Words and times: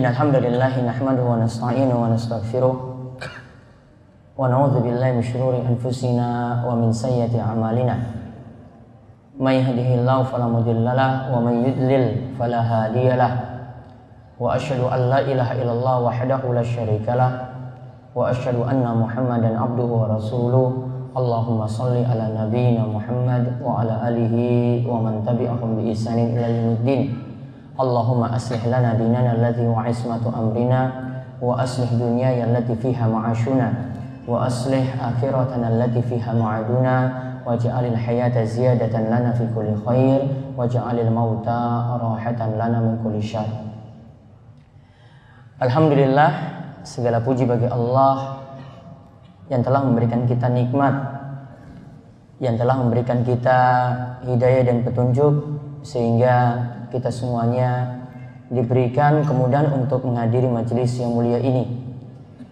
Nahmaduhu 0.00 1.28
wa 1.28 1.36
nasta'inu 1.42 1.92
wa 1.92 2.08
nastaghfiruh 2.08 2.74
wa 4.32 4.48
na'udzu 4.48 4.80
billahi 4.80 5.20
min 5.20 5.24
shururi 5.26 5.60
anfusina 5.60 6.64
wa 6.64 6.72
min 6.72 6.88
sayyiati 6.88 7.36
a'malina 7.36 8.00
may 9.36 9.60
yahdihillahu 9.60 10.24
fala 10.24 10.48
mudhillalah 10.48 11.28
wa 11.28 11.44
may 11.44 11.68
yudlil 11.68 12.32
fala 12.40 12.64
hadiyalah 12.64 13.32
wa 14.40 14.56
asyhadu 14.56 14.88
an 14.88 15.12
la 15.12 15.20
ilaha 15.20 15.52
illallah 15.60 15.96
wahdahu 16.08 16.56
la 16.56 16.64
syarikalah 16.64 17.30
wa 18.16 18.32
asyhadu 18.32 18.64
anna 18.64 18.96
muhammadan 18.96 19.52
abduhu 19.52 20.04
wa 20.04 20.16
rasuluh 20.16 20.92
Allahumma 21.12 21.68
salli 21.68 22.00
ala 22.08 22.24
nabiyyina 22.32 22.88
Muhammad 22.88 23.60
wa 23.60 23.84
ala 23.84 24.08
alihi 24.08 24.80
wa 24.88 24.96
man 25.04 25.20
tabi'ahum 25.20 25.76
bi 25.76 25.92
ihsanin 25.92 26.32
ila 26.32 26.48
yaumiddin. 26.48 27.12
Allahumma 27.82 28.30
aslih 28.30 28.62
lana 28.70 28.94
dinana 28.94 29.34
alladhi 29.34 29.66
wa 29.66 29.82
ismatu 29.82 30.30
amrina 30.30 30.94
wa 31.42 31.58
aslih 31.58 31.90
dunyaya 31.98 32.46
allati 32.46 32.78
fiha 32.78 33.10
ma'ashuna 33.10 33.68
wa 34.22 34.46
aslih 34.46 34.86
akhiratana 34.86 35.66
allati 35.66 35.98
fiha 36.06 36.30
ma'aduna 36.30 36.96
waj'alil 37.42 37.98
hayata 37.98 38.46
ziyadatan 38.46 39.10
lana 39.10 39.34
fi 39.34 39.42
kulli 39.50 39.74
khair 39.82 40.30
waj'alil 40.54 41.10
mauta 41.10 41.98
rahatan 41.98 42.54
lana 42.54 42.78
min 42.78 42.94
kulli 43.02 43.18
syarr. 43.18 43.50
Alhamdulillah 45.58 46.30
segala 46.86 47.18
puji 47.18 47.50
bagi 47.50 47.66
Allah 47.66 48.46
yang 49.50 49.66
telah 49.66 49.82
memberikan 49.82 50.22
kita 50.30 50.46
nikmat, 50.46 50.94
yang 52.38 52.54
telah 52.54 52.78
memberikan 52.78 53.26
kita 53.26 53.58
hidayah 54.22 54.70
dan 54.70 54.86
petunjuk 54.86 55.34
sehingga 55.82 56.62
kita 56.92 57.08
semuanya 57.08 58.04
diberikan 58.52 59.24
kemudahan 59.24 59.72
untuk 59.72 60.04
menghadiri 60.04 60.44
majelis 60.44 60.92
yang 61.00 61.16
mulia 61.16 61.40
ini. 61.40 61.80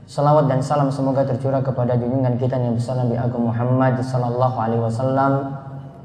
Salawat 0.09 0.49
dan 0.49 0.65
salam 0.65 0.89
semoga 0.91 1.23
tercurah 1.29 1.61
kepada 1.63 1.95
junjungan 1.95 2.35
kita 2.41 2.57
yang 2.59 2.75
besar 2.75 2.99
Nabi 2.99 3.15
Agung 3.15 3.47
Muhammad 3.47 4.01
sallallahu 4.01 4.57
alaihi 4.59 4.83
wasallam 4.83 5.55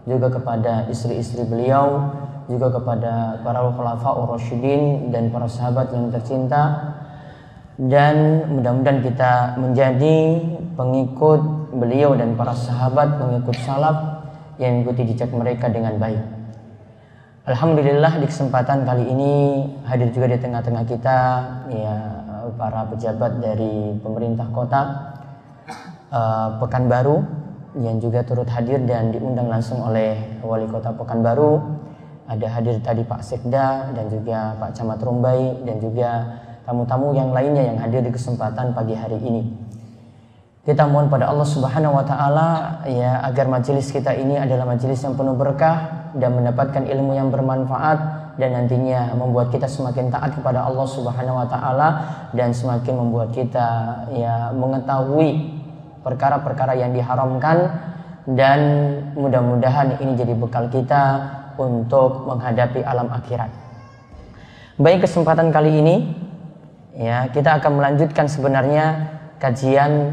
juga 0.06 0.30
kepada 0.30 0.86
istri-istri 0.92 1.42
beliau 1.48 2.14
juga 2.46 2.70
kepada 2.70 3.42
para 3.42 3.66
khulafaur 3.74 4.38
rasyidin 4.38 5.10
dan 5.10 5.34
para 5.34 5.50
sahabat 5.50 5.90
yang 5.90 6.14
tercinta 6.14 6.94
dan 7.82 8.46
mudah-mudahan 8.54 9.02
kita 9.02 9.58
menjadi 9.58 10.18
pengikut 10.78 11.42
beliau 11.74 12.14
dan 12.14 12.38
para 12.38 12.54
sahabat 12.54 13.18
pengikut 13.18 13.58
salaf 13.66 14.22
yang 14.62 14.80
mengikuti 14.80 15.12
jejak 15.12 15.34
mereka 15.34 15.68
dengan 15.68 15.98
baik. 15.98 16.35
Alhamdulillah 17.46 18.18
di 18.18 18.26
kesempatan 18.26 18.90
kali 18.90 19.06
ini 19.06 19.34
hadir 19.86 20.10
juga 20.10 20.34
di 20.34 20.42
tengah-tengah 20.42 20.82
kita 20.90 21.18
ya 21.70 21.96
para 22.58 22.90
pejabat 22.90 23.38
dari 23.38 23.94
pemerintah 24.02 24.50
kota 24.50 24.82
uh, 26.10 26.58
Pekanbaru 26.58 27.22
yang 27.78 28.02
juga 28.02 28.26
turut 28.26 28.50
hadir 28.50 28.82
dan 28.90 29.14
diundang 29.14 29.46
langsung 29.46 29.78
oleh 29.86 30.42
wali 30.42 30.66
kota 30.66 30.90
Pekanbaru. 30.98 31.62
Ada 32.26 32.50
hadir 32.50 32.82
tadi 32.82 33.06
Pak 33.06 33.22
Sekda 33.22 33.94
dan 33.94 34.10
juga 34.10 34.58
Pak 34.58 34.82
Camat 34.82 35.06
Rumbai 35.06 35.62
dan 35.70 35.78
juga 35.78 36.10
tamu-tamu 36.66 37.14
yang 37.14 37.30
lainnya 37.30 37.62
yang 37.62 37.78
hadir 37.78 38.02
di 38.02 38.10
kesempatan 38.10 38.74
pagi 38.74 38.98
hari 38.98 39.22
ini. 39.22 39.46
Kita 40.66 40.90
mohon 40.90 41.14
pada 41.14 41.30
Allah 41.30 41.46
Subhanahu 41.46 41.94
wa 41.94 42.02
taala 42.02 42.82
ya 42.90 43.22
agar 43.22 43.46
majelis 43.46 43.94
kita 43.94 44.18
ini 44.18 44.34
adalah 44.34 44.66
majelis 44.66 44.98
yang 45.06 45.14
penuh 45.14 45.38
berkah 45.38 45.95
dan 46.16 46.32
mendapatkan 46.36 46.84
ilmu 46.88 47.12
yang 47.14 47.28
bermanfaat 47.30 48.26
dan 48.36 48.52
nantinya 48.56 49.16
membuat 49.16 49.52
kita 49.52 49.68
semakin 49.68 50.12
taat 50.12 50.36
kepada 50.36 50.64
Allah 50.64 50.88
Subhanahu 50.88 51.40
wa 51.40 51.48
taala 51.48 51.88
dan 52.36 52.52
semakin 52.52 52.96
membuat 53.00 53.32
kita 53.32 53.68
ya 54.12 54.52
mengetahui 54.52 55.60
perkara-perkara 56.04 56.76
yang 56.76 56.92
diharamkan 56.92 57.72
dan 58.28 58.60
mudah-mudahan 59.14 60.02
ini 60.02 60.18
jadi 60.20 60.34
bekal 60.36 60.68
kita 60.68 61.04
untuk 61.56 62.28
menghadapi 62.28 62.84
alam 62.84 63.08
akhirat. 63.12 63.52
Baik 64.76 65.08
kesempatan 65.08 65.56
kali 65.56 65.72
ini 65.80 65.96
ya 66.96 67.32
kita 67.32 67.60
akan 67.60 67.80
melanjutkan 67.80 68.28
sebenarnya 68.28 69.16
kajian 69.40 70.12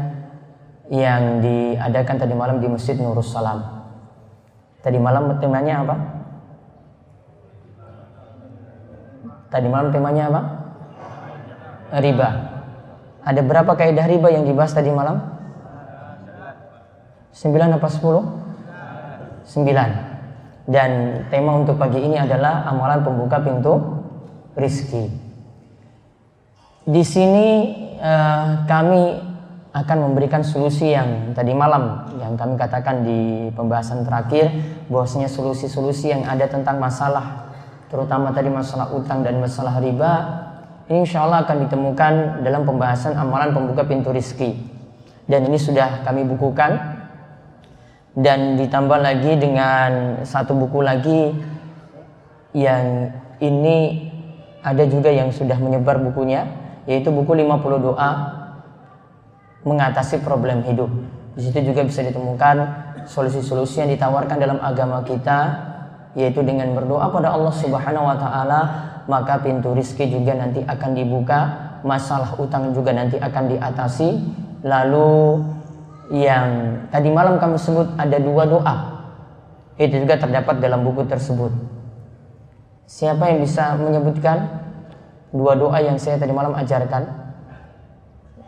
yang 0.91 1.39
diadakan 1.39 2.15
tadi 2.19 2.33
malam 2.35 2.59
di 2.59 2.67
Masjid 2.71 2.95
Nurus 2.95 3.31
Salam. 3.31 3.72
Tadi 4.83 4.99
malam 4.99 5.39
temanya 5.39 5.79
apa? 5.79 5.95
Tadi 9.47 9.67
malam 9.71 9.95
temanya 9.95 10.23
apa? 10.27 10.41
Riba. 12.03 12.29
Ada 13.23 13.39
berapa 13.39 13.71
kaidah 13.79 14.03
riba 14.11 14.27
yang 14.27 14.43
dibahas 14.43 14.75
tadi 14.75 14.91
malam? 14.91 15.23
9 17.31 17.79
apa 17.79 17.87
10? 17.87 19.47
9. 19.47 20.67
Dan 20.67 20.91
tema 21.31 21.55
untuk 21.55 21.79
pagi 21.79 22.03
ini 22.03 22.19
adalah 22.19 22.67
amalan 22.67 23.07
pembuka 23.07 23.39
pintu 23.39 23.79
rizki. 24.59 25.07
Di 26.83 27.03
sini 27.07 27.47
uh, 28.03 28.67
kami 28.67 29.32
akan 29.73 29.97
memberikan 30.09 30.45
solusi 30.45 30.93
yang 30.93 31.33
tadi 31.33 31.51
malam 31.57 32.13
yang 32.21 32.37
kami 32.37 32.53
katakan 32.55 33.01
di 33.01 33.49
pembahasan 33.57 34.05
terakhir 34.05 34.53
bahwasanya 34.85 35.25
solusi-solusi 35.25 36.13
yang 36.13 36.23
ada 36.29 36.45
tentang 36.45 36.77
masalah 36.77 37.49
terutama 37.89 38.29
tadi 38.29 38.53
masalah 38.53 38.93
utang 38.93 39.25
dan 39.25 39.41
masalah 39.41 39.81
riba 39.81 40.43
ini 40.91 41.07
insya 41.07 41.23
Allah 41.23 41.47
akan 41.47 41.63
ditemukan 41.63 42.43
dalam 42.43 42.67
pembahasan 42.67 43.15
amalan 43.15 43.55
pembuka 43.55 43.87
pintu 43.87 44.11
rizki. 44.11 44.59
Dan 45.23 45.47
ini 45.47 45.55
sudah 45.55 46.03
kami 46.03 46.27
bukukan. 46.27 46.91
Dan 48.13 48.59
ditambah 48.59 48.99
lagi 48.99 49.39
dengan 49.41 50.21
satu 50.21 50.53
buku 50.53 50.85
lagi 50.85 51.33
yang 52.53 53.09
ini 53.41 54.05
ada 54.61 54.85
juga 54.85 55.09
yang 55.09 55.33
sudah 55.33 55.57
menyebar 55.57 55.97
bukunya 55.97 56.45
yaitu 56.85 57.09
buku 57.09 57.33
50 57.33 57.57
doa 57.81 58.09
mengatasi 59.63 60.23
problem 60.23 60.63
hidup. 60.67 60.91
Di 61.33 61.49
situ 61.49 61.73
juga 61.73 61.81
bisa 61.83 62.03
ditemukan 62.05 62.55
solusi-solusi 63.09 63.83
yang 63.83 63.91
ditawarkan 63.95 64.37
dalam 64.39 64.59
agama 64.63 65.03
kita 65.03 65.71
yaitu 66.13 66.45
dengan 66.45 66.71
berdoa 66.77 67.09
pada 67.09 67.33
Allah 67.33 67.49
Subhanahu 67.49 68.05
wa 68.05 68.17
taala 68.21 68.61
maka 69.09 69.41
pintu 69.43 69.75
rizki 69.75 70.07
juga 70.07 70.37
nanti 70.37 70.63
akan 70.63 70.91
dibuka, 70.95 71.39
masalah 71.83 72.31
utang 72.39 72.71
juga 72.71 72.95
nanti 72.95 73.19
akan 73.19 73.43
diatasi. 73.51 74.09
Lalu 74.63 75.43
yang 76.15 76.79
tadi 76.87 77.11
malam 77.11 77.35
kami 77.35 77.59
sebut 77.59 77.87
ada 77.99 78.15
dua 78.19 78.47
doa. 78.47 78.75
Itu 79.75 79.99
juga 79.99 80.15
terdapat 80.15 80.61
dalam 80.63 80.85
buku 80.85 81.03
tersebut. 81.09 81.51
Siapa 82.87 83.33
yang 83.33 83.43
bisa 83.43 83.75
menyebutkan 83.75 84.47
dua 85.33 85.57
doa 85.57 85.81
yang 85.81 85.97
saya 85.99 86.15
tadi 86.15 86.31
malam 86.31 86.53
ajarkan? 86.55 87.22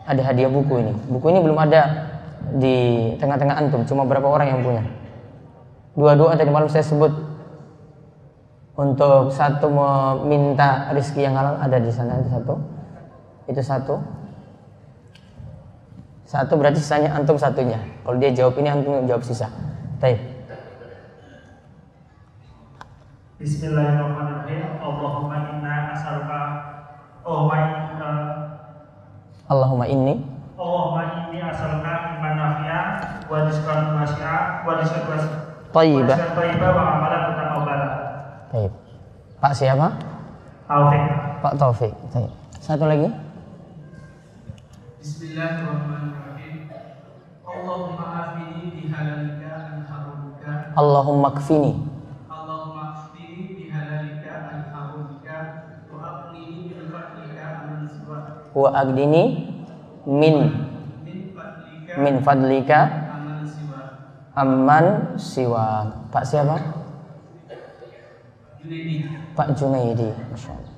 Ada 0.06 0.22
hadiah 0.22 0.48
buku 0.48 0.74
ini. 0.78 0.94
Buku 1.10 1.26
ini 1.34 1.42
belum 1.42 1.58
ada 1.58 1.82
di 2.54 3.10
tengah-tengah 3.18 3.58
antum, 3.58 3.82
cuma 3.82 4.06
berapa 4.06 4.24
orang 4.24 4.54
yang 4.54 4.60
punya. 4.62 4.86
Dua 5.98 6.14
doa 6.14 6.38
tadi 6.38 6.52
malam 6.52 6.70
saya 6.70 6.86
sebut 6.86 7.10
untuk 8.76 9.32
satu 9.32 9.66
meminta 9.72 10.92
rezeki 10.92 11.26
yang 11.26 11.34
halal 11.34 11.56
ada 11.58 11.80
di 11.80 11.90
sana 11.90 12.20
itu 12.22 12.28
satu. 12.30 12.54
Itu 13.50 13.62
satu. 13.64 13.96
Satu 16.26 16.52
berarti 16.58 16.78
sisanya 16.82 17.16
antum 17.16 17.40
satunya. 17.40 17.80
Kalau 18.04 18.16
dia 18.20 18.30
jawab 18.30 18.58
ini 18.60 18.68
antum 18.70 19.08
jawab 19.08 19.24
sisa. 19.24 19.48
Baik. 19.98 20.20
Bismillahirrahmanirrahim. 23.40 24.80
Allahumma 24.80 25.56
inna 25.56 25.96
as'aluka 25.96 26.42
oh 27.24 27.48
Allahumma 29.46 29.86
inni 29.86 30.22
Allahumma 30.58 31.02
inni 31.30 31.38
as'aluka 31.38 32.18
iman 32.18 32.34
nafi'a 32.34 32.82
wa 33.30 33.46
rizqan 33.46 33.94
wasi'a 33.94 34.66
wa 34.66 34.72
rizqan 34.80 35.02
Tayyibah 35.70 36.18
wa 36.74 36.82
amalan 36.98 37.20
mutaqabbala 37.30 37.88
Baik 38.50 38.72
Pak 39.38 39.52
siapa? 39.54 39.88
Taufik 40.66 41.02
Pak 41.44 41.54
Taufik 41.54 41.92
Baik. 42.10 42.32
Satu 42.66 42.82
lagi. 42.82 43.06
Bismillahirrahmanirrahim. 44.98 46.66
Allahumma 47.46 48.04
afini 48.10 48.74
bihalalika 48.74 49.70
an 49.70 49.86
harumika. 49.86 50.74
Allahumma 50.74 51.30
kfini. 51.38 51.78
Wa 58.56 58.72
agdini 58.72 59.52
min 60.08 60.36
Min 61.96 62.20
fadlika 62.20 62.92
amman 64.36 65.16
siwa. 65.16 65.88
Pak 66.12 66.24
siapa? 66.28 66.60
Junaidi. 68.60 69.08
Pak 69.32 69.48
Junaidi. 69.56 70.08
Masya 70.28 70.50
Allah. 70.52 70.74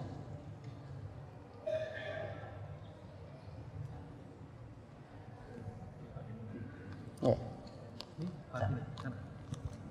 Ya. 7.26 7.36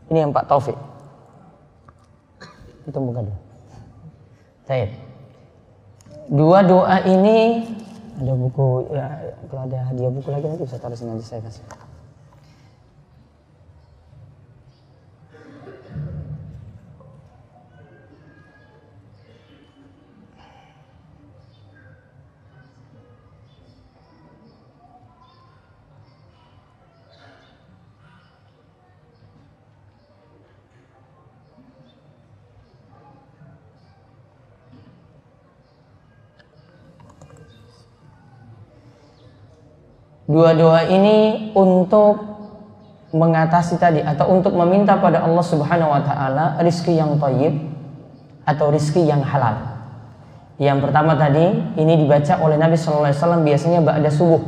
Ini 0.07 0.17
yang 0.23 0.31
Pak 0.31 0.47
Taufik. 0.47 0.79
Kita 2.87 3.03
buka 3.03 3.19
dulu. 3.19 3.35
Baik. 4.63 5.06
Dua 6.27 6.59
doa 6.59 7.00
ini 7.07 7.63
ada 8.19 8.33
buku 8.35 8.91
ya 8.91 9.07
kalau 9.47 9.63
ada 9.63 9.79
hadiah 9.88 10.12
buku 10.12 10.27
lagi 10.27 10.45
nanti 10.51 10.68
bisa 10.68 10.75
taruh 10.75 10.97
sini 10.97 11.15
nanti 11.15 11.24
saya 11.24 11.39
kasih. 11.39 11.63
Dua 40.27 40.51
doa 40.51 40.83
ini 40.83 41.50
untuk 41.56 42.19
mengatasi 43.15 43.79
tadi 43.79 44.03
atau 44.03 44.27
untuk 44.35 44.51
meminta 44.59 45.00
pada 45.00 45.24
Allah 45.24 45.39
Subhanahu 45.39 45.88
wa 45.88 46.03
taala 46.03 46.59
rizki 46.59 47.00
yang 47.00 47.15
thayyib 47.15 47.56
atau 48.44 48.68
rizki 48.68 49.07
yang 49.07 49.24
halal. 49.24 49.56
Yang 50.59 50.83
pertama 50.83 51.15
tadi 51.15 51.47
ini 51.79 52.03
dibaca 52.03 52.44
oleh 52.44 52.59
Nabi 52.59 52.75
Shallallahu 52.75 53.07
alaihi 53.07 53.19
wasallam 53.24 53.41
biasanya 53.47 53.79
ba'da 53.79 54.09
subuh. 54.12 54.44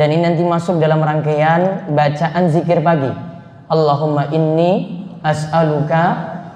Dan 0.00 0.16
ini 0.16 0.22
nanti 0.24 0.40
masuk 0.44 0.80
dalam 0.80 1.04
rangkaian 1.04 1.92
bacaan 1.92 2.48
zikir 2.48 2.80
pagi. 2.80 3.12
Allahumma 3.68 4.32
inni 4.32 5.04
as'aluka 5.20 6.02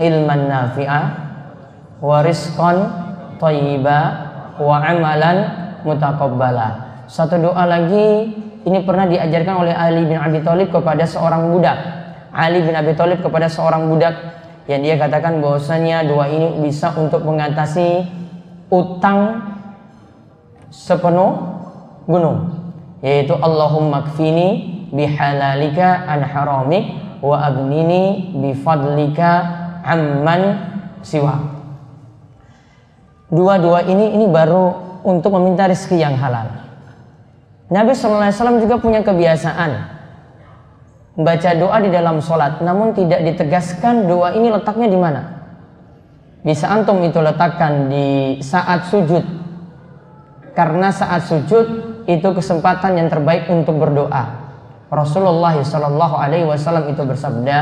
ilman 0.01 0.49
nafi'a 0.49 1.03
wa 2.01 2.25
rizqan 2.25 2.89
thayyiba 3.37 3.99
wa 4.57 4.77
amalan 4.81 5.39
mutaqabbala. 5.85 6.90
Satu 7.11 7.43
doa 7.43 7.67
lagi 7.67 8.31
ini 8.63 8.79
pernah 8.87 9.03
diajarkan 9.11 9.67
oleh 9.67 9.75
Ali 9.75 10.07
bin 10.07 10.15
Abi 10.15 10.47
Thalib 10.47 10.71
kepada 10.71 11.03
seorang 11.03 11.51
budak. 11.51 11.75
Ali 12.31 12.63
bin 12.63 12.71
Abi 12.71 12.95
Thalib 12.95 13.19
kepada 13.19 13.51
seorang 13.51 13.91
budak 13.91 14.15
yang 14.71 14.79
dia 14.79 14.95
katakan 14.95 15.43
bahwasanya 15.43 16.07
doa 16.07 16.31
ini 16.31 16.63
bisa 16.63 16.95
untuk 16.95 17.27
mengatasi 17.27 18.07
utang 18.71 19.43
sepenuh 20.71 21.35
gunung 22.07 22.55
yaitu 23.03 23.35
Allahumma 23.35 24.07
kfini 24.15 24.87
bihalalika 24.95 26.07
an 26.07 26.23
haramik 26.23 26.95
wa 27.19 27.43
agnini 27.43 28.31
bifadlika 28.39 29.31
amman 29.83 30.63
siwa 31.03 31.43
dua-dua 33.35 33.83
ini 33.91 34.15
ini 34.15 34.31
baru 34.31 34.79
untuk 35.03 35.35
meminta 35.35 35.67
rezeki 35.67 35.99
yang 35.99 36.15
halal 36.15 36.70
Nabi 37.71 37.95
SAW 37.95 38.59
juga 38.59 38.83
punya 38.83 38.99
kebiasaan 39.07 40.01
membaca 41.15 41.51
doa 41.53 41.79
di 41.83 41.91
dalam 41.91 42.19
sholat, 42.23 42.65
namun 42.65 42.95
tidak 42.95 43.23
ditegaskan 43.27 44.09
doa 44.11 44.35
ini 44.35 44.51
letaknya 44.51 44.89
di 44.89 44.99
mana. 44.99 45.23
Bisa 46.41 46.73
antum 46.73 47.05
itu 47.05 47.21
letakkan 47.21 47.93
di 47.93 48.41
saat 48.41 48.89
sujud, 48.89 49.21
karena 50.57 50.89
saat 50.89 51.29
sujud 51.29 51.67
itu 52.09 52.29
kesempatan 52.33 52.97
yang 52.97 53.09
terbaik 53.13 53.47
untuk 53.53 53.77
berdoa. 53.77 54.41
Rasulullah 54.91 55.55
Shallallahu 55.61 56.17
Alaihi 56.19 56.49
Wasallam 56.49 56.91
itu 56.91 57.05
bersabda, 57.05 57.59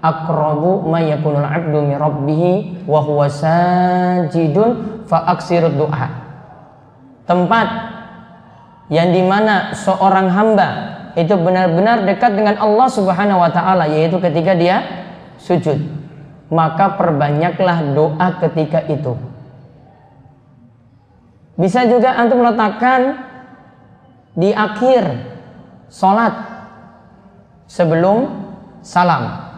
"Akrabu 0.00 0.86
ma 0.88 1.02
yakunul 1.02 1.44
abdu 1.44 1.84
min 1.84 1.98
rabbih 1.98 2.86
wa 2.88 3.28
sajidun 3.28 5.04
fa 5.10 5.36
doa." 5.74 6.06
Tempat 7.24 7.68
yang 8.92 9.12
di 9.12 9.24
mana 9.24 9.72
seorang 9.72 10.28
hamba 10.28 10.68
itu 11.14 11.32
benar-benar 11.38 12.02
dekat 12.04 12.34
dengan 12.34 12.58
Allah 12.58 12.88
Subhanahu 12.90 13.38
wa 13.38 13.50
taala 13.50 13.86
yaitu 13.86 14.18
ketika 14.18 14.52
dia 14.58 14.82
sujud. 15.38 15.78
Maka 16.52 17.00
perbanyaklah 17.00 17.96
doa 17.96 18.28
ketika 18.44 18.84
itu. 18.86 19.16
Bisa 21.54 21.86
juga 21.86 22.18
antum 22.18 22.42
letakkan 22.42 23.24
di 24.34 24.50
akhir 24.50 25.22
sholat 25.88 26.34
sebelum 27.70 28.26
salam. 28.82 29.54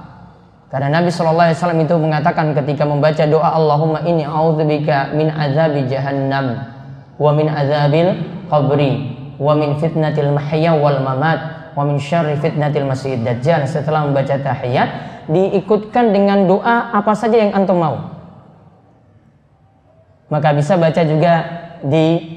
Karena 0.69 1.01
Nabi 1.01 1.09
Shallallahu 1.09 1.47
Alaihi 1.51 1.59
Wasallam 1.59 1.83
itu 1.89 1.95
mengatakan 1.97 2.53
ketika 2.53 2.85
membaca 2.85 3.25
doa 3.25 3.49
Allahumma 3.57 4.05
inni 4.05 4.29
a'udzubika 4.29 5.17
min 5.17 5.33
azabi 5.33 5.89
jahannam 5.89 6.69
wa 7.17 7.31
min 7.33 7.49
azabil 7.49 8.13
qabri 8.53 9.16
wa 9.37 9.53
min 9.57 9.77
fitnatil 9.81 10.33
mahya 10.33 10.73
wal 10.77 11.01
mamat 11.01 11.73
wa 11.77 11.85
min 11.85 12.01
syarri 12.01 12.37
fitnatil 12.41 12.89
masih 12.89 13.21
dajjal. 13.21 13.69
Setelah 13.69 14.09
membaca 14.09 14.37
tahiyat 14.37 14.89
diikutkan 15.29 16.15
dengan 16.15 16.47
doa 16.49 16.91
apa 16.95 17.13
saja 17.13 17.37
yang 17.37 17.53
antum 17.53 17.79
mau. 17.79 17.97
Maka 20.27 20.57
bisa 20.57 20.75
baca 20.75 21.03
juga 21.07 21.35
di 21.87 22.35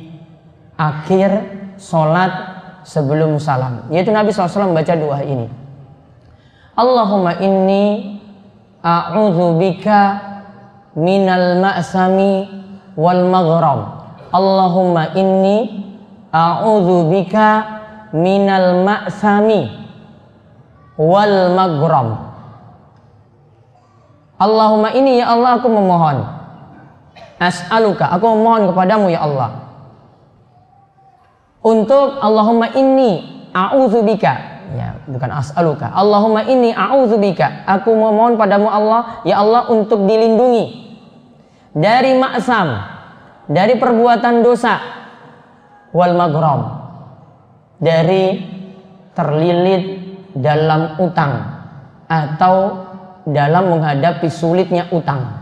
akhir 0.78 1.30
sholat 1.82 2.32
sebelum 2.86 3.42
salam. 3.42 3.90
Yaitu 3.90 4.14
Nabi 4.14 4.30
SAW 4.30 4.70
membaca 4.70 4.94
doa 4.94 5.20
ini. 5.26 5.48
Allahumma 6.78 7.42
inni 7.42 8.18
a'udzubika 8.80 10.00
minal 10.96 11.60
ma'sami 11.60 12.48
wal 12.96 13.26
maghrab. 13.28 13.80
Allahumma 14.30 15.18
inni 15.18 15.89
A'udzu 16.30 17.10
bika 17.10 17.50
minal 18.14 18.86
ma'sami 18.86 19.70
wal 21.00 21.54
maghram. 21.58 22.10
Allahumma 24.40 24.96
ini 24.96 25.20
ya 25.20 25.36
Allah 25.36 25.60
aku 25.60 25.68
memohon. 25.68 26.24
As'aluka, 27.40 28.08
aku 28.12 28.26
memohon 28.36 28.72
kepadamu 28.72 29.12
ya 29.12 29.24
Allah. 29.24 29.50
Untuk 31.60 32.20
Allahumma 32.24 32.72
inni 32.76 33.46
a'udzu 33.52 34.04
bika. 34.08 34.64
Ya, 34.70 35.02
bukan 35.10 35.34
as'aluka. 35.34 35.92
Allahumma 35.92 36.46
inni 36.46 36.72
a'udzu 36.72 37.18
bika. 37.20 37.68
Aku 37.68 37.92
memohon 37.92 38.38
padamu 38.38 38.70
Allah, 38.70 39.26
ya 39.26 39.42
Allah 39.42 39.68
untuk 39.68 40.06
dilindungi 40.06 40.88
dari 41.76 42.16
maksam, 42.18 42.80
dari 43.50 43.76
perbuatan 43.78 44.42
dosa, 44.46 44.80
wal 45.94 46.14
maghram 46.14 46.62
dari 47.80 48.44
terlilit 49.16 49.84
dalam 50.36 51.00
utang 51.02 51.34
atau 52.06 52.56
dalam 53.26 53.78
menghadapi 53.78 54.28
sulitnya 54.30 54.90
utang. 54.94 55.40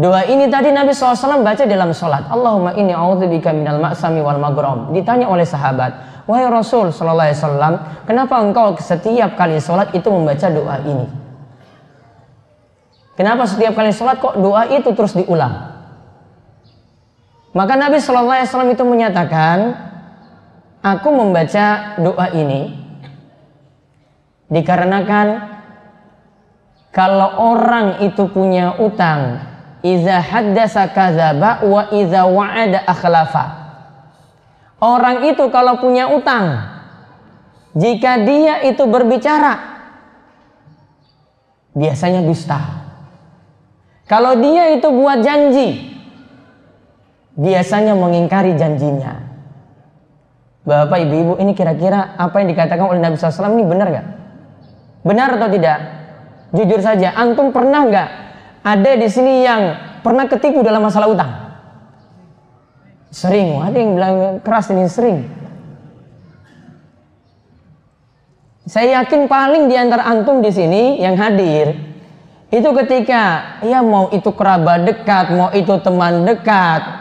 Doa 0.00 0.24
ini 0.24 0.48
tadi 0.48 0.72
Nabi 0.72 0.94
SAW 0.96 1.44
baca 1.44 1.66
dalam 1.66 1.92
sholat. 1.92 2.30
Allahumma 2.30 2.72
inni 2.78 2.94
a'udzubika 2.94 3.52
minal 3.52 3.82
ma'sami 3.82 4.22
wal 4.24 4.40
maghram. 4.40 4.94
Ditanya 4.96 5.28
oleh 5.28 5.44
sahabat, 5.44 6.24
wahai 6.24 6.48
Rasul 6.48 6.88
Sallallahu 6.88 7.26
Alaihi 7.28 7.36
Wasallam, 7.36 7.74
kenapa 8.08 8.40
engkau 8.40 8.78
setiap 8.80 9.36
kali 9.36 9.60
sholat 9.60 9.92
itu 9.92 10.08
membaca 10.08 10.46
doa 10.48 10.80
ini? 10.88 11.04
Kenapa 13.18 13.44
setiap 13.44 13.76
kali 13.76 13.92
sholat 13.92 14.16
kok 14.22 14.40
doa 14.40 14.64
itu 14.72 14.88
terus 14.96 15.12
diulang? 15.12 15.69
Maka 17.50 17.74
Nabi 17.74 17.98
Shallallahu 17.98 18.36
Alaihi 18.38 18.48
Wasallam 18.50 18.72
itu 18.74 18.84
menyatakan, 18.86 19.58
aku 20.86 21.08
membaca 21.10 21.98
doa 21.98 22.26
ini 22.30 22.78
dikarenakan 24.50 25.26
kalau 26.90 27.54
orang 27.54 28.02
itu 28.06 28.26
punya 28.30 28.78
utang 28.78 29.42
iza 29.82 30.18
haddasa 30.22 30.90
kadzaba 30.94 31.62
wa 31.66 31.90
iza 31.90 32.26
wa'ada 32.26 32.86
akhlafa. 32.86 33.44
Orang 34.80 35.28
itu 35.28 35.44
kalau 35.52 35.76
punya 35.76 36.08
utang, 36.08 36.56
jika 37.76 38.24
dia 38.24 38.64
itu 38.64 38.80
berbicara, 38.88 39.60
biasanya 41.76 42.24
dusta. 42.24 42.58
Kalau 44.08 44.40
dia 44.40 44.72
itu 44.74 44.88
buat 44.88 45.20
janji, 45.20 45.89
biasanya 47.40 47.96
mengingkari 47.96 48.52
janjinya. 48.60 49.16
Bapak, 50.60 51.00
ibu-ibu, 51.08 51.40
ini 51.40 51.56
kira-kira 51.56 52.12
apa 52.20 52.36
yang 52.44 52.52
dikatakan 52.52 52.84
oleh 52.84 53.00
Nabi 53.00 53.16
SAW 53.16 53.56
ini 53.56 53.64
benar 53.64 53.88
nggak? 53.88 54.06
Benar 55.00 55.40
atau 55.40 55.48
tidak? 55.48 55.78
Jujur 56.52 56.84
saja, 56.84 57.16
antum 57.16 57.48
pernah 57.48 57.88
nggak 57.88 58.08
ada 58.60 58.90
di 59.00 59.08
sini 59.08 59.40
yang 59.40 59.62
pernah 60.04 60.28
ketipu 60.28 60.60
dalam 60.60 60.84
masalah 60.84 61.08
utang? 61.08 61.32
Sering, 63.08 63.56
ada 63.64 63.74
yang 63.74 63.96
bilang 63.96 64.16
keras 64.44 64.68
ini 64.70 64.84
sering. 64.84 65.18
Saya 68.68 69.02
yakin 69.02 69.26
paling 69.26 69.66
di 69.66 69.74
antara 69.80 70.04
antum 70.06 70.44
di 70.44 70.52
sini 70.52 71.00
yang 71.00 71.16
hadir 71.18 71.74
itu 72.52 72.68
ketika 72.84 73.56
ya 73.64 73.80
mau 73.80 74.12
itu 74.12 74.30
kerabat 74.30 74.84
dekat, 74.84 75.26
mau 75.34 75.50
itu 75.50 75.74
teman 75.82 76.22
dekat, 76.22 76.99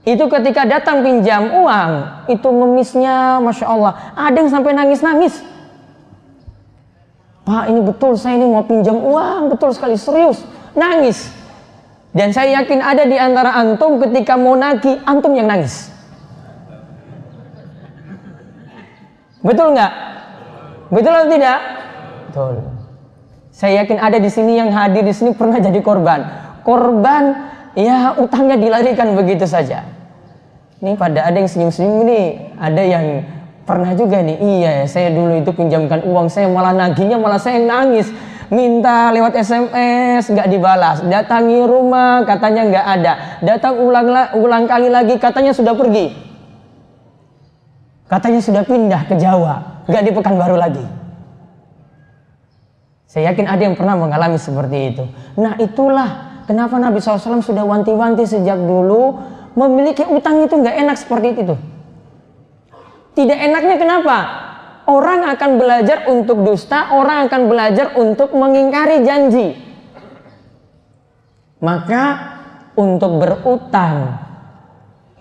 itu 0.00 0.24
ketika 0.32 0.64
datang 0.64 1.04
pinjam 1.04 1.52
uang, 1.60 1.90
itu 2.32 2.48
memisnya, 2.48 3.36
masya 3.44 3.66
Allah, 3.68 3.92
ada 4.16 4.36
yang 4.40 4.48
sampai 4.48 4.72
nangis-nangis. 4.72 5.44
Pak 7.44 7.66
ini 7.66 7.80
betul 7.82 8.14
saya 8.14 8.38
ini 8.38 8.46
mau 8.46 8.62
pinjam 8.62 8.94
uang. 8.94 9.50
Betul 9.50 9.74
sekali 9.74 9.98
serius. 9.98 10.38
Nangis. 10.78 11.34
Dan 12.14 12.30
saya 12.30 12.62
yakin 12.62 12.78
ada 12.78 13.02
di 13.06 13.18
antara 13.18 13.54
antum 13.58 13.98
ketika 13.98 14.38
mau 14.38 14.54
nagih 14.54 15.02
antum 15.02 15.34
yang 15.34 15.50
nangis. 15.50 15.90
Betul 19.42 19.74
nggak? 19.74 19.92
Betul 20.94 21.12
atau 21.16 21.28
tidak? 21.32 21.58
Betul. 22.30 22.54
Saya 23.50 23.82
yakin 23.82 23.98
ada 23.98 24.18
di 24.22 24.30
sini 24.30 24.58
yang 24.58 24.70
hadir 24.70 25.02
di 25.02 25.14
sini 25.14 25.34
pernah 25.34 25.58
jadi 25.58 25.80
korban. 25.82 26.20
Korban 26.62 27.24
ya 27.80 28.14
utangnya 28.20 28.60
dilarikan 28.60 29.16
begitu 29.16 29.48
saja 29.48 29.88
ini 30.84 30.96
pada 30.96 31.24
ada 31.24 31.36
yang 31.40 31.48
senyum-senyum 31.48 32.04
ini 32.04 32.20
ada 32.60 32.82
yang 32.84 33.04
Pernah 33.70 33.94
juga 33.94 34.18
nih, 34.18 34.34
iya 34.42 34.70
ya, 34.82 34.84
saya 34.90 35.14
dulu 35.14 35.38
itu 35.38 35.54
pinjamkan 35.54 36.02
uang, 36.02 36.26
saya 36.26 36.50
malah 36.50 36.74
nagihnya 36.74 37.22
malah 37.22 37.38
saya 37.38 37.62
nangis. 37.62 38.10
Minta 38.50 39.14
lewat 39.14 39.38
SMS, 39.38 40.26
nggak 40.26 40.50
dibalas. 40.50 41.06
Datangi 41.06 41.62
rumah, 41.62 42.26
katanya 42.26 42.66
nggak 42.66 42.86
ada. 42.98 43.12
Datang 43.46 43.78
ulang, 43.78 44.10
ulang 44.42 44.66
kali 44.66 44.90
lagi, 44.90 45.14
katanya 45.22 45.54
sudah 45.54 45.78
pergi. 45.78 46.10
Katanya 48.10 48.42
sudah 48.42 48.66
pindah 48.66 49.06
ke 49.06 49.14
Jawa, 49.14 49.86
nggak 49.86 50.02
di 50.02 50.10
Pekanbaru 50.18 50.58
lagi. 50.58 50.82
Saya 53.06 53.30
yakin 53.30 53.46
ada 53.46 53.62
yang 53.62 53.78
pernah 53.78 53.94
mengalami 53.94 54.34
seperti 54.34 54.78
itu. 54.90 55.04
Nah 55.38 55.54
itulah 55.62 56.29
kenapa 56.50 56.82
Nabi 56.82 56.98
SAW 56.98 57.46
sudah 57.46 57.62
wanti-wanti 57.62 58.26
sejak 58.26 58.58
dulu 58.58 59.14
memiliki 59.54 60.02
utang 60.02 60.42
itu 60.42 60.58
nggak 60.58 60.76
enak 60.82 60.96
seperti 60.98 61.38
itu. 61.38 61.54
Tidak 63.14 63.38
enaknya 63.38 63.78
kenapa? 63.78 64.18
Orang 64.90 65.22
akan 65.30 65.50
belajar 65.62 66.10
untuk 66.10 66.42
dusta, 66.42 66.90
orang 66.90 67.30
akan 67.30 67.46
belajar 67.46 67.94
untuk 67.94 68.34
mengingkari 68.34 69.06
janji. 69.06 69.54
Maka 71.62 72.02
untuk 72.74 73.22
berutang 73.22 74.18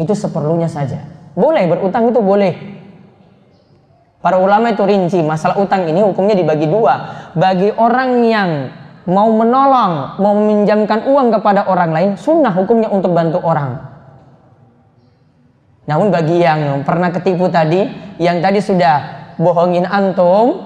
itu 0.01 0.13
seperlunya 0.17 0.65
saja. 0.65 1.05
Boleh 1.37 1.69
berutang 1.69 2.09
itu 2.09 2.17
boleh. 2.17 2.55
Para 4.19 4.41
ulama 4.41 4.73
itu 4.73 4.81
rinci 4.83 5.21
masalah 5.21 5.61
utang 5.61 5.85
ini 5.85 6.01
hukumnya 6.01 6.33
dibagi 6.33 6.65
dua. 6.65 7.29
Bagi 7.37 7.69
orang 7.75 8.09
yang 8.25 8.49
mau 9.09 9.29
menolong, 9.33 10.21
mau 10.21 10.33
meminjamkan 10.37 11.09
uang 11.09 11.33
kepada 11.33 11.65
orang 11.65 11.91
lain, 11.91 12.09
sunnah 12.15 12.53
hukumnya 12.53 12.87
untuk 12.93 13.11
bantu 13.11 13.41
orang. 13.41 13.81
Namun 15.89 16.13
bagi 16.13 16.45
yang 16.45 16.85
pernah 16.85 17.09
ketipu 17.09 17.49
tadi, 17.49 17.89
yang 18.21 18.37
tadi 18.45 18.61
sudah 18.61 19.33
bohongin 19.41 19.89
antum, 19.89 20.61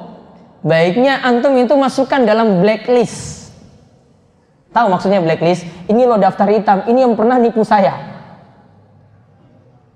baiknya 0.67 1.23
antum 1.23 1.55
itu 1.55 1.71
masukkan 1.79 2.27
dalam 2.27 2.59
blacklist. 2.59 3.55
Tahu 4.75 4.91
maksudnya 4.91 5.23
blacklist? 5.23 5.63
Ini 5.87 6.03
lo 6.03 6.19
daftar 6.19 6.51
hitam, 6.51 6.83
ini 6.91 7.07
yang 7.07 7.15
pernah 7.15 7.39
nipu 7.39 7.63
saya. 7.63 7.95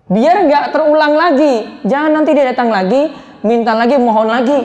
Biar 0.07 0.47
nggak 0.47 0.71
terulang 0.71 1.19
lagi, 1.19 1.83
jangan 1.83 2.23
nanti 2.23 2.31
dia 2.31 2.47
datang 2.55 2.71
lagi, 2.71 3.11
minta 3.43 3.75
lagi, 3.75 3.99
mohon 3.99 4.31
lagi. 4.31 4.59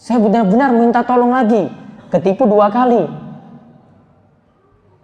Saya 0.00 0.16
benar-benar 0.16 0.72
minta 0.72 1.04
tolong 1.04 1.36
lagi, 1.36 1.68
ketipu 2.10 2.44
dua 2.44 2.68
kali. 2.68 3.06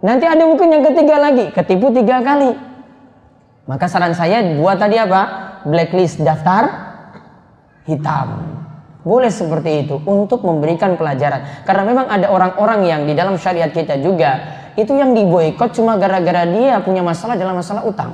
Nanti 0.03 0.29
ada 0.29 0.43
mungkin 0.45 0.69
yang 0.69 0.83
ketiga 0.93 1.17
lagi, 1.17 1.49
ketipu 1.49 1.89
tiga 1.89 2.21
kali. 2.21 2.53
Maka 3.65 3.89
saran 3.89 4.13
saya 4.13 4.45
buat 4.55 4.77
tadi 4.77 4.95
apa? 4.95 5.21
Blacklist 5.65 6.21
daftar 6.21 6.69
hitam. 7.89 8.59
Boleh 9.07 9.31
seperti 9.31 9.87
itu 9.87 9.95
untuk 10.03 10.43
memberikan 10.43 10.99
pelajaran. 10.99 11.63
Karena 11.63 11.83
memang 11.87 12.07
ada 12.11 12.27
orang-orang 12.27 12.79
yang 12.85 13.01
di 13.07 13.15
dalam 13.15 13.39
syariat 13.39 13.71
kita 13.71 14.03
juga 14.03 14.31
itu 14.75 14.91
yang 14.93 15.15
diboykot 15.15 15.73
cuma 15.73 15.95
gara-gara 15.95 16.45
dia 16.45 16.77
punya 16.83 17.01
masalah 17.01 17.39
dalam 17.39 17.55
masalah 17.57 17.87
utang. 17.87 18.13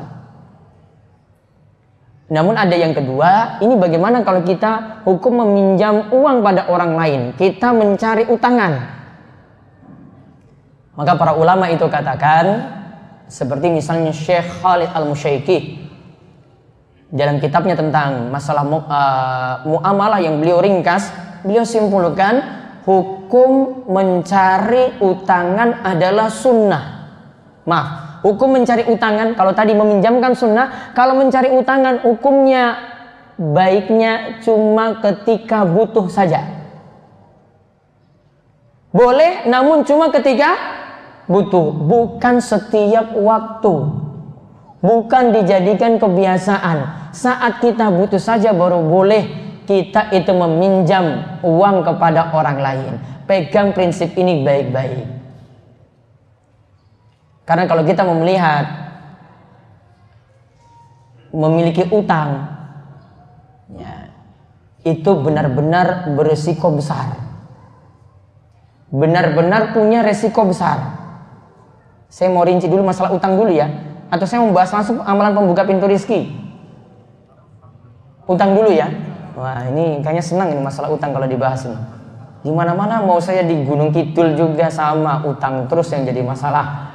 Namun 2.32 2.56
ada 2.56 2.72
yang 2.72 2.96
kedua, 2.96 3.60
ini 3.60 3.76
bagaimana 3.76 4.24
kalau 4.24 4.42
kita 4.48 5.04
hukum 5.04 5.44
meminjam 5.44 6.08
uang 6.14 6.40
pada 6.40 6.72
orang 6.72 6.96
lain, 6.96 7.22
kita 7.36 7.76
mencari 7.76 8.24
utangan. 8.32 8.74
Maka 10.94 11.12
para 11.20 11.34
ulama 11.36 11.68
itu 11.68 11.84
katakan, 11.90 12.70
seperti 13.28 13.68
misalnya 13.74 14.14
Syekh 14.14 14.46
Khalid 14.62 14.94
Al-Musyaiki 14.94 15.84
dalam 17.14 17.38
kitabnya 17.38 17.78
tentang 17.78 18.34
masalah 18.34 18.66
uh, 18.66 19.56
muamalah 19.70 20.18
yang 20.18 20.42
beliau 20.42 20.58
ringkas, 20.58 21.14
beliau 21.46 21.62
simpulkan 21.62 22.42
hukum 22.90 23.86
mencari 23.86 24.98
utangan 24.98 25.86
adalah 25.86 26.28
sunnah. 26.34 26.84
Maaf, 27.64 28.03
hukum 28.24 28.56
mencari 28.56 28.88
utangan 28.88 29.36
kalau 29.36 29.52
tadi 29.52 29.76
meminjamkan 29.76 30.34
sunnah, 30.34 30.96
kalau 30.96 31.20
mencari 31.20 31.52
utangan 31.52 32.02
hukumnya 32.02 32.80
baiknya 33.38 34.40
cuma 34.42 34.98
ketika 35.04 35.68
butuh 35.68 36.08
saja. 36.08 36.42
Boleh, 38.94 39.50
namun 39.50 39.84
cuma 39.84 40.14
ketika 40.14 40.54
butuh, 41.26 41.74
bukan 41.74 42.40
setiap 42.40 43.12
waktu. 43.18 43.74
Bukan 44.84 45.24
dijadikan 45.34 45.98
kebiasaan. 45.98 47.10
Saat 47.16 47.64
kita 47.64 47.90
butuh 47.90 48.20
saja 48.20 48.52
baru 48.52 48.84
boleh 48.84 49.24
kita 49.64 50.12
itu 50.12 50.30
meminjam 50.36 51.40
uang 51.42 51.88
kepada 51.88 52.36
orang 52.36 52.60
lain. 52.60 52.94
Pegang 53.24 53.72
prinsip 53.72 54.12
ini 54.20 54.44
baik-baik. 54.44 55.23
Karena 57.44 57.68
kalau 57.68 57.84
kita 57.84 58.08
mau 58.08 58.16
melihat 58.16 58.66
memiliki 61.34 61.84
utang, 61.92 62.48
ya, 63.76 64.08
itu 64.88 65.12
benar-benar 65.20 66.14
berisiko 66.16 66.72
besar. 66.72 67.20
Benar-benar 68.94 69.74
punya 69.74 70.06
resiko 70.06 70.46
besar. 70.46 71.02
Saya 72.14 72.30
mau 72.30 72.46
rinci 72.46 72.70
dulu 72.70 72.86
masalah 72.86 73.10
utang 73.10 73.34
dulu 73.34 73.50
ya. 73.50 73.66
Atau 74.14 74.30
saya 74.30 74.46
mau 74.46 74.54
bahas 74.54 74.70
langsung 74.70 75.02
amalan 75.02 75.34
pembuka 75.34 75.66
pintu 75.66 75.90
rizki. 75.90 76.30
Utang 78.30 78.54
dulu 78.54 78.70
ya. 78.70 78.86
Wah 79.34 79.66
ini 79.66 79.98
kayaknya 80.06 80.22
senang 80.22 80.54
ini 80.54 80.62
masalah 80.62 80.94
utang 80.94 81.10
kalau 81.10 81.26
dibahas 81.26 81.66
ini. 81.66 81.74
Di 82.46 82.54
mana-mana 82.54 83.02
mau 83.02 83.18
saya 83.18 83.42
di 83.42 83.66
Gunung 83.66 83.90
Kidul 83.90 84.38
juga 84.38 84.70
sama 84.70 85.26
utang 85.26 85.66
terus 85.66 85.90
yang 85.90 86.06
jadi 86.06 86.22
masalah. 86.22 86.93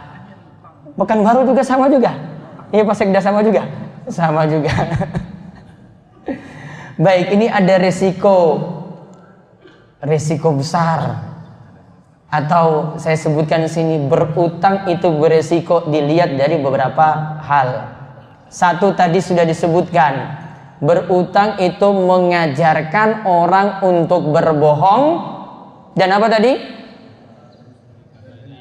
Pekan 0.98 1.22
baru 1.22 1.46
juga 1.46 1.62
sama 1.62 1.86
juga. 1.86 2.10
Iya 2.74 2.82
Sekda 2.90 3.22
sama 3.22 3.40
juga. 3.46 3.62
Sama 4.10 4.42
juga. 4.50 4.74
Baik, 7.04 7.38
ini 7.38 7.46
ada 7.46 7.78
resiko 7.78 8.58
resiko 10.02 10.54
besar 10.54 11.26
atau 12.28 12.98
saya 13.00 13.16
sebutkan 13.16 13.66
di 13.66 13.70
sini 13.70 13.94
berutang 14.04 14.90
itu 14.90 15.06
beresiko 15.14 15.86
dilihat 15.86 16.34
dari 16.34 16.58
beberapa 16.58 17.38
hal. 17.46 17.94
Satu 18.50 18.92
tadi 18.98 19.22
sudah 19.22 19.46
disebutkan, 19.46 20.14
berutang 20.82 21.62
itu 21.62 21.86
mengajarkan 21.86 23.22
orang 23.24 23.80
untuk 23.86 24.34
berbohong 24.34 25.02
dan 25.94 26.10
apa 26.10 26.26
tadi? 26.26 26.52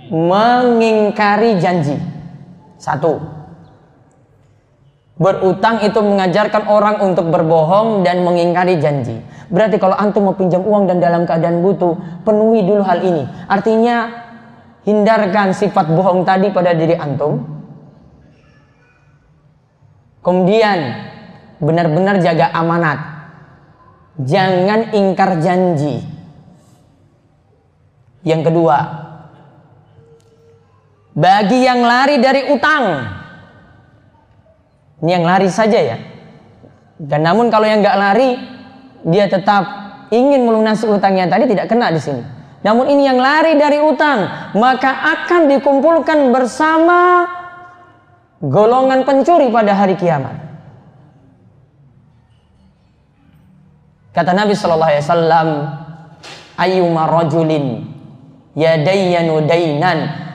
mengingkari 0.08 1.60
janji. 1.60 2.00
Satu. 2.78 3.18
Berutang 5.18 5.82
itu 5.82 5.98
mengajarkan 5.98 6.70
orang 6.70 7.02
untuk 7.02 7.34
berbohong 7.34 8.06
dan 8.06 8.22
mengingkari 8.22 8.78
janji. 8.78 9.18
Berarti 9.50 9.82
kalau 9.82 9.98
antum 9.98 10.30
mau 10.30 10.38
pinjam 10.38 10.62
uang 10.62 10.86
dan 10.86 11.02
dalam 11.02 11.26
keadaan 11.26 11.66
butuh, 11.66 11.98
penuhi 12.22 12.62
dulu 12.62 12.86
hal 12.86 13.02
ini. 13.02 13.26
Artinya 13.50 14.14
hindarkan 14.86 15.58
sifat 15.58 15.90
bohong 15.90 16.22
tadi 16.22 16.54
pada 16.54 16.78
diri 16.78 16.94
antum. 16.94 17.42
Kemudian 20.22 20.80
benar-benar 21.58 22.22
jaga 22.22 22.54
amanat. 22.54 23.00
Jangan 24.22 24.94
ingkar 24.94 25.42
janji. 25.42 26.04
Yang 28.22 28.52
kedua, 28.52 29.07
bagi 31.18 31.66
yang 31.66 31.82
lari 31.82 32.22
dari 32.22 32.46
utang, 32.54 32.86
ini 35.02 35.10
yang 35.10 35.26
lari 35.26 35.50
saja 35.50 35.80
ya. 35.82 35.98
Dan 37.02 37.26
namun 37.26 37.50
kalau 37.50 37.66
yang 37.66 37.82
nggak 37.82 37.98
lari, 37.98 38.38
dia 39.02 39.26
tetap 39.26 39.66
ingin 40.14 40.46
melunasi 40.46 40.86
utangnya 40.86 41.26
tadi 41.26 41.50
tidak 41.50 41.74
kena 41.74 41.90
di 41.90 41.98
sini. 41.98 42.22
Namun 42.62 42.86
ini 42.86 43.10
yang 43.10 43.18
lari 43.18 43.58
dari 43.58 43.82
utang, 43.82 44.54
maka 44.54 45.18
akan 45.18 45.50
dikumpulkan 45.58 46.30
bersama 46.30 47.26
golongan 48.38 49.02
pencuri 49.02 49.50
pada 49.50 49.74
hari 49.74 49.98
kiamat. 49.98 50.38
Kata 54.14 54.34
Nabi 54.38 54.54
Shallallahu 54.54 54.92
Alaihi 54.94 55.06
Wasallam, 55.06 55.50
"Ayyuma 56.62 57.10
rajulin 57.10 57.86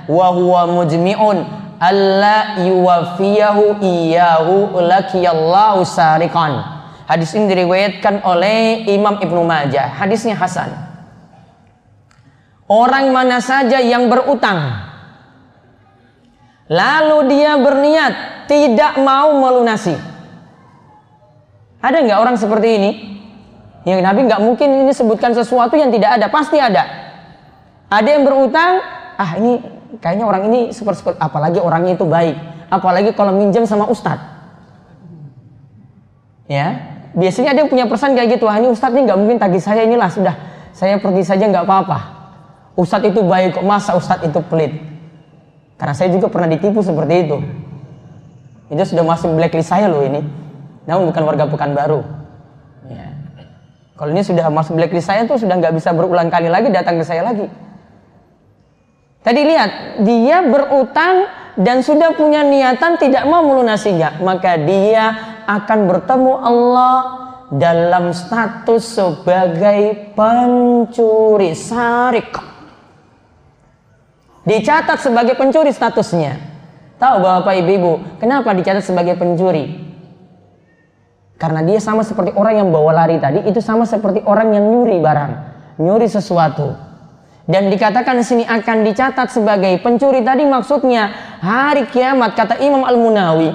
wa 0.09 0.27
huwa 0.35 0.67
mujmi'un 0.83 1.45
alla 1.83 2.63
yuwafiyahu 2.63 3.83
iyahu 3.83 4.79
lakiyallahu 4.79 5.83
sariqan. 5.83 6.63
Hadis 7.11 7.35
ini 7.35 7.51
diriwayatkan 7.51 8.23
oleh 8.23 8.87
Imam 8.87 9.19
Ibnu 9.19 9.43
Majah. 9.43 9.91
Hadisnya 9.99 10.39
Hasan. 10.39 10.71
Orang 12.71 13.13
mana 13.13 13.43
saja 13.43 13.83
yang 13.83 14.09
berutang 14.09 14.89
lalu 16.73 17.37
dia 17.37 17.59
berniat 17.61 18.47
tidak 18.49 18.97
mau 19.03 19.37
melunasi. 19.37 19.93
Ada 21.83 21.99
nggak 22.01 22.21
orang 22.23 22.37
seperti 22.39 22.69
ini? 22.79 22.91
Yang 23.83 24.01
Nabi 24.07 24.21
nggak 24.31 24.41
mungkin 24.41 24.69
ini 24.87 24.93
sebutkan 24.95 25.35
sesuatu 25.35 25.75
yang 25.75 25.91
tidak 25.91 26.17
ada, 26.17 26.31
pasti 26.31 26.57
ada. 26.57 26.87
Ada 27.91 28.09
yang 28.09 28.23
berutang, 28.23 28.79
ah 29.19 29.31
ini 29.37 29.59
kayaknya 30.01 30.25
orang 30.25 30.49
ini 30.49 30.61
super 30.73 30.97
super 30.97 31.19
apalagi 31.19 31.59
orangnya 31.61 31.99
itu 31.99 32.07
baik. 32.07 32.37
Apalagi 32.73 33.13
kalau 33.13 33.37
minjem 33.37 33.69
sama 33.69 33.85
ustadz 33.91 34.25
ya 36.49 36.97
biasanya 37.13 37.53
dia 37.53 37.65
punya 37.69 37.85
pesan 37.85 38.17
kayak 38.17 38.41
gitu. 38.41 38.49
Ah 38.49 38.57
ini 38.57 38.73
ustadz 38.73 38.97
ini 38.97 39.05
nggak 39.05 39.19
mungkin 39.19 39.37
tagih 39.37 39.61
saya 39.61 39.85
inilah 39.85 40.09
sudah. 40.09 40.35
Saya 40.73 40.97
pergi 40.97 41.23
saja 41.27 41.45
nggak 41.45 41.65
apa-apa. 41.69 41.99
Ustadz 42.73 43.13
itu 43.13 43.21
baik 43.21 43.61
kok. 43.61 43.65
Masa 43.69 43.93
ustadz 43.93 44.25
itu 44.25 44.41
pelit? 44.49 44.73
Karena 45.77 45.93
saya 45.93 46.09
juga 46.09 46.33
pernah 46.33 46.49
ditipu 46.49 46.81
seperti 46.81 47.29
itu. 47.29 47.37
Itu 48.73 48.83
sudah 48.89 49.05
masuk 49.05 49.37
blacklist 49.37 49.69
saya 49.69 49.93
loh 49.93 50.01
ini. 50.01 50.25
Namun 50.89 51.13
bukan 51.13 51.23
warga 51.29 51.45
Pekanbaru. 51.45 52.01
Ya. 52.89 53.15
kalau 53.95 54.11
ini 54.11 54.27
sudah 54.27 54.51
masuk 54.51 54.75
blacklist 54.75 55.07
saya 55.07 55.23
tuh 55.23 55.39
sudah 55.39 55.55
nggak 55.55 55.71
bisa 55.79 55.95
berulang 55.95 56.27
kali 56.27 56.51
lagi 56.51 56.67
datang 56.75 56.99
ke 56.99 57.07
saya 57.07 57.23
lagi 57.23 57.47
Tadi 59.23 59.41
lihat, 59.47 60.03
dia 60.03 60.43
berutang 60.43 61.31
dan 61.55 61.79
sudah 61.87 62.11
punya 62.19 62.43
niatan 62.43 62.99
tidak 62.99 63.23
mau 63.23 63.47
melunasinya, 63.47 64.19
maka 64.19 64.59
dia 64.59 65.39
akan 65.47 65.79
bertemu 65.87 66.33
Allah 66.43 66.97
dalam 67.55 68.11
status 68.11 68.83
sebagai 68.83 70.11
pencuri 70.19 71.55
sarik. 71.55 72.35
Dicatat 74.43 74.99
sebagai 74.99 75.39
pencuri 75.39 75.71
statusnya. 75.71 76.51
Tahu 76.99 77.17
Bapak 77.23 77.55
Ibu-ibu, 77.63 78.19
kenapa 78.19 78.51
dicatat 78.51 78.83
sebagai 78.83 79.15
pencuri? 79.15 79.71
Karena 81.39 81.63
dia 81.63 81.79
sama 81.79 82.03
seperti 82.03 82.35
orang 82.35 82.59
yang 82.59 82.69
bawa 82.75 83.07
lari 83.07 83.23
tadi, 83.23 83.43
itu 83.47 83.63
sama 83.63 83.87
seperti 83.87 84.23
orang 84.27 84.55
yang 84.55 84.67
nyuri 84.67 84.99
barang, 84.99 85.33
nyuri 85.79 86.07
sesuatu. 86.11 86.92
Dan 87.43 87.75
dikatakan 87.75 88.23
di 88.23 88.25
sini 88.25 88.45
akan 88.47 88.87
dicatat 88.87 89.35
sebagai 89.35 89.75
pencuri 89.83 90.23
tadi 90.23 90.47
maksudnya 90.47 91.11
hari 91.43 91.91
kiamat 91.91 92.39
kata 92.39 92.63
Imam 92.63 92.87
Al-Munawi. 92.87 93.51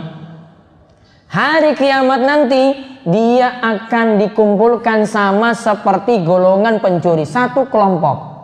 Hari 1.32 1.72
kiamat 1.76 2.20
nanti 2.24 2.76
dia 3.08 3.64
akan 3.64 4.20
dikumpulkan 4.20 5.08
sama 5.08 5.56
seperti 5.56 6.24
golongan 6.28 6.84
pencuri 6.84 7.24
satu 7.24 7.72
kelompok. 7.72 8.36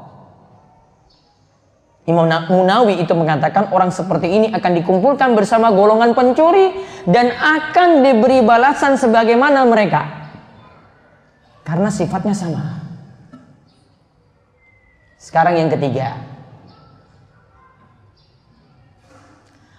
Imam 2.03 2.27
Munawi 2.27 2.99
itu 2.99 3.15
mengatakan 3.15 3.71
orang 3.71 3.87
seperti 3.87 4.27
ini 4.27 4.47
akan 4.51 4.71
dikumpulkan 4.75 5.39
bersama 5.39 5.71
golongan 5.71 6.11
pencuri 6.11 6.75
dan 7.07 7.31
akan 7.31 8.03
diberi 8.03 8.43
balasan 8.43 8.99
sebagaimana 8.99 9.63
mereka. 9.63 10.07
Karena 11.63 11.87
sifatnya 11.87 12.35
sama. 12.35 12.82
Sekarang 15.23 15.55
yang 15.55 15.71
ketiga. 15.71 16.19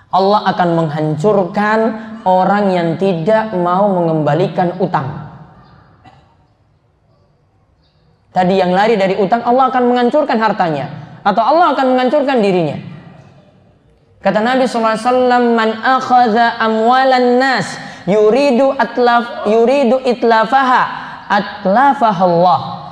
Allah 0.08 0.40
akan 0.56 0.68
menghancurkan 0.72 1.78
orang 2.24 2.72
yang 2.72 2.88
tidak 2.96 3.52
mau 3.52 3.92
mengembalikan 3.92 4.72
utang. 4.80 5.28
Tadi 8.32 8.54
yang 8.56 8.72
lari 8.72 8.96
dari 8.96 9.20
utang 9.20 9.44
Allah 9.44 9.68
akan 9.68 9.84
menghancurkan 9.84 10.40
hartanya 10.40 11.20
atau 11.22 11.44
Allah 11.44 11.76
akan 11.76 11.86
menghancurkan 11.92 12.40
dirinya. 12.40 12.80
Kata 14.24 14.40
Nabi 14.40 14.64
SAW, 14.64 15.52
"Man 15.52 15.76
akhadha 15.76 16.56
amwalan 16.56 17.36
nas 17.36 17.68
yuridu 18.08 18.72
atlaf 18.80 19.44
yuridu 19.44 20.00
itlafaha 20.08 20.82
atlafahallah." 21.28 22.83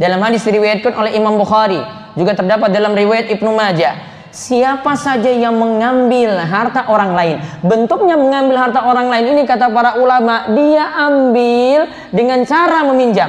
Dalam 0.00 0.16
hadis 0.24 0.40
diriwayatkan 0.48 0.96
oleh 0.96 1.12
Imam 1.12 1.36
Bukhari, 1.36 1.76
juga 2.16 2.32
terdapat 2.32 2.72
dalam 2.72 2.96
riwayat 2.96 3.28
Ibnu 3.36 3.52
Majah. 3.52 4.08
Siapa 4.32 4.96
saja 4.96 5.28
yang 5.28 5.60
mengambil 5.60 6.40
harta 6.40 6.88
orang 6.88 7.12
lain, 7.12 7.36
bentuknya 7.60 8.16
mengambil 8.16 8.56
harta 8.64 8.80
orang 8.88 9.12
lain 9.12 9.36
ini 9.36 9.42
kata 9.44 9.68
para 9.68 10.00
ulama, 10.00 10.48
dia 10.56 10.88
ambil 11.04 11.92
dengan 12.16 12.40
cara 12.48 12.80
meminjam. 12.88 13.28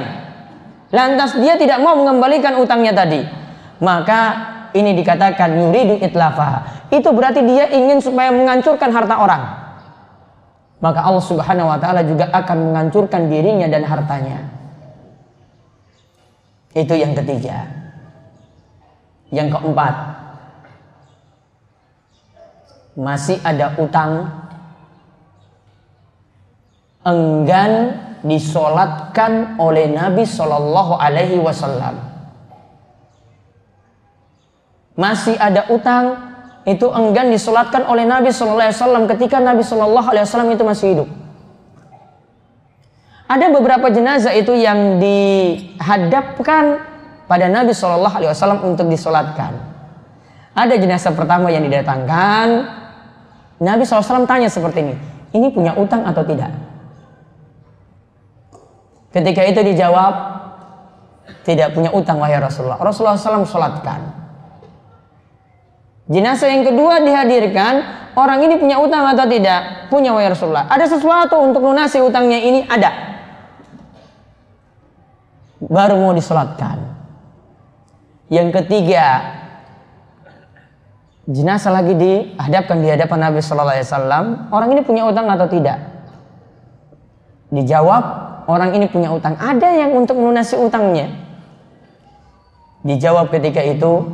Lantas 0.88 1.36
dia 1.36 1.60
tidak 1.60 1.76
mau 1.84 1.92
mengembalikan 1.92 2.56
utangnya 2.56 2.96
tadi. 2.96 3.20
Maka 3.84 4.20
ini 4.72 4.96
dikatakan 4.96 5.52
yuridu 5.52 6.00
itlafa. 6.00 6.86
Itu 6.88 7.12
berarti 7.12 7.44
dia 7.44 7.68
ingin 7.68 8.00
supaya 8.00 8.32
menghancurkan 8.32 8.88
harta 8.88 9.20
orang. 9.20 9.42
Maka 10.80 11.04
Allah 11.04 11.24
Subhanahu 11.24 11.68
wa 11.68 11.76
taala 11.76 12.00
juga 12.06 12.32
akan 12.32 12.72
menghancurkan 12.72 13.28
dirinya 13.28 13.68
dan 13.68 13.84
hartanya. 13.84 14.61
Itu 16.72 16.96
yang 16.96 17.12
ketiga. 17.12 17.68
Yang 19.32 19.56
keempat, 19.56 19.94
masih 22.92 23.40
ada 23.40 23.72
utang 23.80 24.28
enggan 27.00 27.96
disolatkan 28.22 29.56
oleh 29.56 29.88
Nabi 29.88 30.28
Shallallahu 30.28 31.00
Alaihi 31.00 31.40
Wasallam. 31.40 31.96
Masih 34.92 35.34
ada 35.40 35.66
utang 35.72 36.20
itu 36.68 36.86
enggan 36.92 37.32
disolatkan 37.32 37.88
oleh 37.88 38.04
Nabi 38.04 38.30
Shallallahu 38.30 38.60
Alaihi 38.60 38.78
Wasallam 38.78 39.04
ketika 39.08 39.40
Nabi 39.40 39.64
Shallallahu 39.64 40.08
Alaihi 40.12 40.24
Wasallam 40.28 40.52
itu 40.52 40.62
masih 40.62 40.86
hidup. 40.94 41.08
Ada 43.32 43.48
beberapa 43.48 43.88
jenazah 43.88 44.36
itu 44.36 44.52
yang 44.52 45.00
dihadapkan 45.00 46.84
pada 47.24 47.48
Nabi 47.48 47.72
Shallallahu 47.72 48.20
Alaihi 48.20 48.28
Wasallam 48.28 48.60
untuk 48.60 48.92
disolatkan. 48.92 49.56
Ada 50.52 50.76
jenazah 50.76 51.16
pertama 51.16 51.48
yang 51.48 51.64
didatangkan, 51.64 52.46
Nabi 53.56 53.88
SAW 53.88 54.28
tanya 54.28 54.52
seperti 54.52 54.84
ini, 54.84 54.94
ini 55.32 55.48
punya 55.48 55.72
utang 55.80 56.04
atau 56.04 56.20
tidak? 56.28 56.52
Ketika 59.16 59.48
itu 59.48 59.64
dijawab, 59.64 60.12
tidak 61.48 61.72
punya 61.72 61.88
utang 61.88 62.20
wahai 62.20 62.36
Rasulullah. 62.36 62.76
Rasulullah 62.76 63.16
SAW 63.16 63.48
sholatkan. 63.48 64.12
Jenazah 66.12 66.52
yang 66.52 66.68
kedua 66.68 67.00
dihadirkan, 67.00 67.80
orang 68.12 68.44
ini 68.44 68.60
punya 68.60 68.76
utang 68.76 69.08
atau 69.08 69.24
tidak? 69.24 69.88
Punya 69.88 70.12
wahai 70.12 70.28
Rasulullah. 70.28 70.68
Ada 70.68 71.00
sesuatu 71.00 71.40
untuk 71.40 71.64
lunasi 71.64 71.96
utangnya 72.04 72.36
ini? 72.36 72.68
Ada 72.68 73.11
baru 75.62 75.94
mau 75.98 76.12
disolatkan. 76.14 76.82
Yang 78.32 78.48
ketiga, 78.62 79.22
jenazah 81.28 81.70
lagi 81.70 81.94
dihadapkan 81.94 82.80
di 82.80 82.88
hadapan 82.90 83.18
Nabi 83.30 83.38
Shallallahu 83.44 83.74
Alaihi 83.76 83.86
Wasallam, 83.86 84.24
orang 84.50 84.68
ini 84.72 84.80
punya 84.82 85.02
utang 85.06 85.28
atau 85.28 85.46
tidak? 85.46 85.78
Dijawab, 87.52 88.04
orang 88.48 88.72
ini 88.74 88.88
punya 88.88 89.12
utang. 89.12 89.36
Ada 89.36 89.68
yang 89.76 89.92
untuk 89.94 90.16
melunasi 90.16 90.56
utangnya. 90.56 91.12
Dijawab 92.82 93.30
ketika 93.30 93.60
itu, 93.62 94.08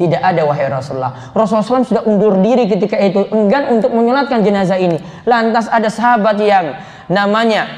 tidak 0.00 0.24
ada 0.24 0.42
wahai 0.48 0.66
Rasulullah. 0.66 1.30
Rasulullah 1.36 1.84
SAW 1.84 1.86
sudah 1.86 2.02
undur 2.08 2.40
diri 2.40 2.66
ketika 2.66 2.96
itu, 2.98 3.28
enggan 3.30 3.70
untuk 3.70 3.92
menyolatkan 3.92 4.42
jenazah 4.42 4.80
ini. 4.80 4.98
Lantas 5.28 5.68
ada 5.68 5.86
sahabat 5.86 6.40
yang 6.40 6.74
namanya 7.06 7.68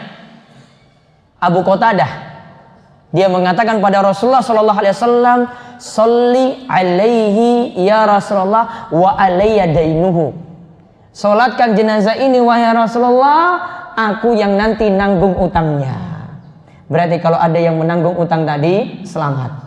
Abu 1.42 1.60
Qatadah. 1.60 2.33
Dia 3.14 3.30
mengatakan 3.30 3.78
pada 3.78 4.02
Rasulullah 4.02 4.42
Sallallahu 4.42 4.80
Alaihi 4.82 4.94
Wasallam, 4.98 5.40
Salli 5.78 6.66
alaihi 6.66 7.78
ya 7.78 8.10
Rasulullah 8.10 8.90
wa 8.90 9.14
alayya 9.14 9.70
dainuhu. 9.70 10.34
Salatkan 11.14 11.78
jenazah 11.78 12.18
ini 12.18 12.42
wahai 12.42 12.74
Rasulullah, 12.74 13.62
aku 13.94 14.34
yang 14.34 14.58
nanti 14.58 14.90
nanggung 14.90 15.38
utangnya. 15.38 15.94
Berarti 16.90 17.22
kalau 17.22 17.38
ada 17.38 17.54
yang 17.54 17.78
menanggung 17.78 18.18
utang 18.18 18.42
tadi, 18.42 19.06
selamat. 19.06 19.62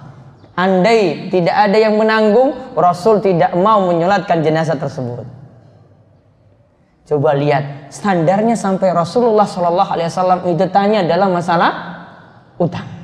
Andai 0.60 1.32
tidak 1.32 1.56
ada 1.56 1.78
yang 1.80 1.96
menanggung, 1.96 2.52
Rasul 2.76 3.24
tidak 3.24 3.56
mau 3.56 3.80
menyolatkan 3.88 4.44
jenazah 4.44 4.76
tersebut. 4.76 5.24
Coba 7.08 7.32
lihat 7.32 7.96
standarnya 7.96 8.60
sampai 8.60 8.92
Rasulullah 8.92 9.48
Shallallahu 9.48 9.92
Alaihi 9.96 10.12
Wasallam 10.12 10.40
itu 10.52 10.68
tanya 10.68 11.08
dalam 11.08 11.32
masalah 11.32 11.72
utang. 12.60 12.97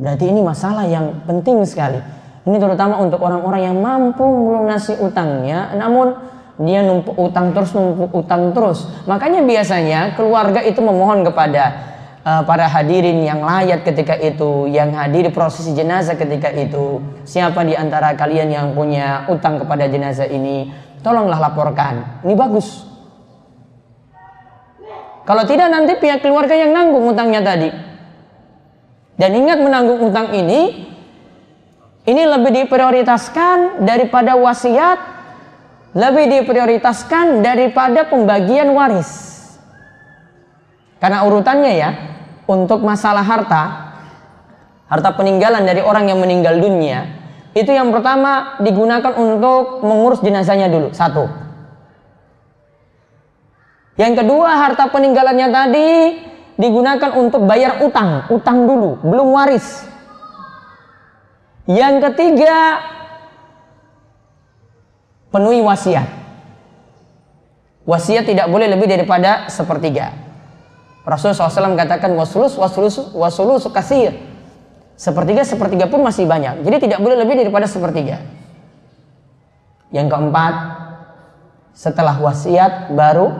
Berarti 0.00 0.32
ini 0.32 0.40
masalah 0.40 0.88
yang 0.88 1.12
penting 1.28 1.60
sekali. 1.68 2.00
Ini 2.48 2.56
terutama 2.56 2.96
untuk 3.04 3.20
orang-orang 3.20 3.68
yang 3.68 3.76
mampu 3.76 4.24
melunasi 4.24 4.96
utangnya, 4.96 5.76
namun 5.76 6.16
dia 6.56 6.80
numpuk 6.80 7.12
utang 7.20 7.52
terus, 7.52 7.76
numpuk 7.76 8.08
utang 8.16 8.56
terus. 8.56 8.88
Makanya 9.04 9.44
biasanya 9.44 10.16
keluarga 10.16 10.64
itu 10.64 10.80
memohon 10.80 11.20
kepada 11.20 11.64
uh, 12.24 12.42
para 12.48 12.64
hadirin 12.64 13.20
yang 13.20 13.44
layak 13.44 13.84
ketika 13.84 14.16
itu, 14.16 14.72
yang 14.72 14.96
hadir 14.96 15.28
prosesi 15.36 15.76
jenazah 15.76 16.16
ketika 16.16 16.48
itu. 16.48 17.04
Siapa 17.28 17.60
di 17.60 17.76
antara 17.76 18.16
kalian 18.16 18.48
yang 18.48 18.66
punya 18.72 19.28
utang 19.28 19.60
kepada 19.60 19.84
jenazah 19.84 20.24
ini, 20.24 20.72
tolonglah 21.04 21.36
laporkan. 21.36 22.24
Ini 22.24 22.32
bagus. 22.32 22.88
Kalau 25.28 25.44
tidak 25.44 25.68
nanti 25.68 25.92
pihak 26.00 26.24
keluarga 26.24 26.56
yang 26.56 26.72
nanggung 26.72 27.04
utangnya 27.04 27.44
tadi. 27.44 27.89
Dan 29.20 29.36
ingat 29.36 29.60
menanggung 29.60 30.00
utang 30.00 30.32
ini 30.32 30.88
ini 32.08 32.22
lebih 32.24 32.64
diprioritaskan 32.64 33.84
daripada 33.84 34.32
wasiat, 34.32 34.96
lebih 35.92 36.40
diprioritaskan 36.40 37.44
daripada 37.44 38.08
pembagian 38.08 38.72
waris. 38.72 39.28
Karena 40.96 41.28
urutannya 41.28 41.72
ya, 41.76 41.90
untuk 42.48 42.80
masalah 42.80 43.20
harta, 43.20 43.62
harta 44.88 45.10
peninggalan 45.12 45.68
dari 45.68 45.84
orang 45.84 46.08
yang 46.08 46.16
meninggal 46.16 46.56
dunia, 46.56 47.04
itu 47.52 47.68
yang 47.68 47.92
pertama 47.92 48.56
digunakan 48.64 49.12
untuk 49.20 49.84
mengurus 49.84 50.24
jenazahnya 50.24 50.72
dulu, 50.72 50.96
satu. 50.96 51.28
Yang 54.00 54.24
kedua, 54.24 54.48
harta 54.64 54.88
peninggalannya 54.88 55.48
tadi 55.52 55.88
digunakan 56.60 57.10
untuk 57.16 57.48
bayar 57.48 57.80
utang, 57.80 58.28
utang 58.28 58.68
dulu, 58.68 59.00
belum 59.00 59.28
waris. 59.32 59.88
Yang 61.64 62.12
ketiga, 62.12 62.84
penuhi 65.32 65.64
wasiat. 65.64 66.08
Wasiat 67.88 68.28
tidak 68.28 68.46
boleh 68.52 68.68
lebih 68.68 68.86
daripada 68.86 69.48
sepertiga. 69.48 70.12
Rasulullah 71.00 71.48
SAW 71.48 71.80
katakan 71.80 72.12
wasulus 72.12 72.54
wasulus 72.60 73.00
wasulus 73.16 73.64
kasir. 73.72 74.12
Sepertiga 75.00 75.40
sepertiga 75.48 75.88
pun 75.88 76.04
masih 76.04 76.28
banyak. 76.28 76.60
Jadi 76.60 76.76
tidak 76.84 77.00
boleh 77.00 77.16
lebih 77.24 77.40
daripada 77.40 77.64
sepertiga. 77.64 78.20
Yang 79.88 80.12
keempat, 80.12 80.54
setelah 81.72 82.20
wasiat 82.20 82.92
baru 82.92 83.32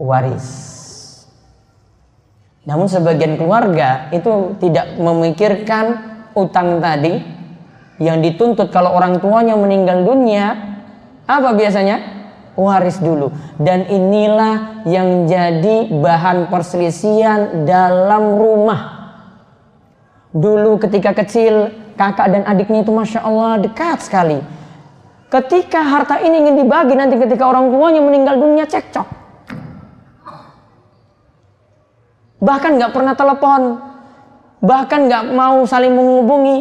waris. 0.00 0.79
Namun 2.68 2.92
sebagian 2.92 3.40
keluarga 3.40 4.12
itu 4.12 4.56
tidak 4.60 5.00
memikirkan 5.00 5.96
utang 6.36 6.78
tadi 6.84 7.16
yang 8.00 8.20
dituntut 8.20 8.68
kalau 8.68 8.92
orang 8.96 9.20
tuanya 9.20 9.56
meninggal 9.56 10.04
dunia 10.04 10.70
apa 11.24 11.54
biasanya? 11.54 12.20
Waris 12.58 12.98
dulu. 12.98 13.30
Dan 13.56 13.86
inilah 13.86 14.84
yang 14.84 15.24
jadi 15.24 15.88
bahan 15.88 16.50
perselisihan 16.50 17.64
dalam 17.64 18.36
rumah. 18.36 18.98
Dulu 20.34 20.76
ketika 20.82 21.14
kecil 21.16 21.70
kakak 21.94 22.28
dan 22.28 22.42
adiknya 22.44 22.82
itu 22.82 22.92
Masya 22.92 23.22
Allah 23.22 23.62
dekat 23.62 24.04
sekali. 24.04 24.42
Ketika 25.30 25.80
harta 25.86 26.18
ini 26.18 26.42
ingin 26.42 26.66
dibagi 26.66 26.98
nanti 26.98 27.14
ketika 27.14 27.46
orang 27.46 27.70
tuanya 27.70 28.02
meninggal 28.02 28.34
dunia 28.36 28.66
cekcok. 28.66 29.06
Bahkan 32.40 32.80
nggak 32.80 32.92
pernah 32.96 33.14
telepon, 33.14 33.78
bahkan 34.64 35.06
nggak 35.06 35.24
mau 35.36 35.62
saling 35.68 35.92
menghubungi, 35.92 36.58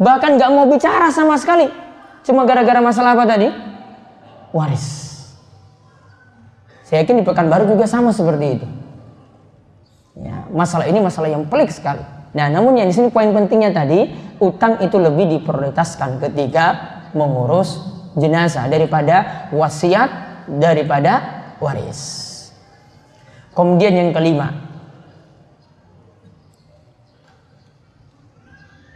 bahkan 0.00 0.40
nggak 0.40 0.50
mau 0.50 0.64
bicara 0.66 1.12
sama 1.12 1.36
sekali, 1.36 1.68
cuma 2.24 2.48
gara-gara 2.48 2.80
masalah 2.80 3.14
apa 3.14 3.24
tadi? 3.28 3.48
Waris. 4.50 5.08
Saya 6.82 7.06
yakin 7.06 7.22
di 7.22 7.24
Pekanbaru 7.24 7.70
juga 7.70 7.86
sama 7.86 8.10
seperti 8.10 8.46
itu. 8.58 8.66
Ya, 10.18 10.42
masalah 10.50 10.90
ini 10.90 10.98
masalah 10.98 11.30
yang 11.30 11.46
pelik 11.46 11.70
sekali. 11.70 12.02
Nah, 12.34 12.50
namun 12.50 12.74
yang 12.74 12.90
di 12.90 12.94
sini 12.94 13.14
poin 13.14 13.30
pentingnya 13.30 13.70
tadi, 13.70 14.10
utang 14.42 14.82
itu 14.82 14.98
lebih 14.98 15.38
diprioritaskan 15.38 16.18
ketika 16.18 16.66
mengurus 17.14 17.78
jenazah 18.18 18.66
daripada 18.66 19.46
wasiat 19.54 20.10
daripada 20.50 21.46
waris. 21.62 22.19
Kemudian 23.60 23.92
yang 23.92 24.10
kelima, 24.16 24.56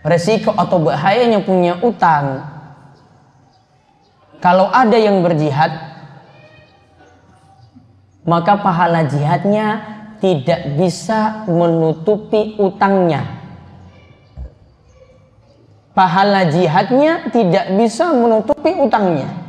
resiko 0.01 0.57
atau 0.57 0.81
bahayanya 0.81 1.45
punya 1.45 1.77
utang. 1.85 2.49
Kalau 4.41 4.73
ada 4.73 4.97
yang 4.97 5.21
berjihad, 5.21 5.69
maka 8.25 8.57
pahala 8.65 9.05
jihadnya 9.05 9.85
tidak 10.25 10.81
bisa 10.81 11.45
menutupi 11.45 12.57
utangnya. 12.57 13.21
Pahala 15.93 16.49
jihadnya 16.49 17.29
tidak 17.29 17.69
bisa 17.77 18.17
menutupi 18.17 18.73
utangnya. 18.81 19.44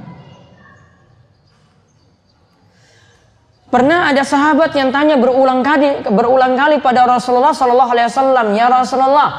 Pernah 3.76 4.08
ada 4.08 4.24
sahabat 4.24 4.72
yang 4.72 4.88
tanya 4.88 5.20
berulang 5.20 5.60
kali 5.60 6.08
berulang 6.08 6.56
kali 6.56 6.80
pada 6.80 7.04
Rasulullah 7.04 7.52
Shallallahu 7.52 7.92
Alaihi 7.92 8.08
Wasallam, 8.08 8.48
ya 8.56 8.72
Rasulullah, 8.72 9.30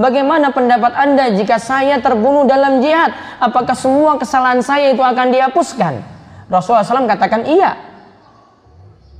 bagaimana 0.00 0.48
pendapat 0.48 0.96
anda 0.96 1.28
jika 1.36 1.60
saya 1.60 2.00
terbunuh 2.00 2.48
dalam 2.48 2.80
jihad? 2.80 3.12
Apakah 3.36 3.76
semua 3.76 4.16
kesalahan 4.16 4.64
saya 4.64 4.96
itu 4.96 5.04
akan 5.04 5.28
dihapuskan? 5.28 6.00
Rasulullah 6.48 6.88
SAW 6.88 7.04
katakan 7.04 7.44
iya. 7.44 7.76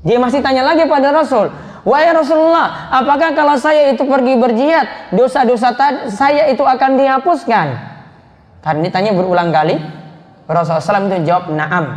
Dia 0.09 0.17
masih 0.17 0.41
tanya 0.41 0.65
lagi 0.65 0.89
pada 0.89 1.13
Rasul, 1.13 1.53
Wahai 1.85 2.09
Rasulullah, 2.17 2.89
apakah 2.97 3.37
kalau 3.37 3.61
saya 3.61 3.93
itu 3.93 4.09
pergi 4.09 4.41
berjihad, 4.41 5.13
dosa-dosa 5.13 5.77
saya 6.09 6.49
itu 6.49 6.65
akan 6.65 6.97
dihapuskan? 6.97 7.77
Karena 8.65 8.81
ditanya 8.89 9.13
berulang 9.13 9.53
kali, 9.53 9.77
Rasulullah 10.49 10.81
SAW 10.81 11.13
itu 11.13 11.29
jawab, 11.29 11.53
naam. 11.53 11.93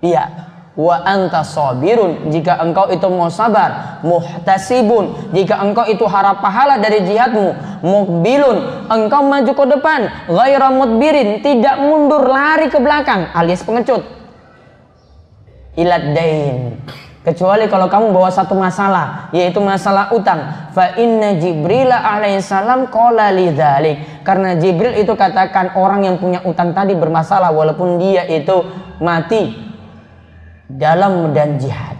Iya 0.00 0.55
wa 0.76 1.02
anta 1.02 1.40
sabirun. 1.42 2.28
Jika 2.28 2.60
engkau 2.60 2.92
itu 2.92 3.08
mau 3.08 3.32
sabar 3.32 3.98
muhtasibun. 4.04 5.32
Jika 5.32 5.58
engkau 5.64 5.88
itu 5.88 6.04
harap 6.04 6.44
pahala 6.44 6.78
dari 6.78 7.02
jihadmu 7.02 7.80
mukbilun. 7.80 8.86
Engkau 8.92 9.24
maju 9.24 9.52
ke 9.56 9.64
depan 9.72 10.00
ghaira 10.28 10.68
mudbirin. 10.70 11.40
Tidak 11.40 11.76
mundur 11.80 12.28
lari 12.28 12.68
ke 12.68 12.78
belakang 12.78 13.32
alias 13.32 13.64
pengecut. 13.64 14.04
Ilad 15.80 16.12
dain. 16.12 16.76
Kecuali 17.26 17.66
kalau 17.66 17.90
kamu 17.90 18.14
bawa 18.14 18.30
satu 18.30 18.54
masalah 18.54 19.34
yaitu 19.34 19.58
masalah 19.58 20.14
utang. 20.14 20.70
Fa 20.70 20.94
inna 20.94 21.34
jibril 21.42 21.90
alaihissalam 21.90 22.86
qala 22.94 23.34
lidzalik 23.34 24.22
karena 24.22 24.54
jibril 24.54 24.94
itu 24.94 25.10
katakan 25.18 25.74
orang 25.74 26.06
yang 26.06 26.22
punya 26.22 26.38
utang 26.46 26.70
tadi 26.70 26.94
bermasalah 26.94 27.50
walaupun 27.50 27.98
dia 27.98 28.30
itu 28.30 28.62
mati 29.02 29.65
dalam 30.66 31.30
medan 31.30 31.58
jihad. 31.62 31.96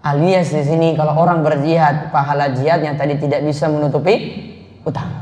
Alias 0.00 0.48
di 0.48 0.64
sini 0.64 0.96
kalau 0.96 1.12
orang 1.12 1.44
berjihad, 1.44 2.08
pahala 2.08 2.56
jihadnya 2.56 2.96
tadi 2.96 3.20
tidak 3.20 3.44
bisa 3.44 3.68
menutupi 3.68 4.16
utang. 4.80 5.12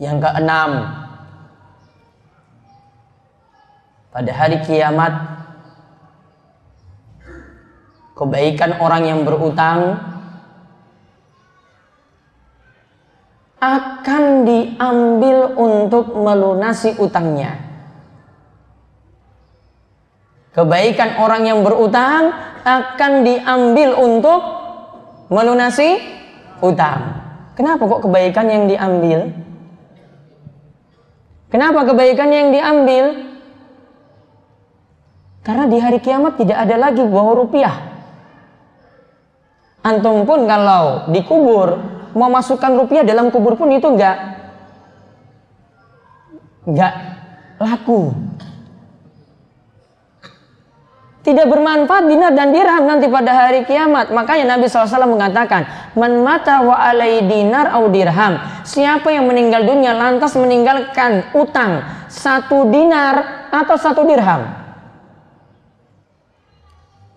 Yang 0.00 0.24
keenam, 0.24 0.70
pada 4.08 4.30
hari 4.32 4.56
kiamat 4.64 5.12
kebaikan 8.16 8.80
orang 8.80 9.02
yang 9.04 9.20
berutang 9.28 10.00
akan 13.60 14.24
diambil 14.48 15.38
untuk 15.60 16.14
melunasi 16.14 16.96
utangnya. 17.00 17.73
Kebaikan 20.54 21.18
orang 21.18 21.42
yang 21.50 21.66
berutang 21.66 22.30
akan 22.62 23.12
diambil 23.26 23.98
untuk 23.98 24.40
melunasi 25.26 25.98
utang. 26.62 27.20
Kenapa 27.58 27.82
kok 27.90 28.06
kebaikan 28.06 28.46
yang 28.46 28.64
diambil? 28.70 29.34
Kenapa 31.50 31.86
kebaikan 31.86 32.30
yang 32.30 32.48
diambil? 32.54 33.34
Karena 35.44 35.68
di 35.68 35.78
hari 35.82 35.98
kiamat 36.00 36.38
tidak 36.40 36.58
ada 36.66 36.76
lagi 36.78 37.02
bawa 37.02 37.32
rupiah. 37.36 37.76
Antum 39.84 40.24
pun 40.24 40.48
kalau 40.48 41.12
dikubur 41.12 41.76
mau 42.16 42.32
masukkan 42.32 42.72
rupiah 42.72 43.04
dalam 43.04 43.28
kubur 43.28 43.52
pun 43.52 43.68
itu 43.68 43.84
enggak 43.84 44.16
enggak 46.64 46.94
laku. 47.60 48.16
Tidak 51.24 51.48
bermanfaat 51.48 52.04
dinar 52.04 52.36
dan 52.36 52.52
dirham 52.52 52.84
nanti 52.84 53.08
pada 53.08 53.32
hari 53.32 53.64
kiamat. 53.64 54.12
Makanya 54.12 54.54
Nabi 54.54 54.68
SAW 54.68 55.08
mengatakan, 55.08 55.64
Man 55.96 56.20
mata 56.20 56.60
wa 56.60 56.76
alai 56.76 57.24
dinar 57.24 57.72
au 57.72 57.88
dirham. 57.88 58.36
Siapa 58.60 59.08
yang 59.08 59.24
meninggal 59.24 59.64
dunia 59.64 59.96
lantas 59.96 60.36
meninggalkan 60.36 61.32
utang 61.32 61.80
satu 62.12 62.68
dinar 62.68 63.48
atau 63.48 63.76
satu 63.80 64.04
dirham. 64.04 64.52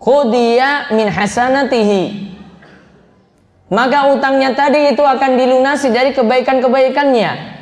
Khudiya 0.00 0.88
min 0.96 1.12
hasanatihi 1.12 2.28
maka 3.68 4.08
utangnya 4.16 4.56
tadi 4.56 4.96
itu 4.96 5.04
akan 5.04 5.36
dilunasi 5.36 5.92
dari 5.92 6.16
kebaikan-kebaikannya. 6.16 7.60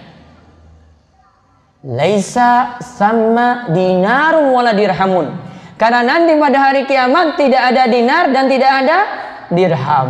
Laisa 1.86 2.78
sama 2.78 3.70
dinarun 3.74 4.54
wala 4.54 4.70
dirhamun. 4.70 5.45
Karena 5.76 6.00
nanti 6.00 6.32
pada 6.40 6.58
hari 6.72 6.88
kiamat 6.88 7.36
tidak 7.36 7.62
ada 7.72 7.82
dinar 7.88 8.24
dan 8.32 8.44
tidak 8.48 8.72
ada 8.84 8.98
dirham. 9.52 10.08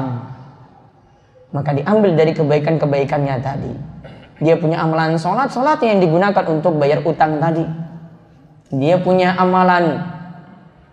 Maka 1.51 1.71
diambil 1.75 2.15
dari 2.15 2.33
kebaikan-kebaikannya 2.35 3.37
tadi. 3.43 3.73
Dia 4.43 4.55
punya 4.61 4.85
amalan 4.85 5.17
sholat, 5.19 5.51
sholat 5.51 5.81
yang 5.83 5.99
digunakan 5.99 6.45
untuk 6.47 6.77
bayar 6.79 7.03
utang 7.03 7.43
tadi. 7.43 7.65
Dia 8.71 9.01
punya 9.01 9.35
amalan 9.39 10.03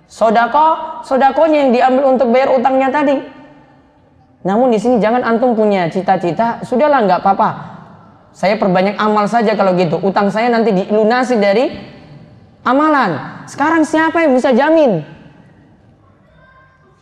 sodako, 0.10 1.02
sodakonya 1.06 1.68
yang 1.68 1.72
diambil 1.74 2.04
untuk 2.16 2.30
bayar 2.30 2.54
utangnya 2.54 2.90
tadi 2.90 3.34
namun 4.44 4.76
di 4.76 4.80
sini 4.80 5.00
jangan 5.00 5.24
antum 5.24 5.56
punya 5.56 5.88
cita-cita, 5.88 6.60
sudahlah 6.68 7.08
nggak 7.08 7.20
apa-apa. 7.24 7.50
Saya 8.36 8.60
perbanyak 8.60 9.00
amal 9.00 9.24
saja 9.32 9.56
kalau 9.56 9.72
gitu. 9.80 9.96
Utang 10.04 10.28
saya 10.28 10.52
nanti 10.52 10.76
dilunasi 10.76 11.40
dari 11.40 11.72
amalan. 12.68 13.33
Sekarang 13.48 13.84
siapa 13.84 14.24
yang 14.24 14.34
bisa 14.36 14.56
jamin? 14.56 15.04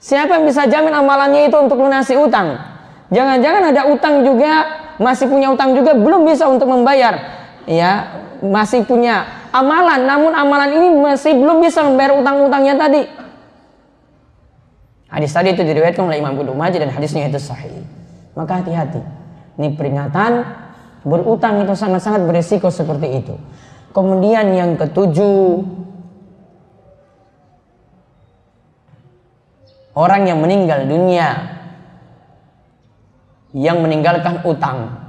Siapa 0.02 0.42
yang 0.42 0.46
bisa 0.50 0.66
jamin 0.66 0.94
amalannya 0.98 1.46
itu 1.46 1.58
untuk 1.62 1.78
lunasi 1.78 2.18
utang? 2.18 2.58
Jangan-jangan 3.14 3.70
ada 3.70 3.82
utang 3.86 4.26
juga, 4.26 4.66
masih 4.98 5.30
punya 5.30 5.54
utang 5.54 5.78
juga 5.78 5.94
belum 5.94 6.26
bisa 6.26 6.50
untuk 6.50 6.66
membayar. 6.66 7.14
Ya, 7.70 8.10
masih 8.42 8.82
punya 8.88 9.30
amalan, 9.54 10.10
namun 10.10 10.34
amalan 10.34 10.74
ini 10.74 10.88
masih 10.98 11.38
belum 11.38 11.62
bisa 11.62 11.86
membayar 11.86 12.18
utang-utangnya 12.18 12.76
tadi. 12.80 13.04
Hadis 15.12 15.36
tadi 15.36 15.52
itu 15.52 15.62
diriwayatkan 15.62 16.08
oleh 16.08 16.24
Imam 16.24 16.34
Ibnu 16.40 16.56
Majah 16.56 16.80
dan 16.82 16.90
hadisnya 16.90 17.28
itu 17.28 17.38
sahih. 17.38 17.84
Maka 18.34 18.64
hati-hati. 18.64 19.04
Ini 19.60 19.76
peringatan 19.76 20.42
berutang 21.04 21.62
itu 21.62 21.76
sangat-sangat 21.76 22.24
beresiko 22.24 22.72
seperti 22.72 23.20
itu. 23.20 23.36
Kemudian 23.92 24.56
yang 24.56 24.80
ketujuh 24.80 25.62
orang 29.98 30.28
yang 30.28 30.40
meninggal 30.40 30.88
dunia 30.88 31.60
yang 33.52 33.84
meninggalkan 33.84 34.44
utang 34.48 35.02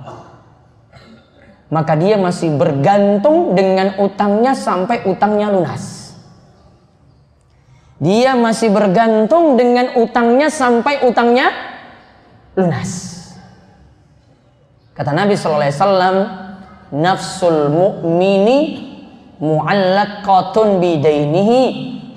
maka 1.73 1.97
dia 1.97 2.21
masih 2.21 2.53
bergantung 2.53 3.57
dengan 3.57 3.97
utangnya 3.97 4.53
sampai 4.53 5.09
utangnya 5.09 5.49
lunas. 5.49 6.13
Dia 7.97 8.37
masih 8.37 8.69
bergantung 8.69 9.57
dengan 9.57 9.97
utangnya 9.97 10.53
sampai 10.53 11.09
utangnya 11.09 11.49
lunas. 12.61 13.25
Kata 14.93 15.17
Nabi 15.17 15.33
sallallahu 15.33 15.65
alaihi 15.65 15.79
wasallam, 15.81 16.17
nafsul 16.93 17.73
mu'mini 17.73 18.59
mu'allaqatun 19.41 20.77
bidainihi 20.77 21.61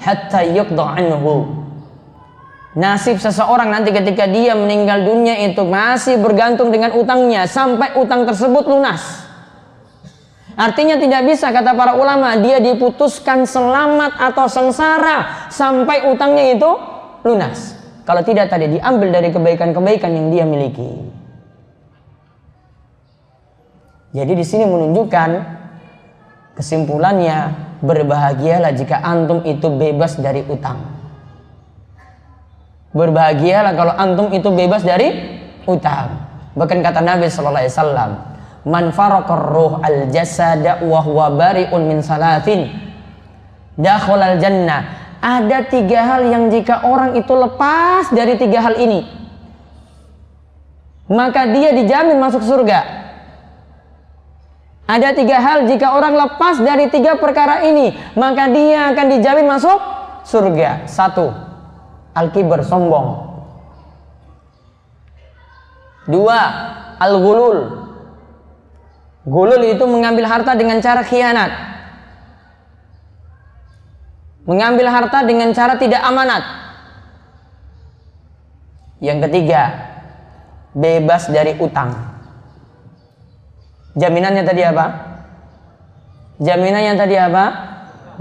hatta 0.03 0.43
yuqda. 0.43 0.99
Nasib 2.75 3.23
seseorang 3.23 3.71
nanti 3.71 3.95
ketika 3.95 4.27
dia 4.27 4.51
meninggal 4.51 5.07
dunia 5.07 5.39
itu 5.47 5.63
masih 5.63 6.19
bergantung 6.19 6.75
dengan 6.75 6.91
utangnya 6.91 7.47
sampai 7.47 7.95
utang 7.95 8.27
tersebut 8.27 8.67
lunas. 8.67 9.23
Artinya 10.59 10.99
tidak 10.99 11.23
bisa 11.23 11.55
kata 11.55 11.71
para 11.71 11.95
ulama 11.95 12.35
dia 12.39 12.59
diputuskan 12.59 13.47
selamat 13.47 14.19
atau 14.19 14.51
sengsara 14.51 15.47
sampai 15.47 16.11
utangnya 16.11 16.51
itu 16.51 16.71
lunas. 17.23 17.79
Kalau 18.03 18.23
tidak 18.27 18.51
tadi 18.51 18.79
diambil 18.79 19.07
dari 19.07 19.31
kebaikan-kebaikan 19.31 20.11
yang 20.11 20.27
dia 20.31 20.43
miliki. 20.43 20.91
Jadi 24.15 24.31
di 24.31 24.45
sini 24.47 24.63
menunjukkan 24.67 25.29
kesimpulannya 26.59 27.37
berbahagialah 27.83 28.71
jika 28.75 28.99
antum 29.03 29.43
itu 29.43 29.67
bebas 29.67 30.15
dari 30.19 30.43
utang. 30.47 30.94
Berbahagialah 32.95 33.75
kalau 33.75 33.91
antum 33.91 34.31
itu 34.31 34.47
bebas 34.55 34.87
dari 34.87 35.11
utang. 35.67 36.15
Bahkan 36.55 36.79
kata 36.79 37.03
Nabi 37.03 37.27
Sallallahu 37.27 37.59
Alaihi 37.67 37.75
Wasallam, 37.75 38.11
man 38.65 38.95
farakar 38.95 39.51
ruh 39.51 39.83
al 39.83 40.07
jasada 40.09 40.79
wa 40.79 41.03
huwa 41.03 41.27
bari'un 41.35 41.83
min 41.83 41.99
salatin 41.99 42.71
al 43.75 44.35
jannah 44.39 44.81
ada 45.19 45.67
tiga 45.67 46.07
hal 46.07 46.21
yang 46.31 46.47
jika 46.47 46.87
orang 46.87 47.19
itu 47.19 47.33
lepas 47.35 48.09
dari 48.15 48.39
tiga 48.39 48.63
hal 48.63 48.79
ini 48.79 49.05
maka 51.05 51.45
dia 51.53 51.69
dijamin 51.75 52.17
masuk 52.17 52.41
surga. 52.41 53.03
Ada 54.85 55.17
tiga 55.17 55.41
hal 55.41 55.65
jika 55.65 55.97
orang 55.97 56.13
lepas 56.13 56.61
dari 56.61 56.89
tiga 56.89 57.17
perkara 57.19 57.61
ini 57.67 57.93
maka 58.17 58.49
dia 58.49 58.89
akan 58.93 59.05
dijamin 59.17 59.45
masuk 59.45 59.77
surga. 60.25 60.89
Satu 60.89 61.44
al-kibar 62.15 62.63
sombong 62.63 63.27
dua 66.07 66.39
al-gulul 66.97 67.85
Gulul 69.25 69.73
itu 69.73 69.81
mengambil 69.89 70.29
harta 70.29 70.53
dengan 70.53 70.77
cara 70.85 71.01
khianat. 71.01 71.49
Mengambil 74.45 74.85
harta 74.93 75.25
dengan 75.25 75.49
cara 75.49 75.81
tidak 75.81 76.05
amanat. 76.05 76.45
Yang 79.01 79.25
ketiga, 79.25 79.61
bebas 80.77 81.25
dari 81.33 81.57
utang. 81.57 81.97
Jaminannya 83.97 84.45
tadi 84.45 84.61
apa? 84.61 84.85
Jaminannya 86.37 86.93
tadi 86.93 87.15
apa? 87.17 87.45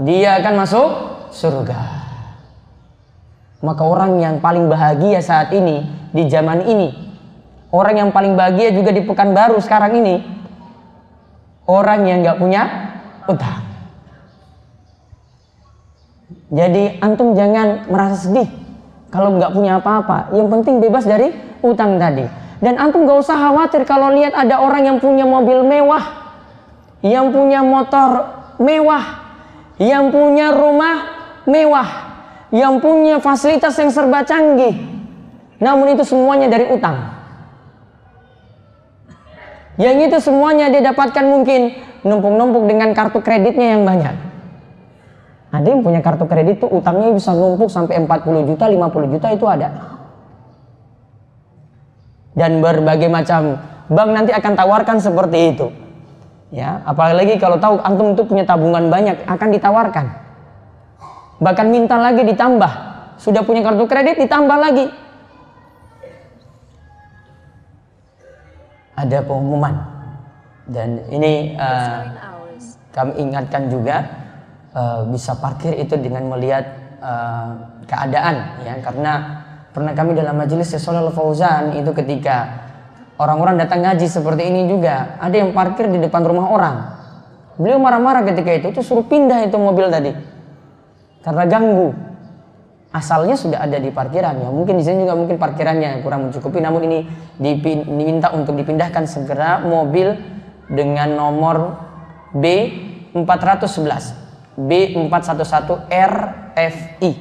Dia 0.01 0.41
akan 0.41 0.53
masuk 0.57 0.89
surga. 1.29 1.94
Maka 3.65 3.81
orang 3.81 4.21
yang 4.21 4.37
paling 4.37 4.69
bahagia 4.69 5.17
saat 5.25 5.49
ini 5.49 5.89
di 6.13 6.29
zaman 6.29 6.61
ini, 6.69 6.93
orang 7.73 8.05
yang 8.05 8.09
paling 8.13 8.37
bahagia 8.37 8.69
juga 8.69 8.93
di 8.93 9.01
Pekanbaru 9.01 9.57
sekarang 9.57 9.97
ini, 9.97 10.21
orang 11.65 12.05
yang 12.05 12.21
nggak 12.21 12.37
punya 12.37 12.61
utang. 13.25 13.65
Jadi 16.53 17.01
antum 17.01 17.33
jangan 17.33 17.89
merasa 17.89 18.29
sedih 18.29 18.45
kalau 19.09 19.33
nggak 19.33 19.49
punya 19.49 19.81
apa-apa. 19.81 20.29
Yang 20.37 20.47
penting 20.53 20.75
bebas 20.85 21.09
dari 21.09 21.33
utang 21.65 21.97
tadi. 21.97 22.29
Dan 22.61 22.77
antum 22.77 23.09
nggak 23.09 23.17
usah 23.17 23.49
khawatir 23.49 23.81
kalau 23.89 24.13
lihat 24.13 24.37
ada 24.37 24.61
orang 24.61 24.85
yang 24.85 24.97
punya 25.01 25.25
mobil 25.25 25.65
mewah, 25.65 26.05
yang 27.01 27.33
punya 27.33 27.65
motor 27.65 28.29
mewah, 28.61 29.25
yang 29.81 30.13
punya 30.13 30.53
rumah 30.53 30.95
mewah, 31.49 32.04
yang 32.53 32.77
punya 32.83 33.17
fasilitas 33.17 33.73
yang 33.79 33.89
serba 33.89 34.21
canggih. 34.21 34.75
Namun 35.57 35.95
itu 35.95 36.03
semuanya 36.03 36.51
dari 36.51 36.67
utang. 36.69 37.15
Yang 39.75 39.97
itu 40.11 40.17
semuanya 40.31 40.71
dia 40.71 40.83
dapatkan 40.91 41.25
mungkin 41.25 41.75
numpuk-numpuk 42.05 42.63
dengan 42.69 42.95
kartu 42.95 43.19
kreditnya 43.19 43.75
yang 43.75 43.83
banyak. 43.83 44.15
Ada 45.51 45.67
yang 45.71 45.81
punya 45.83 46.03
kartu 46.03 46.27
kredit 46.27 46.63
tuh 46.63 46.71
utangnya 46.71 47.11
bisa 47.15 47.31
numpuk 47.31 47.71
sampai 47.71 48.03
40 48.03 48.49
juta, 48.51 48.67
50 48.67 49.13
juta 49.15 49.27
itu 49.31 49.45
ada. 49.47 49.69
Dan 52.35 52.59
berbagai 52.59 53.07
macam 53.07 53.55
bank 53.87 54.09
nanti 54.11 54.31
akan 54.35 54.53
tawarkan 54.59 54.97
seperti 54.99 55.55
itu. 55.55 55.67
Ya, 56.51 56.83
apalagi 56.83 57.35
kalau 57.39 57.59
tahu 57.59 57.79
antum 57.83 58.15
itu 58.15 58.23
punya 58.27 58.43
tabungan 58.43 58.87
banyak 58.91 59.23
akan 59.27 59.49
ditawarkan. 59.55 60.24
Bahkan 61.39 61.67
minta 61.67 61.99
lagi 61.99 62.23
ditambah. 62.23 62.71
Sudah 63.19 63.43
punya 63.47 63.63
kartu 63.63 63.87
kredit 63.87 64.19
ditambah 64.19 64.57
lagi. 64.59 64.85
ada 68.95 69.19
pengumuman 69.21 69.75
dan 70.65 71.03
ini 71.11 71.53
uh, 71.59 72.01
kami 72.95 73.11
ingatkan 73.21 73.67
juga 73.67 74.07
uh, 74.71 75.03
bisa 75.11 75.35
parkir 75.37 75.75
itu 75.75 75.99
dengan 75.99 76.31
melihat 76.31 76.63
uh, 77.03 77.83
keadaan 77.85 78.63
ya 78.63 78.73
karena 78.81 79.13
pernah 79.75 79.91
kami 79.91 80.15
dalam 80.15 80.39
majelis 80.39 80.71
Syaikh 80.71 81.11
Fauzan 81.11 81.75
itu 81.75 81.91
ketika 81.91 82.65
orang-orang 83.19 83.59
datang 83.59 83.83
ngaji 83.83 84.07
seperti 84.07 84.47
ini 84.47 84.71
juga 84.71 85.19
ada 85.19 85.35
yang 85.35 85.51
parkir 85.51 85.91
di 85.91 85.99
depan 85.99 86.23
rumah 86.23 86.47
orang 86.47 86.75
beliau 87.59 87.77
marah-marah 87.83 88.23
ketika 88.23 88.51
itu 88.55 88.67
itu 88.71 88.81
suruh 88.81 89.05
pindah 89.05 89.43
itu 89.43 89.59
mobil 89.59 89.91
tadi 89.91 90.15
karena 91.25 91.43
ganggu. 91.49 91.89
Asalnya 92.93 93.35
sudah 93.35 93.59
ada 93.59 93.75
di 93.81 93.89
parkiran 93.89 94.39
ya. 94.39 94.47
Mungkin 94.53 94.77
di 94.79 94.85
sini 94.85 95.03
juga 95.03 95.17
mungkin 95.17 95.35
parkirannya 95.35 95.99
kurang 96.05 96.29
mencukupi 96.29 96.61
namun 96.61 96.85
ini 96.87 96.99
diminta 97.41 98.31
untuk 98.31 98.55
dipindahkan 98.55 99.03
segera 99.09 99.59
mobil 99.59 100.15
dengan 100.69 101.11
nomor 101.17 101.81
B 102.31 102.45
411 103.11 104.55
B411 104.55 105.91
RFI 105.91 107.11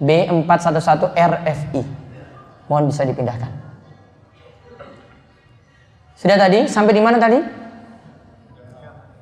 B411 0.00 1.12
RFI 1.12 1.82
mohon 2.72 2.88
bisa 2.88 3.04
dipindahkan. 3.04 3.52
Sudah 6.16 6.40
tadi? 6.40 6.64
Sampai 6.64 6.96
di 6.96 7.04
mana 7.04 7.20
tadi? 7.20 7.36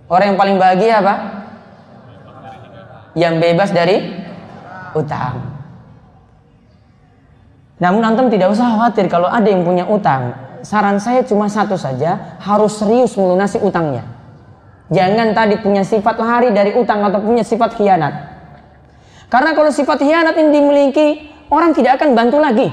Orang 0.07 0.31
yang 0.31 0.38
paling 0.38 0.57
bahagia 0.62 1.03
apa 1.03 1.14
yang 3.14 3.38
bebas 3.38 3.70
dari 3.70 4.03
utang. 4.94 5.55
Namun 7.79 8.03
antum 8.07 8.31
tidak 8.31 8.55
usah 8.55 8.70
khawatir 8.70 9.11
kalau 9.11 9.27
ada 9.27 9.46
yang 9.46 9.66
punya 9.66 9.87
utang. 9.87 10.35
Saran 10.62 10.96
saya 10.96 11.27
cuma 11.27 11.50
satu 11.50 11.77
saja, 11.77 12.38
harus 12.40 12.79
serius 12.79 13.18
melunasi 13.18 13.61
utangnya. 13.61 14.07
Jangan 14.88 15.35
tadi 15.37 15.61
punya 15.61 15.83
sifat 15.85 16.16
lari 16.16 16.55
dari 16.55 16.72
utang 16.77 17.05
atau 17.05 17.20
punya 17.20 17.44
sifat 17.44 17.77
khianat. 17.77 18.14
Karena 19.29 19.53
kalau 19.53 19.68
sifat 19.74 20.00
khianat 20.00 20.35
ini 20.38 20.50
dimiliki, 20.55 21.09
orang 21.50 21.74
tidak 21.74 22.00
akan 22.00 22.16
bantu 22.16 22.38
lagi. 22.40 22.68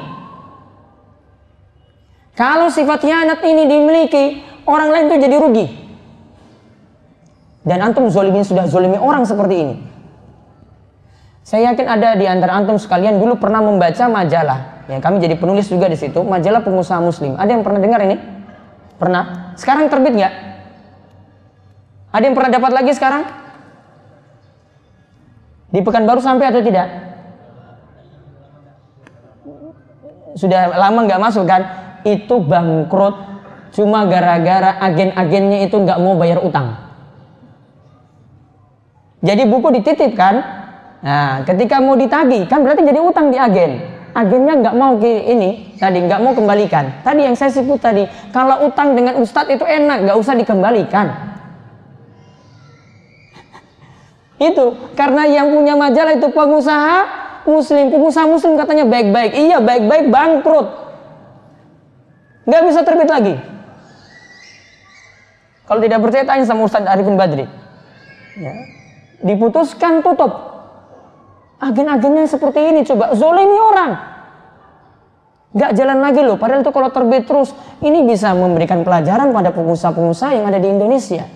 Kalau 2.38 2.71
sifat 2.71 3.04
khianat 3.04 3.43
ini 3.43 3.63
dimiliki, 3.67 4.25
orang 4.63 4.89
lain 4.93 5.06
itu 5.12 5.17
jadi 5.27 5.36
rugi. 5.36 5.67
Dan 7.62 7.84
antum 7.84 8.08
zolimin 8.08 8.47
sudah 8.47 8.65
zolimi 8.65 8.95
orang 8.97 9.27
seperti 9.27 9.56
ini. 9.60 9.75
Saya 11.41 11.73
yakin 11.73 11.88
ada 11.89 12.13
di 12.13 12.30
antara 12.30 12.54
antum 12.54 12.77
sekalian 12.77 13.17
dulu 13.17 13.41
pernah 13.41 13.65
membaca 13.65 14.06
majalah. 14.06 14.86
Ya, 14.86 15.01
kami 15.01 15.17
jadi 15.17 15.38
penulis 15.38 15.69
juga 15.71 15.89
di 15.89 15.97
situ, 15.97 16.21
majalah 16.21 16.62
pengusaha 16.62 17.01
muslim. 17.01 17.34
Ada 17.38 17.49
yang 17.58 17.63
pernah 17.65 17.80
dengar 17.82 18.01
ini? 18.06 18.17
Pernah? 19.01 19.54
Sekarang 19.58 19.89
terbit 19.89 20.13
nggak? 20.13 20.34
Ada 22.12 22.23
yang 22.27 22.36
pernah 22.38 22.51
dapat 22.54 22.71
lagi 22.75 22.91
sekarang? 22.93 23.23
Di 25.71 25.80
Pekanbaru 25.80 26.19
sampai 26.19 26.51
atau 26.51 26.62
tidak? 26.62 26.88
Sudah 30.36 30.75
lama 30.75 30.99
nggak 31.08 31.21
masuk 31.23 31.47
kan? 31.47 31.62
Itu 32.04 32.43
bangkrut 32.43 33.32
cuma 33.71 34.04
gara-gara 34.06 34.75
agen-agennya 34.84 35.63
itu 35.63 35.75
nggak 35.80 35.99
mau 36.04 36.19
bayar 36.19 36.43
utang. 36.43 36.75
Jadi 39.23 39.47
buku 39.47 39.80
dititipkan, 39.80 40.61
Nah, 41.02 41.42
ketika 41.50 41.82
mau 41.82 41.98
ditagih, 41.98 42.46
kan 42.46 42.62
berarti 42.62 42.86
jadi 42.86 43.02
utang 43.02 43.34
di 43.34 43.38
agen. 43.42 43.82
Agennya 44.12 44.60
nggak 44.60 44.76
mau 44.76 45.00
ini 45.02 45.72
tadi 45.80 46.04
nggak 46.04 46.20
mau 46.22 46.36
kembalikan. 46.38 47.02
Tadi 47.02 47.26
yang 47.26 47.34
saya 47.34 47.50
sebut 47.50 47.82
tadi, 47.82 48.06
kalau 48.30 48.70
utang 48.70 48.94
dengan 48.94 49.18
ustadz 49.18 49.50
itu 49.50 49.66
enak, 49.66 50.06
nggak 50.06 50.18
usah 50.20 50.38
dikembalikan. 50.38 51.10
itu 54.52 54.66
karena 54.94 55.26
yang 55.26 55.50
punya 55.50 55.74
majalah 55.74 56.14
itu 56.14 56.30
pengusaha 56.30 56.98
muslim, 57.50 57.90
pengusaha 57.90 58.30
muslim 58.30 58.54
katanya 58.60 58.86
baik-baik. 58.86 59.32
Iya 59.32 59.64
baik-baik 59.64 60.12
bangkrut, 60.12 60.68
nggak 62.46 62.62
bisa 62.68 62.86
terbit 62.86 63.10
lagi. 63.10 63.40
Kalau 65.66 65.80
tidak 65.80 66.04
percaya 66.04 66.28
tanya 66.28 66.44
sama 66.44 66.68
Ustadz 66.68 66.84
Arifin 66.84 67.16
Badri. 67.16 67.48
Ya. 68.36 68.52
Diputuskan 69.24 70.04
tutup 70.04 70.51
Agen-agennya 71.62 72.26
seperti 72.26 72.74
ini 72.74 72.82
coba 72.82 73.13
zolimi 73.13 73.62
orang. 73.62 73.91
Gak 75.54 75.78
jalan 75.78 76.02
lagi 76.02 76.26
loh. 76.26 76.41
Padahal 76.41 76.65
itu 76.65 76.74
kalau 76.74 76.89
terbit 76.89 77.30
terus 77.30 77.54
ini 77.86 78.02
bisa 78.02 78.34
memberikan 78.34 78.82
pelajaran 78.82 79.30
pada 79.30 79.54
pengusaha-pengusaha 79.54 80.32
yang 80.41 80.50
ada 80.50 80.58
di 80.58 80.67
Indonesia. 80.74 81.28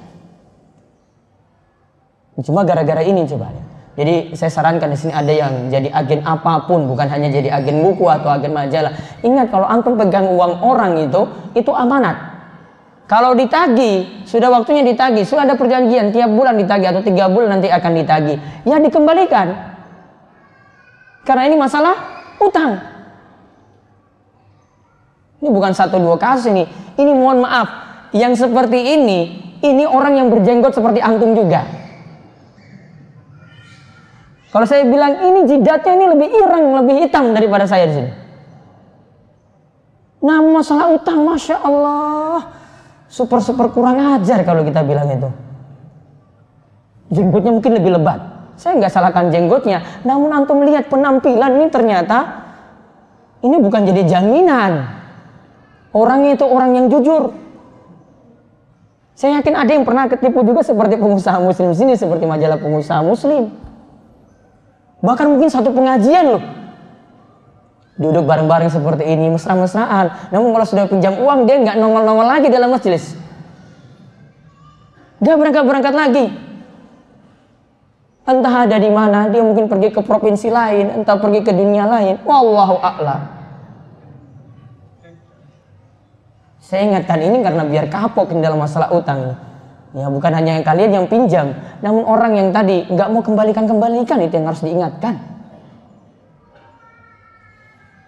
Cuma 2.41 2.65
gara-gara 2.65 3.05
ini 3.05 3.21
coba. 3.29 3.53
Jadi 3.95 4.35
saya 4.35 4.51
sarankan 4.51 4.91
di 4.91 4.97
sini 4.99 5.13
ada 5.15 5.31
yang 5.31 5.71
jadi 5.71 5.87
agen 5.87 6.19
apa 6.27 6.67
pun, 6.67 6.83
bukan 6.83 7.07
hanya 7.07 7.31
jadi 7.31 7.47
agen 7.47 7.79
buku 7.79 8.03
atau 8.11 8.27
agen 8.27 8.51
majalah. 8.51 8.91
Ingat 9.23 9.47
kalau 9.47 9.63
antum 9.71 9.95
pegang 9.95 10.27
uang 10.35 10.59
orang 10.59 10.99
itu, 10.99 11.21
itu 11.55 11.71
amanat. 11.71 12.35
Kalau 13.07 13.37
ditagi, 13.37 14.25
sudah 14.27 14.49
waktunya 14.51 14.81
ditagi, 14.81 15.23
sudah 15.23 15.47
ada 15.47 15.55
perjanjian 15.55 16.11
tiap 16.11 16.27
bulan 16.27 16.57
ditagi 16.59 16.89
atau 16.89 17.05
tiga 17.05 17.29
bulan 17.31 17.55
nanti 17.61 17.69
akan 17.71 17.91
ditagi, 18.01 18.35
ya 18.65 18.81
dikembalikan. 18.81 19.74
Karena 21.25 21.49
ini 21.49 21.57
masalah 21.57 21.95
utang. 22.37 22.77
Ini 25.41 25.49
bukan 25.49 25.73
satu 25.73 25.97
dua 25.97 26.15
kasus 26.21 26.53
ini. 26.53 26.69
Ini 26.95 27.11
mohon 27.11 27.41
maaf. 27.43 27.67
Yang 28.15 28.47
seperti 28.47 28.95
ini, 28.95 29.19
ini 29.59 29.83
orang 29.83 30.15
yang 30.15 30.27
berjenggot 30.29 30.71
seperti 30.71 31.01
antum 31.01 31.33
juga. 31.35 31.65
Kalau 34.55 34.63
saya 34.63 34.87
bilang 34.87 35.19
ini 35.19 35.43
jidatnya 35.51 35.93
ini 35.99 36.05
lebih 36.15 36.29
irang, 36.31 36.65
lebih 36.79 36.95
hitam 37.03 37.35
daripada 37.35 37.67
saya 37.67 37.91
di 37.91 37.93
sini. 37.99 38.11
Nah 40.23 40.39
masalah 40.39 40.95
utang, 40.95 41.27
masya 41.27 41.59
Allah, 41.59 42.55
super 43.11 43.43
super 43.43 43.67
kurang 43.75 43.99
ajar 44.15 44.47
kalau 44.47 44.63
kita 44.63 44.79
bilang 44.87 45.11
itu. 45.11 45.27
Jenggotnya 47.11 47.51
mungkin 47.51 47.71
lebih 47.75 47.99
lebat. 47.99 48.34
Saya 48.55 48.79
nggak 48.79 48.91
salahkan 48.91 49.29
jenggotnya, 49.35 49.83
namun 50.07 50.31
antum 50.31 50.63
melihat 50.63 50.87
penampilan 50.87 51.59
ini 51.59 51.67
ternyata 51.67 52.47
ini 53.43 53.59
bukan 53.59 53.83
jadi 53.83 54.01
jaminan. 54.07 54.87
Orangnya 55.91 56.39
itu 56.39 56.45
orang 56.47 56.75
yang 56.75 56.87
jujur. 56.87 57.35
Saya 59.15 59.39
yakin 59.39 59.55
ada 59.55 59.71
yang 59.71 59.87
pernah 59.87 60.11
ketipu 60.11 60.43
juga 60.43 60.59
seperti 60.59 60.99
pengusaha 60.99 61.39
muslim 61.39 61.71
sini, 61.71 61.95
seperti 61.95 62.27
majalah 62.27 62.59
pengusaha 62.59 62.99
muslim. 62.99 63.47
Bahkan 64.99 65.25
mungkin 65.31 65.47
satu 65.47 65.71
pengajian 65.71 66.35
loh. 66.35 66.43
Duduk 67.95 68.27
bareng-bareng 68.27 68.67
seperti 68.67 69.07
ini, 69.07 69.31
mesra-mesraan. 69.31 70.35
Namun 70.35 70.51
kalau 70.51 70.67
sudah 70.67 70.83
pinjam 70.91 71.15
uang, 71.15 71.47
dia 71.47 71.63
nggak 71.63 71.79
nongol-nongol 71.79 72.27
lagi 72.27 72.51
dalam 72.51 72.75
majelis. 72.75 73.15
Dia 75.23 75.39
berangkat-berangkat 75.39 75.95
lagi. 75.95 76.25
Entah 78.25 78.65
ada 78.65 78.81
di 78.81 78.89
mana, 78.89 79.29
dia 79.29 79.45
mungkin 79.45 79.69
pergi 79.69 79.93
ke 79.93 80.01
provinsi 80.01 80.49
lain, 80.49 80.97
entah 80.97 81.13
pergi 81.21 81.45
ke 81.45 81.53
dunia 81.53 81.85
lain. 81.85 82.17
Wallahu 82.25 82.81
a'lam. 82.81 83.21
Saya 86.57 86.89
ingatkan 86.89 87.21
ini 87.21 87.45
karena 87.45 87.61
biar 87.61 87.85
kapok 87.93 88.33
dalam 88.41 88.57
masalah 88.57 88.89
utang. 88.89 89.37
Ya 89.93 90.09
bukan 90.09 90.33
hanya 90.33 90.57
yang 90.57 90.65
kalian 90.65 90.91
yang 90.91 91.07
pinjam, 91.07 91.53
namun 91.85 92.03
orang 92.03 92.33
yang 92.35 92.49
tadi 92.49 92.83
nggak 92.89 93.09
mau 93.13 93.21
kembalikan 93.21 93.69
kembalikan 93.69 94.19
itu 94.25 94.33
yang 94.35 94.49
harus 94.49 94.65
diingatkan. 94.65 95.15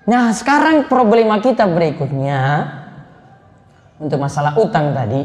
Nah 0.10 0.34
sekarang 0.36 0.90
problema 0.92 1.40
kita 1.40 1.64
berikutnya 1.70 2.68
untuk 4.02 4.20
masalah 4.20 4.60
utang 4.60 4.92
tadi, 4.92 5.24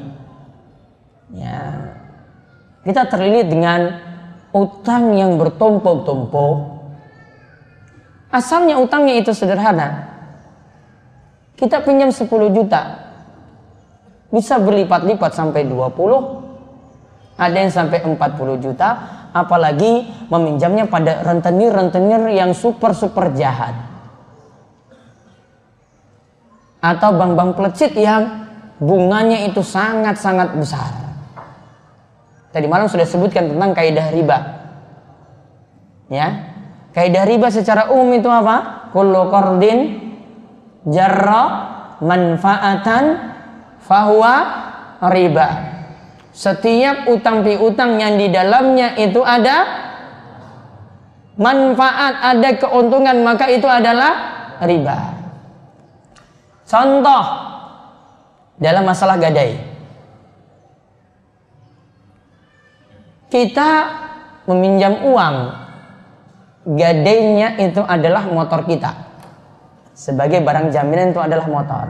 ya 1.35 1.91
kita 2.87 3.11
terlilit 3.11 3.51
dengan 3.51 4.12
utang 4.53 5.17
yang 5.17 5.41
bertumpuk-tumpuk. 5.41 6.57
Asalnya 8.33 8.81
utangnya 8.81 9.21
itu 9.21 9.33
sederhana. 9.33 10.09
Kita 11.57 11.85
pinjam 11.85 12.09
10 12.09 12.29
juta. 12.53 12.83
Bisa 14.33 14.57
berlipat-lipat 14.57 15.33
sampai 15.37 15.69
20, 15.69 17.37
ada 17.37 17.57
yang 17.57 17.69
sampai 17.69 18.01
40 18.01 18.57
juta, 18.65 18.89
apalagi 19.37 20.09
meminjamnya 20.33 20.89
pada 20.89 21.21
rentenir-rentenir 21.21 22.33
yang 22.33 22.57
super-super 22.57 23.29
jahat. 23.37 23.77
Atau 26.81 27.13
bank-bank 27.15 27.61
pelecit 27.61 27.93
yang 27.93 28.49
bunganya 28.81 29.45
itu 29.45 29.61
sangat-sangat 29.61 30.57
besar. 30.57 31.12
Tadi 32.53 32.67
malam 32.69 32.87
sudah 32.87 33.09
sebutkan 33.09 33.49
tentang 33.49 33.73
kaidah 33.73 34.13
riba. 34.13 34.39
Ya. 36.13 36.53
Kaidah 36.93 37.25
riba 37.25 37.49
secara 37.49 37.89
umum 37.89 38.13
itu 38.13 38.29
apa? 38.29 38.89
Kullu 38.93 39.33
qardin 39.33 40.13
jarra 40.85 41.43
manfaatan 42.05 43.33
fahuwa 43.81 44.35
riba. 45.09 45.49
Setiap 46.37 47.09
utang 47.09 47.41
piutang 47.41 47.97
yang 47.97 48.21
di 48.21 48.29
dalamnya 48.29 49.01
itu 49.01 49.25
ada 49.25 49.65
manfaat, 51.41 52.37
ada 52.37 52.51
keuntungan, 52.61 53.17
maka 53.25 53.49
itu 53.49 53.69
adalah 53.69 54.13
riba. 54.61 55.17
Contoh 56.69 57.25
dalam 58.61 58.85
masalah 58.85 59.17
gadai. 59.17 59.72
Kita 63.33 63.71
meminjam 64.45 65.09
uang, 65.09 65.37
gadainya 66.69 67.57
itu 67.65 67.81
adalah 67.81 68.29
motor 68.29 68.69
kita. 68.69 69.09
Sebagai 69.97 70.45
barang 70.45 70.69
jaminan 70.69 71.17
itu 71.17 71.21
adalah 71.25 71.49
motor. 71.49 71.87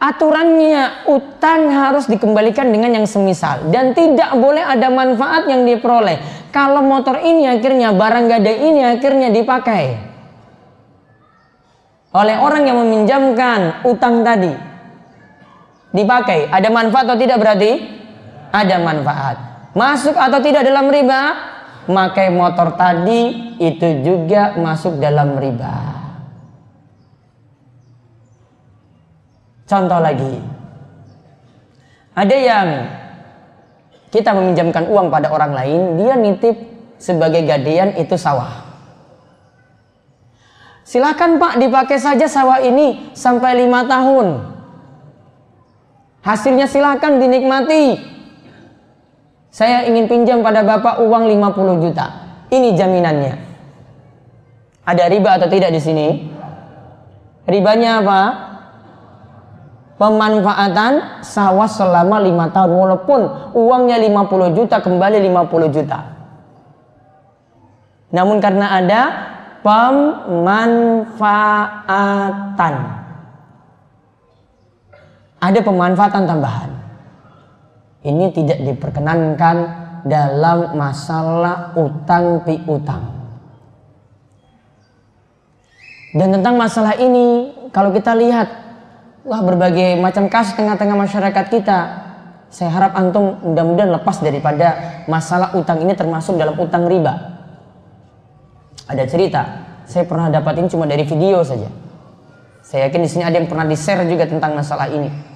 Aturannya 0.00 1.08
utang 1.12 1.72
harus 1.72 2.08
dikembalikan 2.08 2.68
dengan 2.68 3.00
yang 3.00 3.08
semisal. 3.08 3.68
Dan 3.68 3.96
tidak 3.96 4.32
boleh 4.36 4.64
ada 4.64 4.92
manfaat 4.92 5.48
yang 5.48 5.64
diperoleh. 5.64 6.48
Kalau 6.52 6.84
motor 6.84 7.20
ini 7.20 7.48
akhirnya 7.48 7.96
barang 7.96 8.24
gadai 8.28 8.56
ini 8.60 8.80
akhirnya 8.80 9.28
dipakai. 9.28 9.84
Oleh 12.16 12.36
orang 12.40 12.64
yang 12.64 12.80
meminjamkan 12.80 13.84
utang 13.88 14.20
tadi. 14.20 14.52
Dipakai. 15.96 16.48
Ada 16.48 16.68
manfaat 16.72 17.04
atau 17.08 17.20
tidak 17.20 17.36
berarti 17.36 17.99
ada 18.50 18.76
manfaat 18.82 19.36
masuk 19.72 20.14
atau 20.18 20.38
tidak 20.42 20.66
dalam 20.66 20.90
riba 20.90 21.22
makai 21.90 22.30
motor 22.30 22.74
tadi 22.74 23.54
itu 23.62 24.04
juga 24.04 24.58
masuk 24.58 24.98
dalam 24.98 25.38
riba 25.38 26.00
Contoh 29.70 30.02
lagi. 30.02 30.34
Ada 32.18 32.36
yang 32.42 32.68
kita 34.10 34.34
meminjamkan 34.34 34.90
uang 34.90 35.14
pada 35.14 35.30
orang 35.30 35.54
lain, 35.54 35.80
dia 35.94 36.18
nitip 36.18 36.58
sebagai 36.98 37.46
gadaian 37.46 37.94
itu 37.94 38.18
sawah. 38.18 38.66
Silakan 40.82 41.38
Pak 41.38 41.62
dipakai 41.62 42.02
saja 42.02 42.26
sawah 42.26 42.58
ini 42.58 43.14
sampai 43.14 43.62
lima 43.62 43.86
tahun. 43.86 44.42
Hasilnya 46.26 46.66
silakan 46.66 47.22
dinikmati. 47.22 48.18
Saya 49.50 49.86
ingin 49.90 50.06
pinjam 50.06 50.46
pada 50.46 50.62
Bapak 50.62 51.02
uang 51.02 51.26
50 51.26 51.82
juta. 51.82 52.06
Ini 52.50 52.74
jaminannya. 52.74 53.34
Ada 54.86 55.10
riba 55.10 55.38
atau 55.38 55.50
tidak 55.50 55.70
di 55.74 55.80
sini? 55.82 56.08
Ribanya 57.50 58.02
apa? 58.02 58.50
pemanfaatan 60.00 61.20
sawah 61.20 61.68
selama 61.68 62.24
lima 62.24 62.48
tahun 62.48 62.72
walaupun 62.72 63.52
uangnya 63.52 64.00
50 64.00 64.56
juta 64.56 64.80
kembali 64.80 65.20
50 65.28 65.76
juta 65.76 66.16
namun 68.08 68.40
karena 68.40 68.80
ada 68.80 69.12
pemanfaatan 69.60 71.04
ada 75.36 75.60
pemanfaatan 75.60 76.24
tambahan 76.24 76.79
ini 78.06 78.32
tidak 78.32 78.58
diperkenankan 78.64 79.56
dalam 80.08 80.74
masalah 80.76 81.76
utang 81.76 82.40
piutang 82.44 83.20
dan 86.10 86.34
tentang 86.34 86.58
masalah 86.58 86.98
ini 86.98 87.54
kalau 87.70 87.94
kita 87.94 88.18
lihat 88.18 88.48
wah 89.22 89.42
berbagai 89.46 89.94
macam 90.02 90.26
kasus 90.26 90.58
tengah-tengah 90.58 90.98
masyarakat 90.98 91.46
kita. 91.50 91.78
Saya 92.50 92.66
harap 92.74 92.98
antum 92.98 93.38
mudah-mudahan 93.46 93.94
lepas 93.94 94.18
daripada 94.18 94.98
masalah 95.06 95.54
utang 95.54 95.78
ini 95.86 95.94
termasuk 95.94 96.34
dalam 96.34 96.58
utang 96.58 96.90
riba. 96.90 97.38
Ada 98.90 99.06
cerita, 99.06 99.42
saya 99.86 100.02
pernah 100.02 100.26
dapatin 100.34 100.66
cuma 100.66 100.82
dari 100.82 101.06
video 101.06 101.46
saja. 101.46 101.70
Saya 102.66 102.90
yakin 102.90 103.06
di 103.06 103.10
sini 103.10 103.22
ada 103.22 103.38
yang 103.38 103.46
pernah 103.46 103.62
di-share 103.62 104.02
juga 104.10 104.26
tentang 104.26 104.58
masalah 104.58 104.90
ini. 104.90 105.29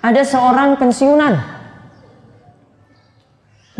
Ada 0.00 0.24
seorang 0.24 0.80
pensiunan. 0.80 1.60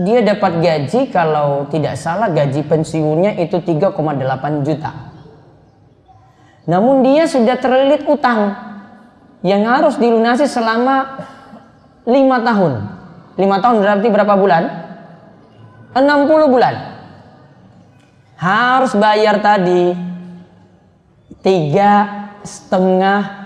Dia 0.01 0.21
dapat 0.25 0.61
gaji 0.61 1.13
kalau 1.13 1.69
tidak 1.69 1.97
salah 1.97 2.29
gaji 2.33 2.65
pensiunnya 2.65 3.37
itu 3.41 3.61
3,8 3.61 4.65
juta. 4.65 4.93
Namun 6.69 7.05
dia 7.05 7.25
sudah 7.25 7.57
terlilit 7.57 8.05
utang 8.05 8.53
yang 9.41 9.65
harus 9.65 9.97
dilunasi 9.97 10.45
selama 10.45 11.25
lima 12.05 12.41
tahun. 12.45 12.73
Lima 13.41 13.57
tahun 13.65 13.77
berarti 13.81 14.09
berapa 14.13 14.35
bulan? 14.37 14.65
60 15.97 16.53
bulan. 16.53 16.75
Harus 18.41 18.93
bayar 18.97 19.41
tadi 19.41 19.97
tiga 21.41 21.93
setengah 22.45 23.40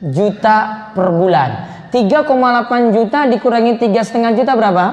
juta 0.00 0.90
per 0.96 1.08
bulan. 1.12 1.50
3,8 1.92 2.96
juta 2.96 3.28
dikurangi 3.28 3.76
tiga 3.76 4.00
setengah 4.00 4.32
juta 4.34 4.52
berapa? 4.56 4.86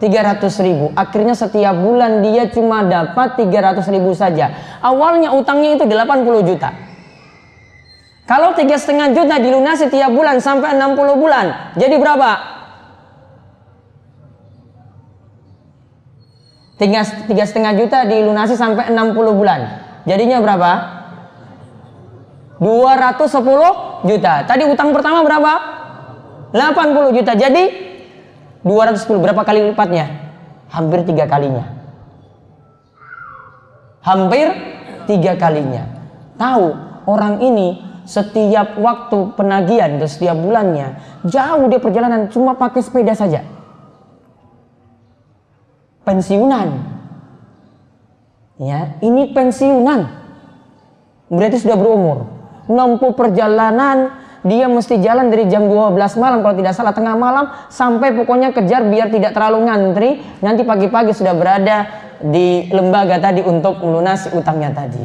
300 0.00 0.64
ribu. 0.64 0.86
Akhirnya 0.96 1.36
setiap 1.36 1.76
bulan 1.76 2.24
dia 2.24 2.48
cuma 2.48 2.86
dapat 2.86 3.36
300 3.36 3.84
ribu 3.92 4.16
saja. 4.16 4.78
Awalnya 4.80 5.36
utangnya 5.36 5.76
itu 5.76 5.84
80 5.84 6.48
juta. 6.48 6.70
Kalau 8.24 8.54
tiga 8.54 8.78
setengah 8.78 9.10
juta 9.10 9.42
dilunasi 9.42 9.90
tiap 9.90 10.14
bulan 10.14 10.38
sampai 10.38 10.78
60 10.78 11.18
bulan, 11.18 11.74
jadi 11.74 11.98
berapa? 11.98 12.30
Tiga, 16.78 17.02
tiga 17.26 17.44
setengah 17.44 17.76
juta 17.76 18.06
dilunasi 18.06 18.54
sampai 18.56 18.88
60 18.94 19.34
bulan. 19.34 19.60
Jadinya 20.08 20.40
berapa? 20.40 20.99
210 22.60 24.04
juta. 24.04 24.34
Tadi 24.44 24.62
utang 24.68 24.92
pertama 24.92 25.24
berapa? 25.24 25.52
80 26.52 27.16
juta. 27.16 27.32
Jadi 27.32 27.64
210 28.62 29.16
berapa 29.16 29.40
kali 29.40 29.72
lipatnya? 29.72 30.06
Hampir 30.68 31.02
tiga 31.08 31.24
kalinya. 31.24 31.64
Hampir 34.04 34.46
tiga 35.08 35.34
kalinya. 35.40 35.88
Tahu 36.36 36.66
orang 37.08 37.40
ini 37.40 37.80
setiap 38.04 38.76
waktu 38.76 39.34
penagihan 39.36 40.00
dan 40.00 40.08
setiap 40.08 40.34
bulannya 40.34 40.98
jauh 41.24 41.64
dia 41.68 41.78
perjalanan 41.78 42.28
cuma 42.32 42.56
pakai 42.56 42.80
sepeda 42.80 43.12
saja. 43.16 43.44
Pensiunan. 46.04 46.68
Ya, 48.60 49.00
ini 49.00 49.32
pensiunan. 49.32 50.10
Berarti 51.32 51.64
sudah 51.64 51.76
berumur. 51.80 52.39
Nempuh 52.70 53.18
perjalanan. 53.18 54.30
Dia 54.40 54.72
mesti 54.72 54.96
jalan 55.04 55.28
dari 55.28 55.52
jam 55.52 55.68
12 55.68 55.92
malam 56.16 56.40
kalau 56.40 56.56
tidak 56.56 56.72
salah 56.72 56.96
tengah 56.96 57.12
malam 57.12 57.52
sampai 57.68 58.16
pokoknya 58.16 58.56
kejar 58.56 58.88
biar 58.88 59.12
tidak 59.12 59.36
terlalu 59.36 59.68
ngantri. 59.68 60.10
Nanti 60.40 60.64
pagi-pagi 60.64 61.12
sudah 61.12 61.36
berada 61.36 61.84
di 62.24 62.70
lembaga 62.72 63.20
tadi 63.20 63.44
untuk 63.44 63.84
melunasi 63.84 64.32
utangnya 64.32 64.72
tadi. 64.72 65.04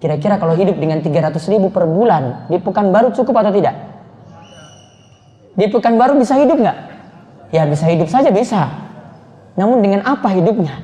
Kira-kira 0.00 0.40
kalau 0.40 0.56
hidup 0.56 0.76
dengan 0.80 1.04
300 1.04 1.36
ribu 1.52 1.68
per 1.68 1.84
bulan 1.84 2.48
di 2.48 2.56
Pekanbaru 2.56 3.12
cukup 3.12 3.44
atau 3.44 3.52
tidak? 3.52 3.76
Di 5.52 5.68
Pekanbaru 5.68 6.16
bisa 6.16 6.36
hidup 6.40 6.56
nggak? 6.56 6.78
Ya 7.52 7.68
bisa 7.68 7.92
hidup 7.92 8.08
saja 8.08 8.32
bisa. 8.32 8.72
Namun 9.56 9.84
dengan 9.84 10.00
apa 10.04 10.32
hidupnya? 10.32 10.80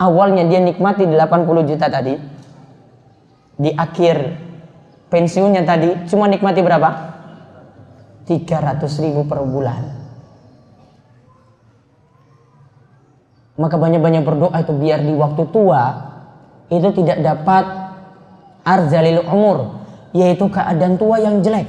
Awalnya 0.00 0.48
dia 0.48 0.64
nikmati 0.64 1.04
80 1.04 1.68
juta 1.68 1.92
tadi 1.92 2.39
di 3.60 3.70
akhir 3.76 4.40
pensiunnya 5.12 5.68
tadi 5.68 6.08
cuma 6.08 6.24
nikmati 6.24 6.64
berapa? 6.64 6.90
300 8.24 9.04
ribu 9.04 9.28
per 9.28 9.44
bulan. 9.44 9.82
Maka 13.60 13.76
banyak-banyak 13.76 14.24
berdoa 14.24 14.56
itu 14.56 14.72
biar 14.72 15.04
di 15.04 15.12
waktu 15.12 15.42
tua 15.52 15.84
itu 16.72 16.88
tidak 16.96 17.20
dapat 17.20 17.64
arzalil 18.64 19.28
umur, 19.28 19.84
yaitu 20.16 20.48
keadaan 20.48 20.96
tua 20.96 21.20
yang 21.20 21.44
jelek. 21.44 21.68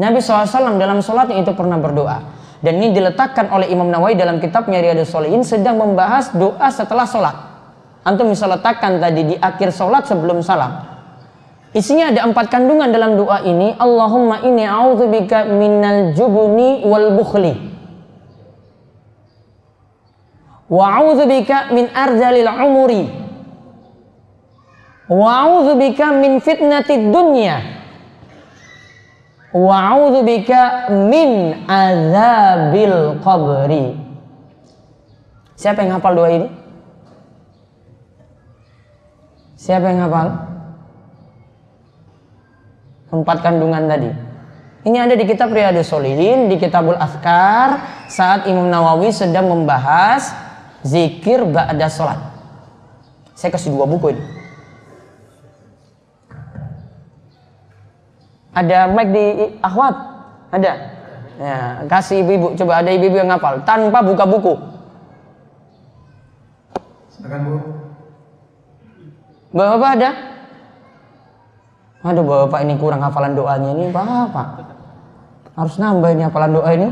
Nabi 0.00 0.18
SAW 0.18 0.80
dalam 0.80 1.04
sholatnya 1.04 1.44
itu 1.44 1.52
pernah 1.54 1.76
berdoa. 1.76 2.18
Dan 2.60 2.76
ini 2.80 2.92
diletakkan 2.92 3.52
oleh 3.52 3.72
Imam 3.72 3.88
Nawawi 3.88 4.16
dalam 4.16 4.36
kitabnya 4.36 4.80
Riyadus 4.80 5.12
Solihin 5.12 5.44
sedang 5.44 5.80
membahas 5.80 6.32
doa 6.32 6.68
setelah 6.72 7.08
sholat. 7.08 7.49
Antum 8.00 8.32
bisa 8.32 8.48
letakkan 8.48 8.96
tadi 8.96 9.34
di 9.34 9.34
akhir 9.36 9.76
sholat 9.76 10.08
sebelum 10.08 10.40
salam. 10.40 10.88
Isinya 11.70 12.10
ada 12.10 12.26
empat 12.26 12.50
kandungan 12.50 12.90
dalam 12.90 13.14
doa 13.14 13.46
ini. 13.46 13.76
Allahumma 13.78 14.42
inni 14.42 14.66
a'udzubika 14.66 15.46
minal 15.46 16.16
jubuni 16.16 16.82
wal 16.82 17.14
bukhli. 17.14 17.54
Wa 20.66 21.02
min 21.70 21.86
arzalil 21.94 22.50
umuri. 22.50 23.04
Wa 25.10 25.46
min 26.18 26.38
fitnatid 26.38 27.10
dunya 27.10 27.80
wa 29.50 29.98
min 30.90 31.30
azabil 31.66 33.18
qabri. 33.18 33.98
Siapa 35.58 35.82
yang 35.82 35.98
hafal 35.98 36.14
doa 36.14 36.30
ini? 36.30 36.59
Siapa 39.60 39.92
yang 39.92 40.08
hafal? 40.08 40.28
Empat 43.12 43.44
kandungan 43.44 43.84
tadi. 43.84 44.08
Ini 44.88 45.04
ada 45.04 45.12
di 45.12 45.28
kitab 45.28 45.52
Riyadus 45.52 45.92
Solihin, 45.92 46.48
di 46.48 46.56
kitabul 46.56 46.96
Afkar, 46.96 47.84
saat 48.08 48.48
Imam 48.48 48.72
Nawawi 48.72 49.12
sedang 49.12 49.52
membahas 49.52 50.32
zikir 50.80 51.44
ba'da 51.44 51.92
sholat. 51.92 52.16
Saya 53.36 53.52
kasih 53.52 53.76
dua 53.76 53.84
buku 53.84 54.16
ini. 54.16 54.24
Ada 58.56 58.88
mic 58.88 59.12
di 59.12 59.24
akhwat? 59.60 59.94
Ada? 60.56 60.72
Ya, 61.36 61.56
kasih 61.84 62.24
ibu-ibu. 62.24 62.56
Coba 62.56 62.80
ada 62.80 62.88
ibu-ibu 62.88 63.20
yang 63.20 63.28
ngapal 63.28 63.60
tanpa 63.68 64.00
buka 64.00 64.24
buku. 64.24 64.56
Silakan 67.12 67.40
Bu. 67.44 67.79
Bapak-bapak 69.50 69.90
ada? 69.98 70.10
Aduh 72.00 72.24
bapak 72.24 72.64
ini 72.64 72.80
kurang 72.80 73.02
hafalan 73.04 73.36
doanya 73.36 73.70
ini 73.76 73.92
bapak. 73.92 74.62
Harus 75.58 75.76
nambah 75.76 76.10
ini 76.14 76.22
hafalan 76.24 76.56
doa 76.56 76.70
ini. 76.72 76.88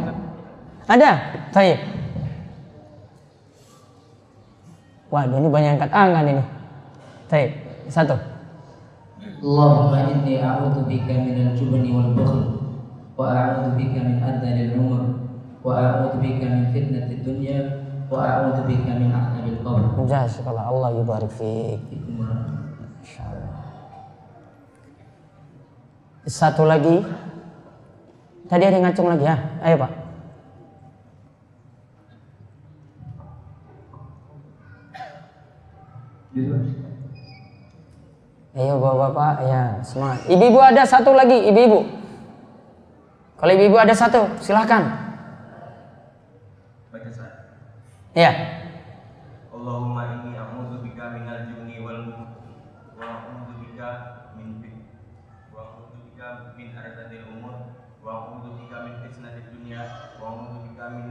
Ada? 0.84 1.10
Saya. 1.54 1.78
Waduh 5.08 5.40
ini 5.40 5.48
banyak 5.48 5.70
angkat 5.78 5.90
angan 5.94 6.26
ini. 6.28 6.44
Saya 7.30 7.46
satu. 7.88 8.16
Allahumma 9.38 10.12
inni 10.12 10.42
a'udhu 10.42 10.84
bika 10.84 11.14
minal 11.14 11.54
jubni 11.54 11.94
wal 11.94 12.10
bukhl 12.12 12.42
wa 13.14 13.32
a'udhu 13.32 13.78
bika 13.78 14.02
min 14.02 14.18
adzalil 14.18 14.74
umur 14.76 15.02
wa 15.62 15.72
a'udhu 15.78 16.18
bika 16.18 16.46
min 16.50 16.64
fitnatid 16.74 17.22
dunya 17.22 17.87
Jazakallah 20.08 20.64
Allah 20.64 20.90
yubarik 20.96 21.28
fiik. 21.36 21.80
Satu 26.28 26.64
lagi. 26.64 27.04
Tadi 28.48 28.64
ada 28.64 28.80
ngacung 28.80 29.12
lagi 29.12 29.24
ya. 29.28 29.36
Ayo, 29.60 29.76
Pak. 29.76 29.92
Ayo 38.58 38.74
bapak-bapak, 38.82 39.34
ya 39.46 39.62
semangat. 39.84 40.18
Ibu-ibu 40.26 40.58
ada 40.58 40.82
satu 40.88 41.12
lagi, 41.12 41.46
ibu-ibu. 41.52 41.80
Kalau 43.38 43.52
ibu-ibu 43.54 43.76
ada 43.78 43.94
satu, 43.94 44.26
silahkan. 44.40 45.07
Ya. 48.18 48.34
Allahumma 49.54 50.10
inni 50.10 50.34
a'udzubika 50.34 51.14
minal 51.14 51.54
juni 51.54 51.78
wal 51.78 52.02
wa 52.98 53.06
a'udzubika 53.06 53.90
min 54.34 54.58
wa 55.54 55.62
a'udzubika 55.62 56.50
min 56.58 56.74
arzadil 56.74 57.30
umur 57.30 57.78
wa 58.02 58.10
a'udzubika 58.10 58.90
min 58.90 58.94
fitnatid 59.06 59.54
dunya 59.54 59.86
wa 60.18 60.34
a'udzubika 60.34 60.84
min 60.98 61.06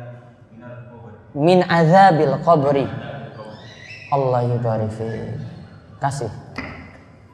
minal 0.52 0.76
qabr. 0.92 1.12
Min 1.32 1.64
azabil 1.64 2.36
qabri. 2.44 2.86
Allah 4.12 4.42
yubarik 4.52 4.92
Kasih. 6.04 6.32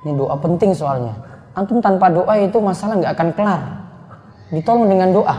Ini 0.06 0.14
doa 0.14 0.38
penting 0.38 0.78
soalnya. 0.78 1.18
Antum 1.58 1.82
tanpa 1.82 2.14
doa 2.14 2.38
itu 2.38 2.62
masalah 2.62 3.02
nggak 3.02 3.14
akan 3.18 3.30
kelar. 3.34 3.62
Ditolong 4.54 4.86
dengan 4.86 5.10
doa. 5.10 5.36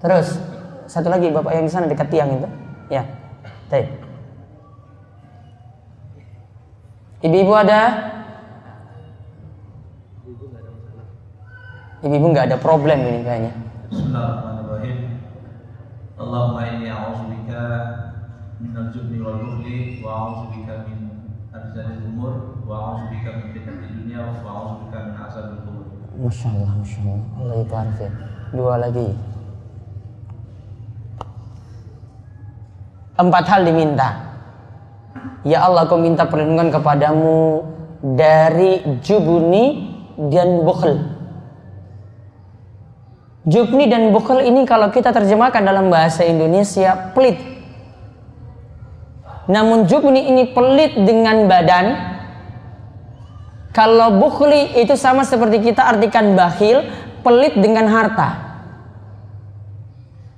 Terus 0.00 0.40
satu 0.88 1.12
lagi 1.12 1.28
bapak 1.28 1.52
yang 1.52 1.68
di 1.68 1.72
sana 1.76 1.84
dekat 1.84 2.08
tiang 2.08 2.40
itu, 2.40 2.48
ya. 2.90 3.06
Teh. 3.70 3.86
Ibu-ibu 7.22 7.52
ada? 7.54 7.80
Ibu-ibu 12.02 12.26
nggak 12.34 12.46
ada 12.50 12.58
problem 12.58 12.98
ini 13.06 13.20
kayaknya. 13.22 13.52
Bismillahirrahmanirrahim. 13.92 14.98
Allahumma 16.18 16.60
inni 16.66 16.88
a'udzubika 16.90 17.62
minal 18.58 18.90
jubni 18.90 19.22
wal 19.22 19.38
bukhli 19.38 20.02
wa 20.02 20.10
a'udzubika 20.10 20.88
min 20.88 20.98
arzalil 21.54 22.02
umur 22.10 22.34
wa 22.66 22.74
a'udzubika 22.98 23.38
min 23.38 23.46
fitnatil 23.54 23.92
dunya 24.02 24.20
wa 24.42 24.50
a'udzubika 24.50 24.98
min 25.06 25.14
azabil 25.14 25.60
qubur. 25.62 25.86
Masya 26.18 26.48
Allah, 26.56 26.70
Masya 26.82 27.00
Allah. 27.06 27.56
Itu 27.62 28.06
Dua 28.50 28.74
lagi. 28.82 29.29
Empat 33.20 33.44
hal 33.52 33.68
diminta. 33.68 34.32
Ya 35.44 35.68
Allah, 35.68 35.84
aku 35.84 36.00
minta 36.00 36.24
perlindungan 36.24 36.72
kepadamu 36.72 37.60
dari 38.00 38.80
jubuni 39.04 39.92
dan 40.16 40.64
bukhl. 40.64 40.96
Jubni 43.44 43.92
dan 43.92 44.08
bukhl 44.12 44.40
ini 44.40 44.64
kalau 44.64 44.88
kita 44.88 45.12
terjemahkan 45.12 45.60
dalam 45.60 45.92
bahasa 45.92 46.24
Indonesia 46.24 47.12
pelit. 47.12 47.36
Namun 49.48 49.84
jubni 49.84 50.28
ini 50.30 50.48
pelit 50.56 50.96
dengan 50.96 51.44
badan, 51.44 51.86
kalau 53.70 54.16
bukhli 54.18 54.78
itu 54.78 54.94
sama 54.94 55.26
seperti 55.26 55.72
kita 55.72 55.82
artikan 55.82 56.38
bakhil, 56.38 56.86
pelit 57.26 57.58
dengan 57.58 57.90
harta. 57.90 58.50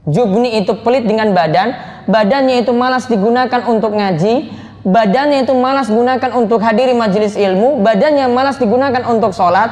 Jubni 0.09 0.59
itu 0.63 0.73
pelit 0.81 1.05
dengan 1.05 1.35
badan, 1.37 1.92
badannya 2.07 2.63
itu 2.63 2.73
malas 2.75 3.07
digunakan 3.07 3.63
untuk 3.69 3.95
ngaji, 3.95 4.51
badannya 4.83 5.47
itu 5.47 5.55
malas 5.55 5.87
gunakan 5.87 6.31
untuk 6.35 6.59
hadiri 6.59 6.95
majelis 6.95 7.39
ilmu, 7.39 7.83
badannya 7.83 8.27
malas 8.31 8.59
digunakan 8.59 9.03
untuk 9.07 9.31
sholat, 9.35 9.71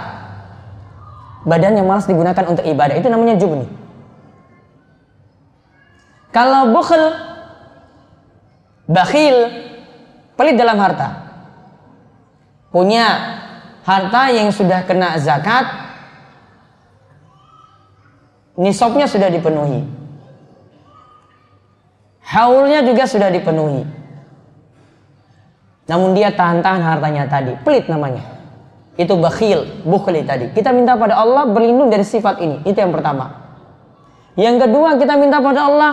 badannya 1.47 1.83
malas 1.83 2.07
digunakan 2.07 2.45
untuk 2.47 2.63
ibadah. 2.63 2.95
Itu 2.99 3.11
namanya 3.11 3.39
jubni. 3.39 3.67
Kalau 6.31 6.71
bukhl, 6.71 7.03
bakhil, 8.87 9.37
pelit 10.39 10.55
dalam 10.55 10.79
harta. 10.79 11.27
Punya 12.71 13.07
harta 13.83 14.31
yang 14.31 14.55
sudah 14.55 14.87
kena 14.87 15.19
zakat 15.19 15.67
nisabnya 18.55 19.11
sudah 19.11 19.27
dipenuhi 19.27 20.00
haulnya 22.31 22.87
juga 22.87 23.05
sudah 23.11 23.29
dipenuhi. 23.29 23.83
Namun 25.91 26.15
dia 26.15 26.31
tahan-tahan 26.31 26.79
hartanya 26.79 27.27
tadi. 27.27 27.59
Pelit 27.67 27.91
namanya. 27.91 28.23
Itu 28.95 29.19
bakhil 29.19 29.83
bukhli 29.83 30.23
tadi. 30.23 30.55
Kita 30.55 30.71
minta 30.71 30.95
pada 30.95 31.19
Allah 31.19 31.51
berlindung 31.51 31.91
dari 31.91 32.07
sifat 32.07 32.39
ini. 32.39 32.63
Itu 32.63 32.79
yang 32.79 32.95
pertama. 32.95 33.35
Yang 34.39 34.71
kedua 34.71 34.95
kita 34.95 35.19
minta 35.19 35.43
pada 35.43 35.67
Allah 35.67 35.91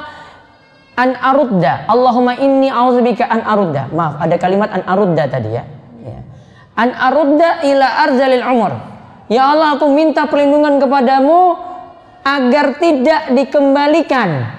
an 0.93 1.17
arudda. 1.17 1.89
Allahumma 1.89 2.37
inni 2.37 2.69
auzubika 2.69 3.25
an 3.25 3.41
arudda. 3.41 3.89
Maaf 3.89 4.21
ada 4.21 4.37
kalimat 4.37 4.69
an 4.69 4.85
arudda 4.85 5.23
tadi 5.25 5.49
ya. 5.57 5.65
An 6.77 6.93
arudda 6.93 7.65
ila 7.65 7.87
arzalil 8.05 8.45
umur. 8.45 8.73
Ya 9.33 9.49
Allah 9.49 9.81
aku 9.81 9.89
minta 9.89 10.29
perlindungan 10.29 10.77
kepadamu 10.77 11.57
agar 12.21 12.77
tidak 12.77 13.33
dikembalikan 13.33 14.56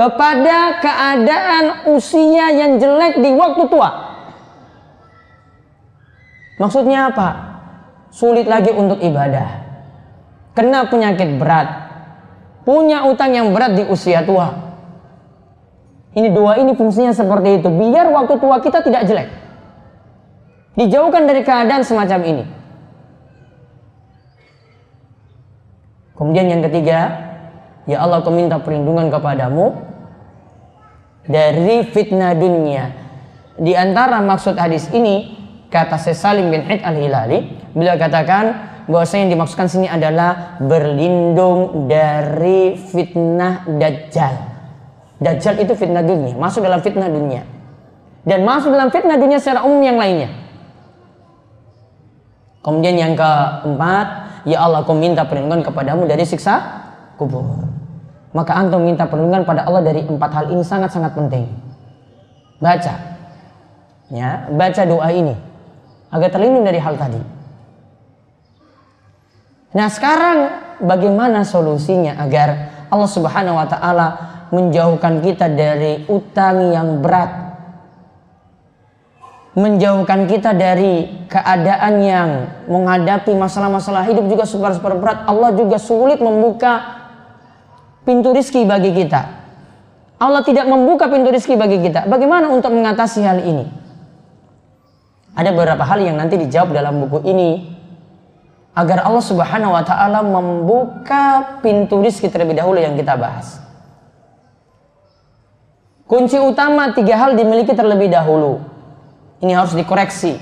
kepada 0.00 0.80
keadaan 0.80 1.92
usia 1.92 2.48
yang 2.56 2.80
jelek 2.80 3.20
di 3.20 3.36
waktu 3.36 3.68
tua. 3.68 3.90
Maksudnya 6.56 7.12
apa? 7.12 7.28
Sulit 8.08 8.48
lagi 8.48 8.72
untuk 8.72 8.96
ibadah. 8.96 9.60
Kena 10.56 10.88
penyakit 10.88 11.36
berat. 11.36 11.68
Punya 12.64 13.04
utang 13.12 13.36
yang 13.36 13.52
berat 13.52 13.76
di 13.76 13.84
usia 13.92 14.24
tua. 14.24 14.72
Ini 16.16 16.32
doa 16.32 16.56
ini 16.56 16.72
fungsinya 16.72 17.12
seperti 17.12 17.60
itu. 17.60 17.68
Biar 17.68 18.08
waktu 18.08 18.40
tua 18.40 18.56
kita 18.64 18.80
tidak 18.80 19.04
jelek. 19.04 19.28
Dijauhkan 20.80 21.28
dari 21.28 21.44
keadaan 21.44 21.84
semacam 21.84 22.20
ini. 22.24 22.44
Kemudian 26.16 26.48
yang 26.48 26.64
ketiga, 26.64 27.00
ya 27.84 28.00
Allah 28.00 28.24
aku 28.24 28.32
minta 28.32 28.56
perlindungan 28.60 29.12
kepadamu 29.12 29.89
dari 31.30 31.86
fitnah 31.86 32.34
dunia. 32.34 32.90
Di 33.54 33.78
antara 33.78 34.18
maksud 34.18 34.58
hadis 34.58 34.90
ini, 34.90 35.38
kata 35.70 35.94
Salim 36.10 36.50
bin 36.50 36.66
Hid 36.66 36.82
al-Hilali, 36.82 37.70
beliau 37.70 37.94
katakan 37.94 38.44
bahwa 38.90 39.06
yang 39.14 39.30
dimaksudkan 39.30 39.70
sini 39.70 39.86
adalah 39.86 40.58
berlindung 40.58 41.86
dari 41.86 42.74
fitnah 42.74 43.62
dajjal. 43.70 44.34
Dajjal 45.22 45.62
itu 45.62 45.78
fitnah 45.78 46.02
dunia, 46.02 46.34
masuk 46.34 46.66
dalam 46.66 46.82
fitnah 46.82 47.06
dunia. 47.06 47.46
Dan 48.26 48.42
masuk 48.42 48.74
dalam 48.74 48.90
fitnah 48.90 49.14
dunia 49.14 49.38
secara 49.38 49.62
umum 49.62 49.80
yang 49.80 49.96
lainnya. 49.96 50.34
Kemudian 52.60 52.96
yang 52.98 53.14
keempat, 53.16 54.28
Ya 54.48 54.64
Allah 54.64 54.80
aku 54.80 54.96
minta 54.96 55.28
perlindungan 55.28 55.60
kepadamu 55.60 56.08
dari 56.08 56.24
siksa 56.24 56.82
kubur. 57.20 57.69
Maka 58.30 58.54
antum 58.54 58.86
minta 58.86 59.10
perlindungan 59.10 59.42
pada 59.42 59.66
Allah 59.66 59.82
dari 59.82 60.06
empat 60.06 60.30
hal 60.30 60.44
ini 60.54 60.62
sangat-sangat 60.62 61.12
penting. 61.18 61.50
Baca. 62.62 62.94
Ya, 64.10 64.46
baca 64.50 64.82
doa 64.86 65.08
ini 65.10 65.34
agar 66.10 66.28
terlindung 66.34 66.66
dari 66.66 66.78
hal 66.82 66.98
tadi. 66.98 67.22
Nah, 69.70 69.86
sekarang 69.86 70.38
bagaimana 70.82 71.46
solusinya 71.46 72.18
agar 72.18 72.48
Allah 72.90 73.10
Subhanahu 73.10 73.54
wa 73.54 73.66
taala 73.70 74.08
menjauhkan 74.50 75.22
kita 75.22 75.46
dari 75.46 76.10
utang 76.10 76.74
yang 76.74 76.98
berat 76.98 77.50
menjauhkan 79.50 80.30
kita 80.30 80.54
dari 80.54 81.26
keadaan 81.26 81.94
yang 81.98 82.30
menghadapi 82.70 83.34
masalah-masalah 83.34 84.06
hidup 84.06 84.30
juga 84.30 84.44
super-super 84.46 84.94
berat. 84.94 85.26
Allah 85.26 85.50
juga 85.58 85.74
sulit 85.82 86.22
membuka 86.22 86.99
pintu 88.10 88.34
rizki 88.34 88.66
bagi 88.66 88.90
kita. 88.90 89.22
Allah 90.18 90.42
tidak 90.42 90.66
membuka 90.66 91.06
pintu 91.06 91.30
rizki 91.30 91.54
bagi 91.54 91.78
kita. 91.78 92.10
Bagaimana 92.10 92.50
untuk 92.50 92.74
mengatasi 92.74 93.22
hal 93.22 93.38
ini? 93.46 93.70
Ada 95.38 95.54
beberapa 95.54 95.86
hal 95.86 96.02
yang 96.02 96.18
nanti 96.18 96.34
dijawab 96.34 96.74
dalam 96.74 97.06
buku 97.06 97.22
ini 97.22 97.70
agar 98.74 99.06
Allah 99.06 99.22
Subhanahu 99.22 99.72
wa 99.78 99.86
taala 99.86 100.26
membuka 100.26 101.56
pintu 101.62 102.02
rizki 102.02 102.26
terlebih 102.26 102.58
dahulu 102.58 102.82
yang 102.82 102.98
kita 102.98 103.14
bahas. 103.14 103.62
Kunci 106.10 106.42
utama 106.42 106.90
tiga 106.90 107.14
hal 107.14 107.38
dimiliki 107.38 107.70
terlebih 107.70 108.10
dahulu. 108.10 108.58
Ini 109.38 109.54
harus 109.54 109.78
dikoreksi. 109.78 110.34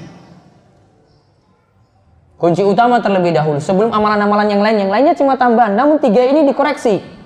Kunci 2.40 2.64
utama 2.64 3.04
terlebih 3.04 3.36
dahulu 3.36 3.60
sebelum 3.60 3.92
amalan-amalan 3.92 4.56
yang 4.56 4.62
lain 4.64 4.76
yang 4.88 4.90
lainnya 4.90 5.12
cuma 5.12 5.36
tambahan 5.36 5.76
namun 5.76 6.00
tiga 6.00 6.22
ini 6.22 6.48
dikoreksi 6.48 7.17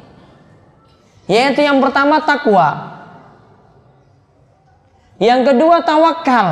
yaitu 1.30 1.62
yang 1.62 1.78
pertama 1.78 2.22
takwa. 2.22 2.92
Yang 5.22 5.54
kedua 5.54 5.86
tawakal. 5.86 6.48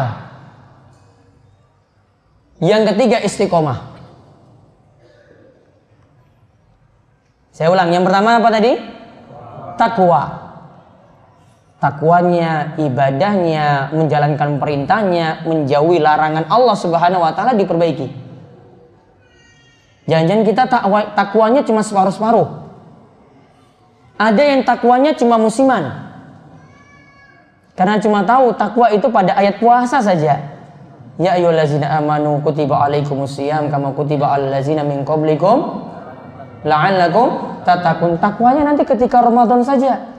Yang 2.63 2.83
ketiga 2.95 3.19
istiqomah. 3.25 3.91
Saya 7.51 7.73
ulang 7.73 7.91
yang 7.91 8.07
pertama 8.07 8.39
apa 8.39 8.49
tadi? 8.53 8.73
Takwa. 9.75 10.23
Takwanya, 11.81 12.77
ibadahnya, 12.77 13.89
menjalankan 13.97 14.61
perintahnya, 14.61 15.49
menjauhi 15.49 15.97
larangan 15.97 16.45
Allah 16.53 16.77
Subhanahu 16.77 17.25
wa 17.25 17.33
taala 17.33 17.57
diperbaiki. 17.57 18.13
Jangan-jangan 20.05 20.45
kita 20.45 20.63
takwa, 20.69 21.01
takwanya 21.17 21.65
cuma 21.65 21.81
separuh-separuh. 21.81 22.70
Ada 24.21 24.43
yang 24.45 24.61
takwanya 24.69 25.17
cuma 25.17 25.41
musiman. 25.41 26.13
Karena 27.73 27.97
cuma 27.97 28.21
tahu 28.29 28.53
takwa 28.53 28.93
itu 28.93 29.09
pada 29.09 29.33
ayat 29.33 29.57
puasa 29.57 30.05
saja. 30.05 30.37
Ya 31.17 31.31
ayyuhallazina 31.41 31.89
amanu 31.97 32.45
kutiba 32.45 32.85
alaikumusiyam 32.85 33.73
kama 33.73 33.97
kutiba 33.97 34.29
alal 34.29 34.53
ladzina 34.53 34.85
min 34.85 35.09
qablikum 35.09 35.89
la'allakum 36.69 37.65
tatakun. 37.65 38.21
Takwanya 38.21 38.69
nanti 38.69 38.85
ketika 38.85 39.25
Ramadan 39.25 39.65
saja 39.65 40.11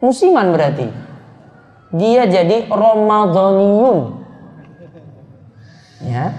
musiman 0.00 0.50
berarti 0.56 0.88
dia 1.92 2.24
jadi 2.24 2.66
Ramadhaniyun 2.72 3.98
ya 6.08 6.32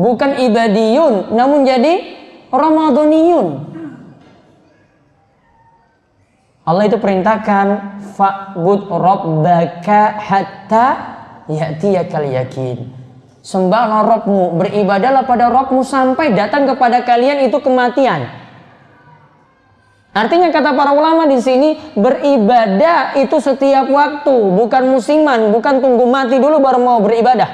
bukan 0.00 0.40
ibadiyun 0.40 1.36
namun 1.36 1.68
jadi 1.68 2.00
Ramadhaniyun 2.48 3.69
Allah 6.64 6.84
itu 6.86 7.00
perintahkan 7.00 7.66
fa'bud 8.14 8.90
rabbaka 8.92 10.00
hatta 10.20 10.86
ya'tiyakal 11.48 12.26
yakin 12.28 12.78
sembahlah 13.40 14.04
Rabbmu 14.04 14.60
beribadahlah 14.60 15.24
pada 15.24 15.48
Rabbmu 15.48 15.80
sampai 15.80 16.36
datang 16.36 16.68
kepada 16.68 17.00
kalian 17.02 17.48
itu 17.48 17.56
kematian 17.64 18.40
Artinya 20.10 20.50
kata 20.50 20.74
para 20.74 20.90
ulama 20.90 21.22
di 21.30 21.38
sini 21.38 21.78
beribadah 21.94 23.14
itu 23.14 23.38
setiap 23.38 23.86
waktu, 23.86 24.34
bukan 24.58 24.90
musiman, 24.90 25.54
bukan 25.54 25.78
tunggu 25.78 26.02
mati 26.10 26.42
dulu 26.42 26.58
baru 26.58 26.82
mau 26.82 26.98
beribadah. 26.98 27.46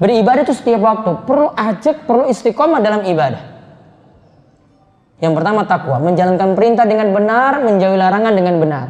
Beribadah 0.00 0.48
itu 0.48 0.56
setiap 0.56 0.80
waktu, 0.80 1.12
perlu 1.28 1.52
ajak, 1.52 2.08
perlu 2.08 2.32
istiqomah 2.32 2.80
dalam 2.80 3.04
ibadah. 3.04 3.59
Yang 5.20 5.32
pertama 5.36 5.68
takwa, 5.68 6.00
menjalankan 6.00 6.56
perintah 6.56 6.88
dengan 6.88 7.12
benar, 7.12 7.60
menjauhi 7.60 7.96
larangan 8.00 8.32
dengan 8.32 8.56
benar. 8.56 8.86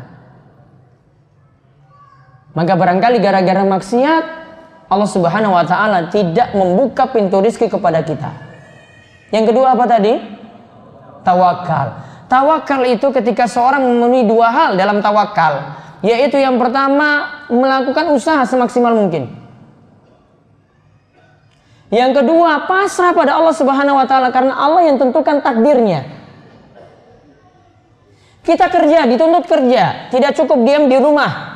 Maka 2.54 2.72
barangkali 2.74 3.18
gara-gara 3.18 3.62
maksiat, 3.66 4.24
Allah 4.90 5.10
Subhanahu 5.10 5.54
wa 5.54 5.66
taala 5.66 6.10
tidak 6.10 6.54
membuka 6.54 7.10
pintu 7.10 7.42
rizki 7.42 7.66
kepada 7.66 8.02
kita. 8.02 8.30
Yang 9.30 9.54
kedua 9.54 9.74
apa 9.74 9.86
tadi? 9.86 10.14
tawakal. 11.20 12.00
Tawakal 12.30 12.82
itu 12.88 13.10
ketika 13.10 13.44
seorang 13.44 13.82
memenuhi 13.84 14.24
dua 14.24 14.48
hal 14.48 14.70
dalam 14.78 15.02
tawakal, 15.02 15.76
yaitu 16.00 16.38
yang 16.38 16.56
pertama 16.56 17.28
melakukan 17.50 18.14
usaha 18.14 18.40
semaksimal 18.46 18.94
mungkin. 18.94 19.28
Yang 21.90 22.22
kedua, 22.22 22.70
pasrah 22.70 23.10
pada 23.10 23.34
Allah 23.34 23.50
Subhanahu 23.50 23.98
wa 23.98 24.06
taala 24.06 24.30
karena 24.30 24.54
Allah 24.54 24.86
yang 24.86 24.96
tentukan 24.96 25.42
takdirnya. 25.42 26.19
Kita 28.40 28.72
kerja, 28.72 29.04
dituntut 29.04 29.44
kerja, 29.44 30.08
tidak 30.08 30.32
cukup 30.32 30.64
diam 30.64 30.88
di 30.88 30.96
rumah. 30.96 31.50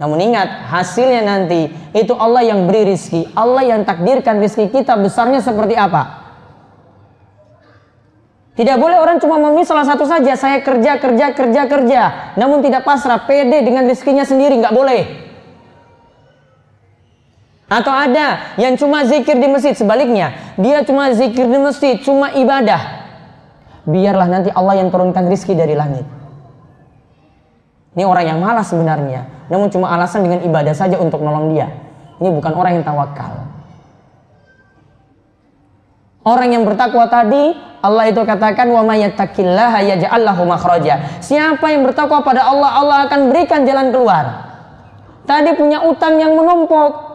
Namun 0.00 0.16
ingat, 0.16 0.72
hasilnya 0.72 1.20
nanti 1.20 1.68
itu 1.92 2.16
Allah 2.16 2.40
yang 2.40 2.64
beri 2.64 2.88
rizki. 2.88 3.28
Allah 3.36 3.68
yang 3.68 3.84
takdirkan 3.84 4.40
rizki 4.40 4.72
kita 4.72 4.96
besarnya 4.96 5.44
seperti 5.44 5.76
apa. 5.76 6.24
Tidak 8.56 8.76
boleh 8.80 8.96
orang 8.96 9.20
cuma 9.20 9.36
memilih 9.36 9.68
salah 9.68 9.84
satu 9.84 10.08
saja. 10.08 10.36
Saya 10.40 10.64
kerja, 10.64 10.96
kerja, 10.96 11.36
kerja, 11.36 11.62
kerja. 11.68 12.02
Namun 12.36 12.64
tidak 12.64 12.84
pasrah, 12.84 13.28
pede 13.28 13.60
dengan 13.60 13.84
rezekinya 13.88 14.24
sendiri. 14.24 14.56
Nggak 14.56 14.76
boleh. 14.76 15.02
Atau 17.70 17.92
ada 17.94 18.56
yang 18.60 18.76
cuma 18.76 19.04
zikir 19.08 19.36
di 19.36 19.48
masjid. 19.48 19.72
Sebaliknya, 19.72 20.56
dia 20.60 20.84
cuma 20.84 21.12
zikir 21.12 21.44
di 21.44 21.58
masjid, 21.60 21.96
cuma 22.04 22.32
ibadah. 22.36 22.99
Biarlah 23.88 24.28
nanti 24.28 24.50
Allah 24.52 24.80
yang 24.80 24.92
turunkan 24.92 25.28
rizki 25.30 25.56
dari 25.56 25.72
langit. 25.72 26.04
Ini 27.96 28.06
orang 28.06 28.24
yang 28.24 28.38
malas 28.38 28.70
sebenarnya. 28.70 29.48
Namun 29.50 29.66
cuma 29.72 29.90
alasan 29.90 30.22
dengan 30.22 30.40
ibadah 30.46 30.74
saja 30.76 31.00
untuk 31.00 31.20
nolong 31.20 31.52
dia. 31.52 31.68
Ini 32.20 32.28
bukan 32.30 32.52
orang 32.54 32.78
yang 32.78 32.84
tawakal. 32.86 33.50
Orang 36.20 36.52
yang 36.52 36.68
bertakwa 36.68 37.08
tadi 37.08 37.56
Allah 37.80 38.12
itu 38.12 38.20
katakan 38.20 38.68
wa 38.68 38.84
may 38.84 39.00
yattaqillaha. 39.08 39.80
Siapa 41.24 41.66
yang 41.72 41.82
bertakwa 41.88 42.20
pada 42.20 42.44
Allah, 42.44 42.70
Allah 42.76 42.96
akan 43.08 43.32
berikan 43.32 43.64
jalan 43.64 43.88
keluar. 43.88 44.24
Tadi 45.24 45.50
punya 45.56 45.80
utang 45.88 46.20
yang 46.20 46.36
menumpuk. 46.36 47.08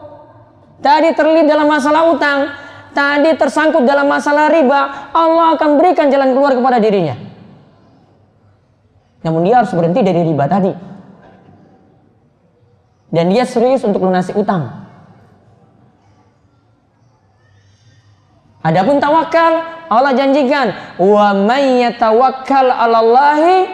Tadi 0.82 1.13
terlilit 1.13 1.45
dalam 1.47 1.70
masalah 1.70 2.09
utang, 2.11 2.49
tadi 2.96 3.36
tersangkut 3.36 3.84
dalam 3.84 4.08
masalah 4.08 4.48
riba, 4.48 5.12
Allah 5.12 5.60
akan 5.60 5.70
berikan 5.76 6.08
jalan 6.08 6.32
keluar 6.32 6.56
kepada 6.56 6.80
dirinya. 6.80 7.20
Namun 9.28 9.43
dia 9.43 9.60
harus 9.60 9.76
berhenti 9.76 10.00
dari 10.00 10.24
riba 10.24 10.48
tadi. 10.48 10.72
Dan 13.12 13.30
dia 13.36 13.43
serius 13.43 13.84
untuk 13.84 14.00
lunasi 14.00 14.32
utang. 14.34 14.88
Adapun 18.66 18.98
tawakal, 18.98 19.62
Allah 19.93 20.14
janjikan, 20.18 20.98
"Wa 20.98 21.38
may 21.38 21.86
yatawakkal 21.86 22.66
'alallahi 22.66 23.70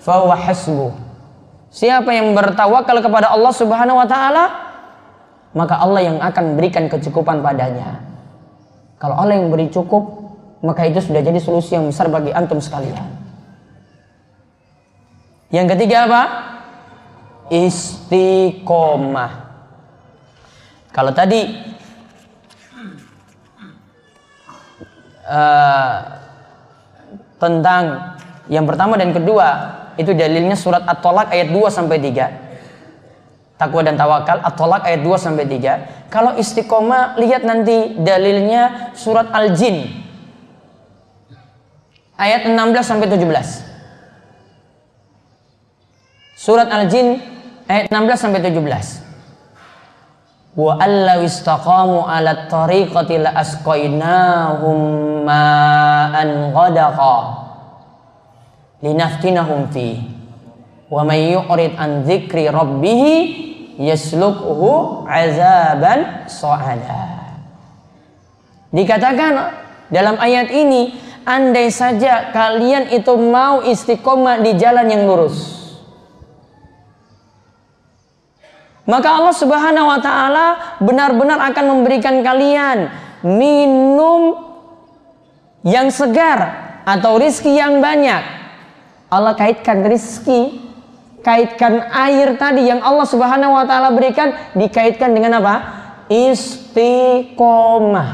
fahuwa 0.00 0.32
hasbuh." 0.40 0.88
Siapa 1.68 2.08
yang 2.16 2.32
bertawakal 2.32 3.04
kepada 3.04 3.28
Allah 3.28 3.52
Subhanahu 3.52 4.00
wa 4.00 4.08
taala, 4.08 4.44
maka 5.52 5.76
Allah 5.76 6.00
yang 6.00 6.16
akan 6.16 6.56
berikan 6.56 6.88
kecukupan 6.88 7.44
padanya. 7.44 8.15
Kalau 8.96 9.14
Allah 9.16 9.36
yang 9.36 9.52
beri 9.52 9.68
cukup, 9.68 10.26
maka 10.64 10.88
itu 10.88 11.04
sudah 11.04 11.20
jadi 11.20 11.36
solusi 11.36 11.76
yang 11.76 11.84
besar 11.88 12.08
bagi 12.08 12.32
antum 12.32 12.56
sekalian. 12.58 12.96
Yang 15.52 15.76
ketiga 15.76 16.08
apa? 16.08 16.22
Istiqomah. 17.52 19.32
Kalau 20.90 21.12
tadi 21.12 21.44
uh, 25.28 25.96
tentang 27.36 28.16
yang 28.48 28.64
pertama 28.64 28.96
dan 28.96 29.12
kedua 29.12 29.48
itu 30.00 30.16
dalilnya 30.16 30.56
surat 30.56 30.84
At-Tolak 30.88 31.32
ayat 31.32 31.52
2 31.52 31.68
sampai 31.68 32.00
3. 32.00 33.60
Takwa 33.60 33.80
dan 33.84 33.96
tawakal 33.96 34.40
At-Tolak 34.44 34.88
ayat 34.88 35.00
2 35.04 35.16
sampai 35.20 35.44
3. 35.44 35.95
Kalau 36.06 36.38
istiqomah 36.38 37.18
lihat 37.18 37.42
nanti 37.42 37.98
dalilnya 37.98 38.94
surat 38.94 39.26
Al-Jin 39.34 39.90
ayat 42.14 42.46
16 42.46 42.62
sampai 42.86 43.10
17. 43.10 43.26
Surat 46.38 46.70
Al-Jin 46.70 47.18
ayat 47.66 47.90
16 47.90 48.22
sampai 48.22 48.38
17. 48.38 49.02
Wa 50.56 50.80
allaw 50.80 51.20
istaqamu 51.20 52.08
ala 52.08 52.48
tariqati 52.48 53.20
la 53.20 53.36
asqainahum 53.36 54.78
ma'an 55.26 56.54
ghadaqa 56.54 57.18
linaftinahum 58.80 59.68
fi 59.68 60.00
wa 60.86 61.02
may 61.02 61.34
yu'rid 61.34 61.74
an 61.76 62.06
dzikri 62.06 62.48
rabbih 62.48 63.02
yaslukhu 63.76 65.04
azaban 65.08 66.28
sa'ada 66.28 67.16
dikatakan 68.72 69.32
dalam 69.88 70.16
ayat 70.18 70.50
ini 70.50 70.96
andai 71.26 71.68
saja 71.74 72.30
kalian 72.30 72.90
itu 72.94 73.12
mau 73.18 73.62
istiqomah 73.66 74.42
di 74.42 74.54
jalan 74.54 74.86
yang 74.86 75.02
lurus. 75.10 75.58
Maka 78.86 79.18
Allah 79.18 79.34
Subhanahu 79.34 79.90
wa 79.90 79.98
taala 79.98 80.46
benar-benar 80.78 81.42
akan 81.50 81.64
memberikan 81.74 82.22
kalian 82.22 82.86
minum 83.26 84.38
yang 85.66 85.90
segar 85.90 86.54
atau 86.86 87.18
rizki 87.18 87.58
yang 87.58 87.82
banyak. 87.82 88.22
Allah 89.10 89.34
kaitkan 89.34 89.82
rizki, 89.82 90.65
kaitkan 91.26 91.90
air 91.90 92.38
tadi 92.38 92.70
yang 92.70 92.78
Allah 92.86 93.02
Subhanahu 93.02 93.58
wa 93.58 93.66
taala 93.66 93.90
berikan 93.90 94.30
dikaitkan 94.54 95.10
dengan 95.10 95.42
apa? 95.42 95.54
Istiqomah. 96.06 98.10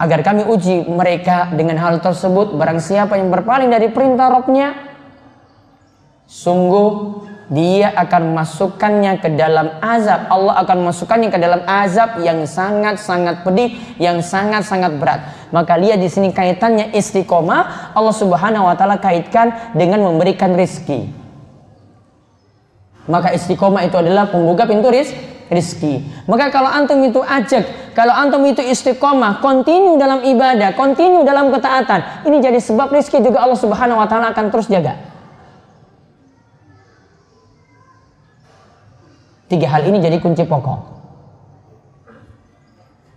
Agar 0.00 0.24
kami 0.24 0.48
uji 0.48 0.88
mereka 0.88 1.52
dengan 1.52 1.76
hal 1.76 2.00
tersebut 2.00 2.56
barang 2.56 2.80
siapa 2.80 3.20
yang 3.20 3.28
berpaling 3.28 3.68
dari 3.68 3.92
perintah 3.92 4.32
Robnya 4.32 4.72
sungguh 6.24 6.88
dia 7.50 7.90
akan 7.98 8.38
masukkannya 8.38 9.18
ke 9.18 9.34
dalam 9.34 9.74
azab. 9.82 10.30
Allah 10.30 10.62
akan 10.62 10.86
masukkannya 10.86 11.34
ke 11.34 11.38
dalam 11.42 11.60
azab 11.66 12.22
yang 12.22 12.46
sangat-sangat 12.46 13.42
pedih, 13.42 13.74
yang 13.98 14.22
sangat-sangat 14.22 14.94
berat. 15.02 15.20
Maka 15.50 15.74
lihat 15.74 15.98
di 15.98 16.06
sini 16.06 16.30
kaitannya 16.30 16.94
istiqomah, 16.94 17.90
Allah 17.90 18.14
Subhanahu 18.14 18.70
wa 18.70 18.78
taala 18.78 19.02
kaitkan 19.02 19.74
dengan 19.74 20.06
memberikan 20.06 20.54
rizki. 20.54 21.10
Maka 23.10 23.34
istiqomah 23.34 23.82
itu 23.82 23.98
adalah 23.98 24.30
pembuka 24.30 24.70
pintu 24.70 24.86
rizki. 25.50 26.06
Maka 26.30 26.54
kalau 26.54 26.70
antum 26.70 27.02
itu 27.02 27.18
ajak, 27.18 27.92
kalau 27.98 28.14
antum 28.14 28.46
itu 28.46 28.62
istiqomah, 28.62 29.42
kontinu 29.42 29.98
dalam 29.98 30.22
ibadah, 30.22 30.78
kontinu 30.78 31.26
dalam 31.26 31.50
ketaatan, 31.50 32.30
ini 32.30 32.38
jadi 32.38 32.62
sebab 32.62 32.94
rizki 32.94 33.18
juga 33.18 33.42
Allah 33.42 33.58
Subhanahu 33.58 33.98
wa 33.98 34.06
taala 34.06 34.30
akan 34.30 34.54
terus 34.54 34.70
jaga. 34.70 35.10
Tiga 39.50 39.66
hal 39.66 39.82
ini 39.82 39.98
jadi 39.98 40.22
kunci 40.22 40.46
pokok. 40.46 40.80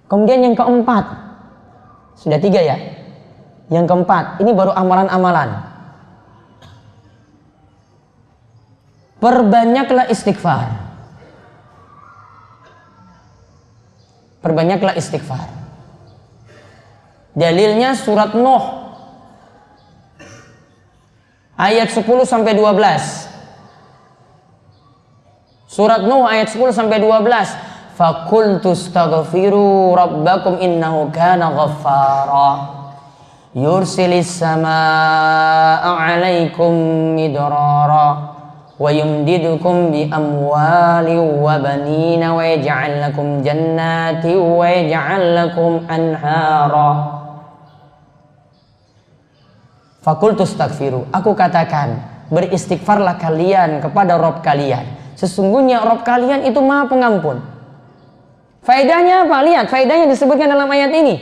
Kemudian 0.09 0.41
yang 0.41 0.57
keempat, 0.57 1.05
sudah 2.17 2.41
tiga 2.41 2.57
ya. 2.57 2.77
Yang 3.69 3.85
keempat, 3.85 4.41
ini 4.41 4.49
baru 4.53 4.73
amalan-amalan. 4.73 5.61
Perbanyaklah 9.21 10.09
istighfar. 10.09 10.67
Perbanyaklah 14.43 14.97
istighfar. 14.99 15.47
Dalilnya 17.33 17.97
surat 17.97 18.35
Nuh 18.37 18.83
ayat 21.57 21.89
10 21.89 22.05
sampai 22.27 22.53
12. 22.53 23.32
Surat 25.73 26.05
Nuh 26.05 26.21
ayat 26.29 26.53
10 26.53 26.69
sampai 26.69 27.01
12. 27.01 27.97
Fakultu 27.97 28.77
astaghfiru 28.77 29.97
rabbakum 29.97 30.61
innahu 30.61 31.09
kana 31.09 31.49
ghaffara. 31.49 32.49
Yursilis 33.57 34.37
samaa'a 34.37 35.97
'alaikum 35.97 36.69
midrara 37.17 38.37
wa 38.77 38.89
yumdidukum 38.93 39.89
bi 39.89 40.05
amwali 40.13 41.17
wa 41.17 41.57
banina 41.57 42.37
wa 42.37 42.45
yaj'al 42.45 43.09
lakum 43.09 43.41
jannati 43.41 44.29
wa 44.37 44.69
yaj'al 44.69 45.25
lakum 45.33 45.89
anhara. 45.89 46.89
Fakultu 50.05 50.45
astaghfiru. 50.45 51.09
Aku 51.09 51.33
katakan, 51.33 51.97
beristighfarlah 52.29 53.17
kalian 53.17 53.81
kepada 53.81 54.21
Rob 54.21 54.45
kalian 54.45 54.92
Sesungguhnya 55.13 55.81
Rob 55.85 56.01
kalian 56.01 56.45
itu 56.47 56.59
maha 56.59 56.89
pengampun. 56.89 57.39
Faedahnya 58.63 59.27
apa? 59.27 59.43
Lihat, 59.43 59.67
faedahnya 59.67 60.07
disebutkan 60.07 60.47
dalam 60.47 60.71
ayat 60.71 60.91
ini. 60.95 61.19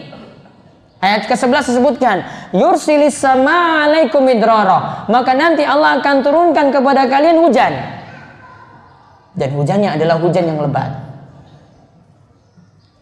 Ayat 1.01 1.25
ke-11 1.25 1.73
disebutkan, 1.73 2.17
Yursilis 2.53 3.17
sama 3.17 3.89
alaikum 3.89 4.21
idrara. 4.29 5.09
Maka 5.09 5.33
nanti 5.33 5.65
Allah 5.65 5.97
akan 5.97 6.15
turunkan 6.21 6.69
kepada 6.69 7.09
kalian 7.09 7.41
hujan. 7.41 7.73
Dan 9.33 9.49
hujannya 9.57 9.97
adalah 9.97 10.21
hujan 10.21 10.45
yang 10.45 10.61
lebat. 10.61 10.93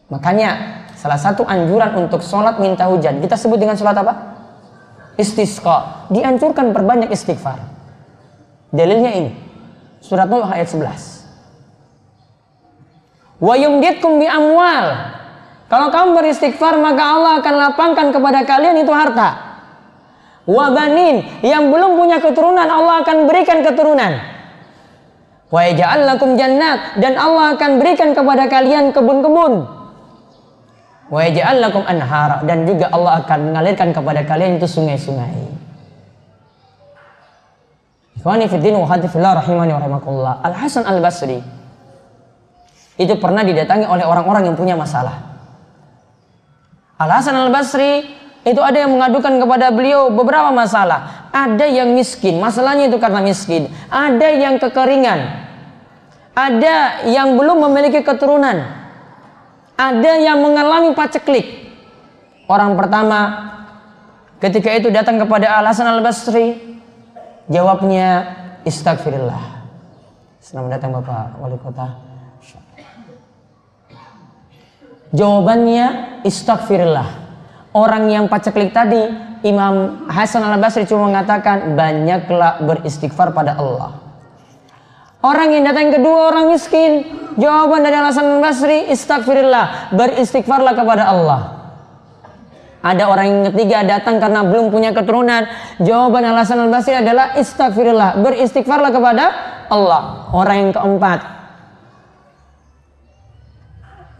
Makanya 0.07 0.49
salah 0.95 1.19
satu 1.19 1.43
anjuran 1.43 2.07
untuk 2.07 2.23
sholat 2.23 2.55
minta 2.63 2.87
hujan. 2.87 3.19
Kita 3.19 3.35
sebut 3.35 3.59
dengan 3.59 3.75
sholat 3.75 3.99
apa? 3.99 4.13
Istisqa. 5.19 6.07
Dianjurkan 6.07 6.71
perbanyak 6.71 7.11
istighfar. 7.11 7.59
Dalilnya 8.71 9.11
ini. 9.11 9.49
Surat 10.00 10.28
Nuh 10.32 10.47
ayat 10.47 10.68
11. 10.72 11.20
Wa 13.39 13.56
yumditkum 13.56 14.20
bi 14.20 14.28
amwal. 14.28 15.16
Kalau 15.70 15.88
kamu 15.93 16.18
beristighfar 16.18 16.82
maka 16.82 17.04
Allah 17.04 17.34
akan 17.39 17.56
lapangkan 17.56 18.08
kepada 18.10 18.41
kalian 18.43 18.82
itu 18.84 18.91
harta. 18.91 19.50
Wa 20.50 20.74
banin 20.74 21.22
yang 21.45 21.70
belum 21.70 21.93
punya 21.93 22.18
keturunan 22.18 22.66
Allah 22.66 23.06
akan 23.06 23.30
berikan 23.30 23.62
keturunan. 23.62 24.18
Wa 25.50 25.60
yaj'al 25.66 26.10
lakum 26.10 26.38
jannat 26.38 26.97
dan 26.97 27.18
Allah 27.18 27.54
akan 27.58 27.78
berikan 27.78 28.18
kepada 28.18 28.50
kalian 28.50 28.89
kebun-kebun. 28.89 29.54
Wa 31.10 31.20
yaj'al 31.26 31.58
lakum 31.62 31.86
anhara 31.86 32.41
dan 32.45 32.66
juga 32.66 32.89
Allah 32.89 33.22
akan 33.22 33.39
mengalirkan 33.54 33.93
kepada 33.93 34.26
kalian 34.26 34.58
itu 34.58 34.66
sungai-sungai. 34.66 35.59
Ikhwani 38.20 38.51
fiddin 38.51 38.76
wa 38.76 38.84
hadifillah 38.84 39.39
rahimani 39.39 39.72
wa 39.72 39.80
rahimakullah. 39.80 40.34
Al 40.43 40.51
Hasan 40.51 40.84
Al 40.84 40.99
Basri 40.99 41.39
itu 42.99 43.15
pernah 43.15 43.47
didatangi 43.47 43.88
oleh 43.88 44.03
orang-orang 44.03 44.51
yang 44.51 44.59
punya 44.59 44.76
masalah. 44.76 45.39
Al 46.99 47.07
Hasan 47.15 47.32
Al 47.32 47.47
Basri 47.47 48.03
itu 48.43 48.59
ada 48.59 48.76
yang 48.76 48.91
mengadukan 48.91 49.39
kepada 49.39 49.72
beliau 49.72 50.11
beberapa 50.11 50.51
masalah. 50.51 51.32
Ada 51.32 51.63
yang 51.72 51.95
miskin, 51.95 52.43
masalahnya 52.43 52.91
itu 52.91 52.99
karena 52.99 53.24
miskin. 53.24 53.72
Ada 53.88 54.36
yang 54.36 54.59
kekeringan. 54.59 55.47
Ada 56.36 57.07
yang 57.07 57.39
belum 57.39 57.72
memiliki 57.72 58.03
keturunan. 58.03 58.67
Ada 59.80 60.11
yang 60.20 60.43
mengalami 60.43 60.91
paceklik. 60.91 61.72
Orang 62.51 62.76
pertama 62.76 63.47
ketika 64.43 64.76
itu 64.76 64.91
datang 64.91 65.15
kepada 65.24 65.55
Al 65.55 65.72
Hasan 65.72 65.88
Al 65.88 66.03
Basri, 66.03 66.68
Jawabnya 67.50 68.08
istagfirullah. 68.62 69.66
Selamat 70.38 70.78
datang 70.78 70.93
Bapak 71.02 71.41
Wali 71.41 71.58
Kota. 71.58 71.97
Jawabannya 75.10 75.86
istagfirullah. 76.30 77.10
Orang 77.74 78.14
yang 78.14 78.30
paceklik 78.30 78.70
tadi 78.70 79.02
Imam 79.41 80.06
Hasan 80.06 80.45
al 80.45 80.62
Basri 80.62 80.86
cuma 80.86 81.10
mengatakan 81.10 81.74
banyaklah 81.74 82.62
beristighfar 82.62 83.34
pada 83.34 83.58
Allah. 83.58 83.97
Orang 85.26 85.50
yang 85.50 85.66
datang 85.66 85.89
kedua 85.89 86.30
orang 86.30 86.54
miskin. 86.54 87.02
Jawaban 87.34 87.82
dari 87.82 87.97
alasan 87.97 88.39
Basri, 88.43 88.93
istighfirillah, 88.93 89.95
beristighfarlah 89.97 90.78
kepada 90.78 91.10
Allah. 91.10 91.59
Ada 92.80 93.11
orang 93.11 93.27
yang 93.27 93.41
ketiga 93.51 93.84
datang 93.84 94.23
karena 94.23 94.39
belum 94.47 94.71
punya 94.71 94.95
keturunan. 94.95 95.43
Jawaban 95.84 96.23
alasan 96.23 96.63
Al-Basri 96.63 96.95
adalah 96.95 97.36
istighfirillah, 97.36 98.23
beristighfarlah 98.23 98.91
kepada 98.95 99.25
Allah. 99.67 100.32
Orang 100.32 100.55
yang 100.55 100.71
keempat, 100.71 101.19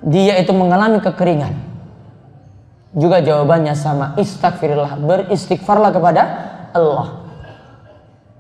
dia 0.04 0.36
itu 0.44 0.52
mengalami 0.52 1.00
kekeringan. 1.00 1.56
Juga 3.00 3.24
jawabannya 3.24 3.72
sama, 3.80 4.20
istighfirillah, 4.20 5.00
beristighfarlah 5.08 5.96
kepada 5.96 6.22
Allah. 6.76 7.08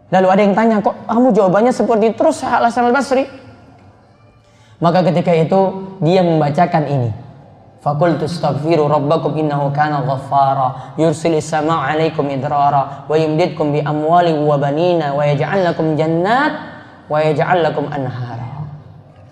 Lalu 0.09 0.27
ada 0.27 0.41
yang 0.41 0.55
tanya, 0.57 0.75
kok 0.83 0.99
kamu 1.05 1.31
jawabannya 1.31 1.71
seperti 1.71 2.11
terus 2.17 2.43
alasan 2.43 2.91
al-Basri? 2.91 3.23
Maka 4.83 4.99
ketika 5.07 5.31
itu 5.31 5.95
dia 6.03 6.25
membacakan 6.25 6.83
ini. 6.91 7.28
Ghaffara 10.03 10.99
yursilis 10.99 11.47
sama' 11.47 11.79
alaikum 11.87 12.27
idrara 12.27 13.07
wa 13.07 13.15
yumdidkum 13.15 13.71
bi 13.71 13.79
amwali 13.79 14.35
wa 14.35 14.59
banina 14.59 15.15
wa 15.15 15.23
yaj'al 15.23 15.63
lakum 15.63 15.95
jannat 15.95 16.53
wa 17.07 17.23
yaj'al 17.23 17.63
lakum 17.63 17.87
anhara. 17.87 18.67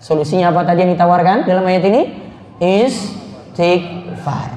Solusinya 0.00 0.48
apa 0.48 0.64
tadi 0.64 0.86
yang 0.86 0.96
ditawarkan 0.96 1.44
dalam 1.44 1.66
ayat 1.68 1.84
ini? 1.92 2.02
Istighfar. 2.62 4.50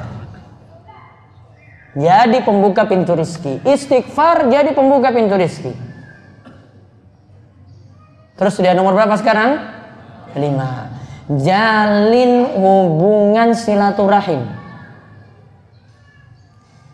Jadi 1.92 2.40
pembuka 2.48 2.88
pintu 2.88 3.12
rizki. 3.20 3.60
Istighfar 3.68 4.48
jadi 4.48 4.72
pembuka 4.72 5.12
pintu 5.12 5.36
rizki. 5.36 5.76
Terus 8.40 8.56
sudah 8.56 8.72
nomor 8.72 8.96
berapa 8.96 9.20
sekarang? 9.20 9.60
Lima. 10.40 10.91
Jalin 11.40 12.44
hubungan 12.60 13.56
silaturahim. 13.56 14.44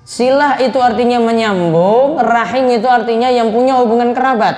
Silah 0.08 0.62
itu 0.64 0.78
artinya 0.80 1.20
menyambung, 1.20 2.22
rahim 2.22 2.72
itu 2.72 2.88
artinya 2.88 3.28
yang 3.28 3.52
punya 3.52 3.82
hubungan 3.82 4.16
kerabat. 4.16 4.56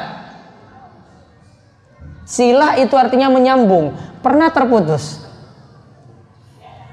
Silah 2.27 2.77
itu 2.77 2.93
artinya 2.93 3.33
menyambung, 3.33 3.97
pernah 4.21 4.53
terputus. 4.53 5.25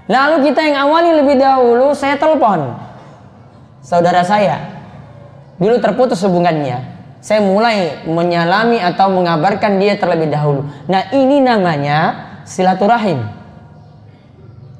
Lalu 0.08 0.48
kita 0.48 0.64
yang 0.64 0.88
awali 0.88 1.10
lebih 1.12 1.36
dahulu, 1.36 1.92
saya 1.92 2.16
telepon 2.16 2.78
saudara 3.82 4.22
saya. 4.24 4.56
Dulu 5.60 5.76
terputus 5.82 6.22
hubungannya 6.24 6.96
saya 7.26 7.42
mulai 7.42 8.06
menyalami 8.06 8.78
atau 8.78 9.10
mengabarkan 9.10 9.82
dia 9.82 9.98
terlebih 9.98 10.30
dahulu. 10.30 10.62
Nah 10.86 11.10
ini 11.10 11.42
namanya 11.42 11.98
silaturahim. 12.46 13.26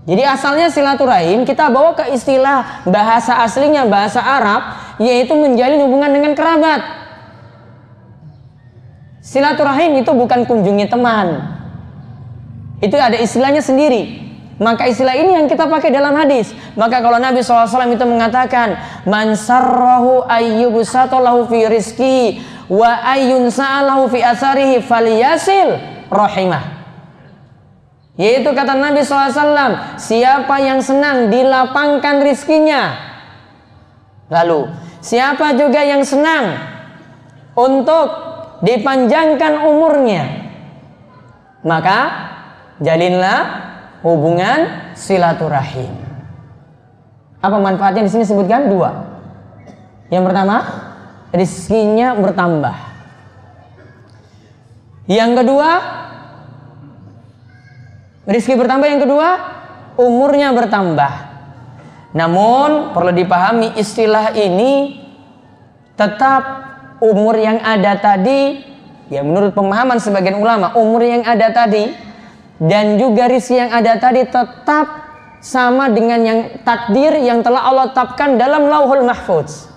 Jadi 0.06 0.22
asalnya 0.22 0.70
silaturahim 0.70 1.42
kita 1.42 1.66
bawa 1.66 1.98
ke 1.98 2.14
istilah 2.14 2.86
bahasa 2.86 3.42
aslinya 3.42 3.90
bahasa 3.90 4.22
Arab 4.22 4.62
yaitu 5.02 5.34
menjalin 5.34 5.82
hubungan 5.82 6.14
dengan 6.14 6.32
kerabat. 6.38 6.80
Silaturahim 9.18 9.98
itu 9.98 10.14
bukan 10.14 10.46
kunjungi 10.46 10.86
teman. 10.86 11.58
Itu 12.78 12.94
ada 12.94 13.18
istilahnya 13.18 13.58
sendiri. 13.58 14.22
Maka 14.62 14.86
istilah 14.86 15.18
ini 15.18 15.34
yang 15.34 15.50
kita 15.50 15.66
pakai 15.66 15.90
dalam 15.90 16.14
hadis. 16.14 16.54
Maka 16.78 17.02
kalau 17.02 17.18
Nabi 17.18 17.42
SAW 17.42 17.90
itu 17.90 18.06
mengatakan, 18.06 18.78
Man 19.04 19.34
sarrahu 19.34 20.24
ayyubusatolahu 20.24 21.50
fi 21.50 21.58
rizki 21.66 22.40
wa 22.70 23.02
ayyun 23.04 23.50
sa'alahu 23.50 24.08
fi 24.08 24.22
asarihi 24.22 24.80
faliyasil 24.80 25.76
rahimah. 26.08 26.75
Yaitu 28.16 28.48
kata 28.56 28.72
Nabi 28.72 29.04
SAW, 29.04 30.00
siapa 30.00 30.56
yang 30.64 30.80
senang 30.80 31.28
dilapangkan 31.28 32.24
rizkinya. 32.24 32.96
Lalu, 34.32 34.72
siapa 35.04 35.52
juga 35.52 35.84
yang 35.84 36.00
senang 36.00 36.56
untuk 37.52 38.08
dipanjangkan 38.64 39.68
umurnya. 39.68 40.24
Maka, 41.60 41.98
jalinlah 42.80 43.40
hubungan 44.00 44.92
silaturahim. 44.96 45.92
Apa 47.44 47.60
manfaatnya 47.60 48.08
di 48.08 48.10
sini 48.16 48.24
sebutkan 48.24 48.72
dua. 48.72 48.90
Yang 50.08 50.24
pertama, 50.32 50.56
rizkinya 51.36 52.16
bertambah. 52.16 52.76
Yang 55.06 55.30
kedua, 55.44 55.70
rizki 58.26 58.58
bertambah. 58.58 58.86
Yang 58.90 59.02
kedua, 59.08 59.28
umurnya 59.96 60.52
bertambah. 60.52 61.12
Namun 62.12 62.92
perlu 62.92 63.12
dipahami 63.12 63.76
istilah 63.78 64.36
ini 64.36 65.00
tetap 65.96 66.42
umur 67.00 67.36
yang 67.36 67.60
ada 67.60 67.96
tadi, 67.96 68.60
ya 69.12 69.20
menurut 69.20 69.52
pemahaman 69.52 70.00
sebagian 70.00 70.40
ulama, 70.40 70.76
umur 70.76 71.04
yang 71.04 71.24
ada 71.24 71.52
tadi 71.52 71.92
dan 72.56 72.96
juga 72.96 73.28
rizki 73.28 73.60
yang 73.60 73.68
ada 73.68 74.00
tadi 74.00 74.24
tetap 74.24 74.86
sama 75.44 75.92
dengan 75.92 76.20
yang 76.24 76.40
takdir 76.64 77.20
yang 77.20 77.44
telah 77.44 77.68
Allah 77.68 77.92
tetapkan 77.92 78.40
dalam 78.40 78.64
lauhul 78.66 79.04
mahfuz. 79.04 79.68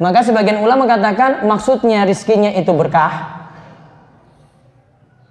Maka 0.00 0.26
sebagian 0.26 0.64
ulama 0.64 0.88
katakan 0.88 1.46
maksudnya 1.46 2.02
rizkinya 2.08 2.50
itu 2.56 2.72
berkah. 2.74 3.43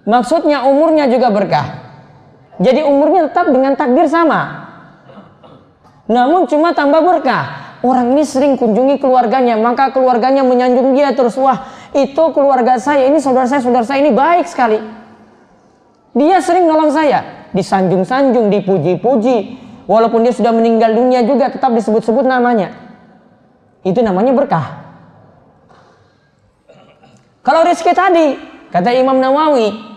Maksudnya 0.04 0.68
umurnya 0.68 1.08
juga 1.08 1.32
berkah. 1.32 1.80
Jadi 2.60 2.84
umurnya 2.84 3.32
tetap 3.32 3.50
dengan 3.50 3.74
takdir 3.74 4.06
sama. 4.06 4.68
Namun 6.06 6.44
cuma 6.46 6.76
tambah 6.76 7.00
berkah. 7.00 7.76
Orang 7.84 8.16
ini 8.16 8.24
sering 8.24 8.56
kunjungi 8.56 8.96
keluarganya, 8.96 9.60
maka 9.60 9.92
keluarganya 9.92 10.40
menyanjung 10.40 10.96
dia 10.96 11.12
terus. 11.12 11.36
Wah, 11.36 11.68
itu 11.92 12.24
keluarga 12.32 12.80
saya, 12.80 13.08
ini 13.08 13.20
saudara 13.20 13.44
saya, 13.44 13.60
saudara 13.60 13.84
saya 13.84 14.00
ini 14.00 14.12
baik 14.12 14.48
sekali. 14.48 14.80
Dia 16.16 16.40
sering 16.40 16.64
nolong 16.64 16.94
saya, 16.94 17.48
disanjung-sanjung, 17.52 18.48
dipuji-puji. 18.48 19.36
Walaupun 19.84 20.24
dia 20.24 20.32
sudah 20.32 20.48
meninggal 20.48 20.96
dunia 20.96 21.20
juga 21.28 21.52
tetap 21.52 21.76
disebut-sebut 21.76 22.24
namanya. 22.24 22.72
Itu 23.84 24.00
namanya 24.00 24.32
berkah. 24.32 24.80
Kalau 27.44 27.60
rezeki 27.68 27.92
tadi, 27.92 28.26
kata 28.72 28.96
Imam 28.96 29.20
Nawawi, 29.20 29.93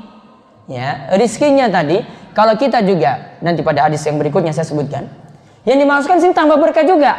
ya, 0.68 1.10
rezekinya 1.16 1.72
tadi, 1.72 2.04
kalau 2.36 2.54
kita 2.54 2.84
juga 2.84 3.40
nanti 3.42 3.66
pada 3.66 3.88
hadis 3.88 4.04
yang 4.06 4.20
berikutnya 4.22 4.54
saya 4.54 4.68
sebutkan, 4.68 5.10
yang 5.66 5.80
dimaksudkan 5.82 6.22
sini 6.22 6.36
tambah 6.36 6.60
berkah 6.60 6.86
juga. 6.86 7.18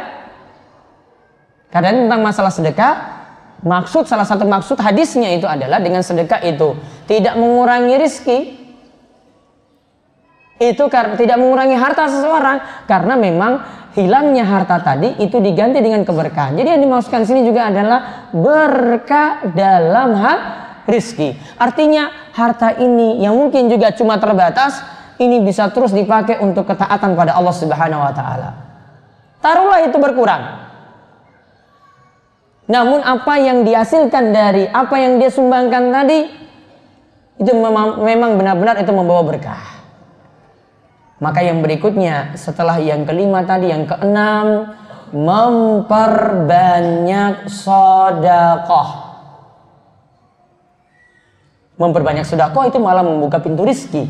Karena 1.69 1.93
tentang 1.93 2.21
masalah 2.25 2.49
sedekah, 2.49 2.93
maksud 3.61 4.09
salah 4.09 4.25
satu 4.25 4.47
maksud 4.47 4.79
hadisnya 4.81 5.29
itu 5.35 5.45
adalah 5.45 5.77
dengan 5.77 6.01
sedekah 6.01 6.41
itu 6.41 6.73
tidak 7.05 7.37
mengurangi 7.37 7.93
rizki, 7.99 8.37
itu 10.59 10.83
karena 10.91 11.15
tidak 11.15 11.37
mengurangi 11.39 11.77
harta 11.77 12.09
seseorang 12.11 12.85
karena 12.89 13.13
memang 13.15 13.63
hilangnya 13.95 14.43
harta 14.43 14.83
tadi 14.83 15.17
itu 15.23 15.39
diganti 15.39 15.79
dengan 15.79 16.03
keberkahan. 16.03 16.59
Jadi 16.59 16.67
yang 16.67 16.81
dimaksudkan 16.83 17.23
sini 17.23 17.47
juga 17.47 17.71
adalah 17.71 18.29
berkah 18.35 19.45
dalam 19.55 20.19
hal 20.19 20.37
rizki. 20.89 21.37
Artinya 21.55 22.33
harta 22.33 22.73
ini 22.81 23.21
yang 23.21 23.37
mungkin 23.37 23.69
juga 23.69 23.93
cuma 23.93 24.17
terbatas 24.17 24.81
ini 25.21 25.39
bisa 25.45 25.69
terus 25.69 25.93
dipakai 25.93 26.41
untuk 26.41 26.65
ketaatan 26.65 27.13
pada 27.13 27.37
Allah 27.37 27.55
Subhanahu 27.55 28.01
wa 28.01 28.11
taala. 28.11 28.49
Taruhlah 29.39 29.87
itu 29.87 29.95
berkurang. 30.01 30.67
Namun 32.69 33.01
apa 33.01 33.41
yang 33.41 33.65
dihasilkan 33.65 34.29
dari 34.29 34.69
apa 34.69 34.93
yang 34.99 35.17
dia 35.17 35.33
sumbangkan 35.33 35.89
tadi 35.89 36.29
itu 37.39 37.55
memang 38.03 38.35
benar-benar 38.37 38.77
itu 38.83 38.91
membawa 38.93 39.23
berkah. 39.25 39.79
Maka 41.19 41.43
yang 41.43 41.59
berikutnya 41.65 42.37
setelah 42.39 42.79
yang 42.79 43.03
kelima 43.03 43.43
tadi 43.43 43.67
yang 43.73 43.89
keenam 43.89 44.69
memperbanyak 45.09 47.49
sodakoh. 47.49 49.08
Memperbanyak 51.79 52.27
sodakoh 52.27 52.67
itu 52.67 52.75
malah 52.75 53.01
membuka 53.01 53.39
pintu 53.39 53.63
rizki. 53.63 54.03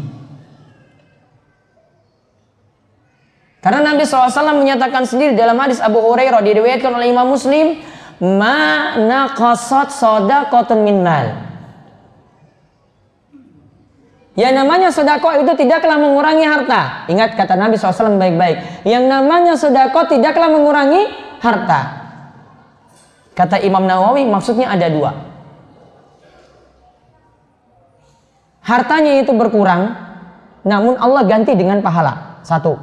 Karena 3.59 3.93
Nabi 3.93 4.07
SAW 4.07 4.57
menyatakan 4.57 5.05
sendiri 5.05 5.37
dalam 5.37 5.59
hadis 5.61 5.77
Abu 5.77 6.01
Hurairah 6.01 6.41
diriwayatkan 6.41 6.89
oleh 6.89 7.13
Imam 7.13 7.29
Muslim 7.29 7.77
ma 8.17 8.97
naqasat 8.97 9.93
sadaqatun 9.93 10.81
min 10.81 11.05
mal. 11.05 11.45
Yang 14.39 14.53
namanya 14.55 14.89
sedekah 14.89 15.43
itu 15.43 15.51
tidaklah 15.53 15.99
mengurangi 15.99 16.47
harta. 16.47 17.05
Ingat 17.11 17.35
kata 17.35 17.59
Nabi 17.59 17.75
SAW 17.75 18.15
baik-baik. 18.15 18.87
Yang 18.87 19.03
namanya 19.11 19.53
sedekah 19.59 20.07
tidaklah 20.07 20.47
mengurangi 20.47 21.11
harta. 21.43 21.81
Kata 23.35 23.59
Imam 23.59 23.83
Nawawi 23.83 24.23
maksudnya 24.23 24.71
ada 24.71 24.87
dua. 24.87 25.28
Hartanya 28.69 29.17
itu 29.17 29.33
berkurang, 29.33 29.97
namun 30.61 30.93
Allah 31.01 31.25
ganti 31.25 31.57
dengan 31.57 31.81
pahala. 31.81 32.37
Satu. 32.45 32.77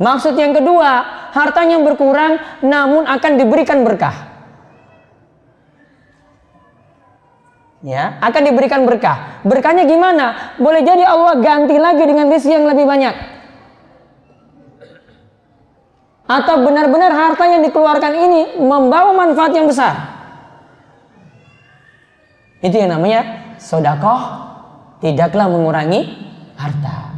Maksud 0.00 0.34
yang 0.34 0.56
kedua, 0.56 1.04
hartanya 1.36 1.78
berkurang 1.84 2.40
namun 2.64 3.04
akan 3.04 3.32
diberikan 3.36 3.84
berkah. 3.84 4.32
Ya, 7.82 8.16
akan 8.22 8.42
diberikan 8.46 8.86
berkah. 8.86 9.42
Berkahnya 9.42 9.84
gimana? 9.90 10.54
Boleh 10.56 10.86
jadi 10.86 11.02
Allah 11.02 11.42
ganti 11.42 11.74
lagi 11.76 12.06
dengan 12.06 12.30
rezeki 12.30 12.54
yang 12.62 12.66
lebih 12.70 12.86
banyak. 12.86 13.14
Atau 16.30 16.62
benar-benar 16.62 17.10
harta 17.10 17.44
yang 17.50 17.60
dikeluarkan 17.66 18.12
ini 18.14 18.42
membawa 18.62 19.10
manfaat 19.12 19.52
yang 19.52 19.66
besar. 19.66 19.98
Itu 22.62 22.78
yang 22.78 22.94
namanya 22.94 23.42
sodakoh 23.58 24.41
tidaklah 25.02 25.50
mengurangi 25.50 26.06
harta. 26.54 27.10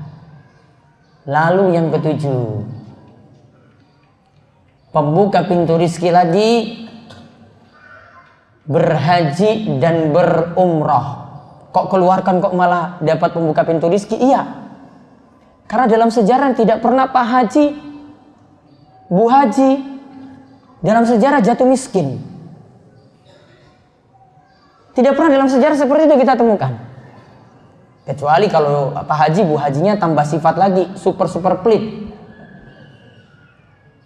Lalu 1.28 1.76
yang 1.76 1.93
ketujuh, 1.93 2.64
pembuka 4.93 5.45
pintu 5.45 5.76
rizki 5.76 6.09
lagi 6.09 6.85
berhaji 8.64 9.76
dan 9.80 10.12
berumroh. 10.12 11.24
Kok 11.72 11.87
keluarkan 11.93 12.41
kok 12.41 12.57
malah 12.57 12.97
dapat 13.05 13.37
pembuka 13.37 13.64
pintu 13.68 13.93
rizki? 13.93 14.16
Iya. 14.16 14.64
Karena 15.68 15.89
dalam 15.89 16.09
sejarah 16.12 16.53
tidak 16.57 16.85
pernah 16.85 17.09
Pak 17.09 17.26
Haji, 17.26 17.66
Bu 19.09 19.26
Haji, 19.28 19.70
dalam 20.85 21.09
sejarah 21.09 21.41
jatuh 21.41 21.64
miskin. 21.64 22.20
Tidak 24.95 25.12
pernah 25.16 25.41
dalam 25.41 25.49
sejarah 25.51 25.74
seperti 25.74 26.07
itu 26.07 26.16
kita 26.20 26.37
temukan. 26.39 26.93
Kecuali 28.05 28.52
kalau 28.52 28.92
Pak 28.92 29.16
Haji, 29.16 29.40
Bu 29.48 29.57
Hajinya 29.57 29.96
tambah 29.96 30.28
sifat 30.28 30.61
lagi, 30.61 30.92
super-super 31.00 31.64
pelit. 31.64 32.12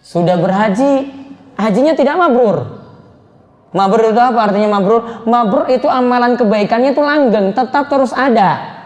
Sudah 0.06 0.38
berhaji, 0.38 1.10
hajinya 1.58 1.98
tidak 1.98 2.14
mabrur. 2.14 2.78
Mabrur 3.74 4.14
itu 4.14 4.20
apa 4.22 4.48
artinya 4.48 4.78
mabrur? 4.78 5.26
Mabrur 5.26 5.66
itu 5.68 5.90
amalan 5.90 6.38
kebaikannya 6.38 6.94
itu 6.94 7.02
langgeng, 7.02 7.52
tetap 7.52 7.90
terus 7.90 8.14
ada. 8.14 8.78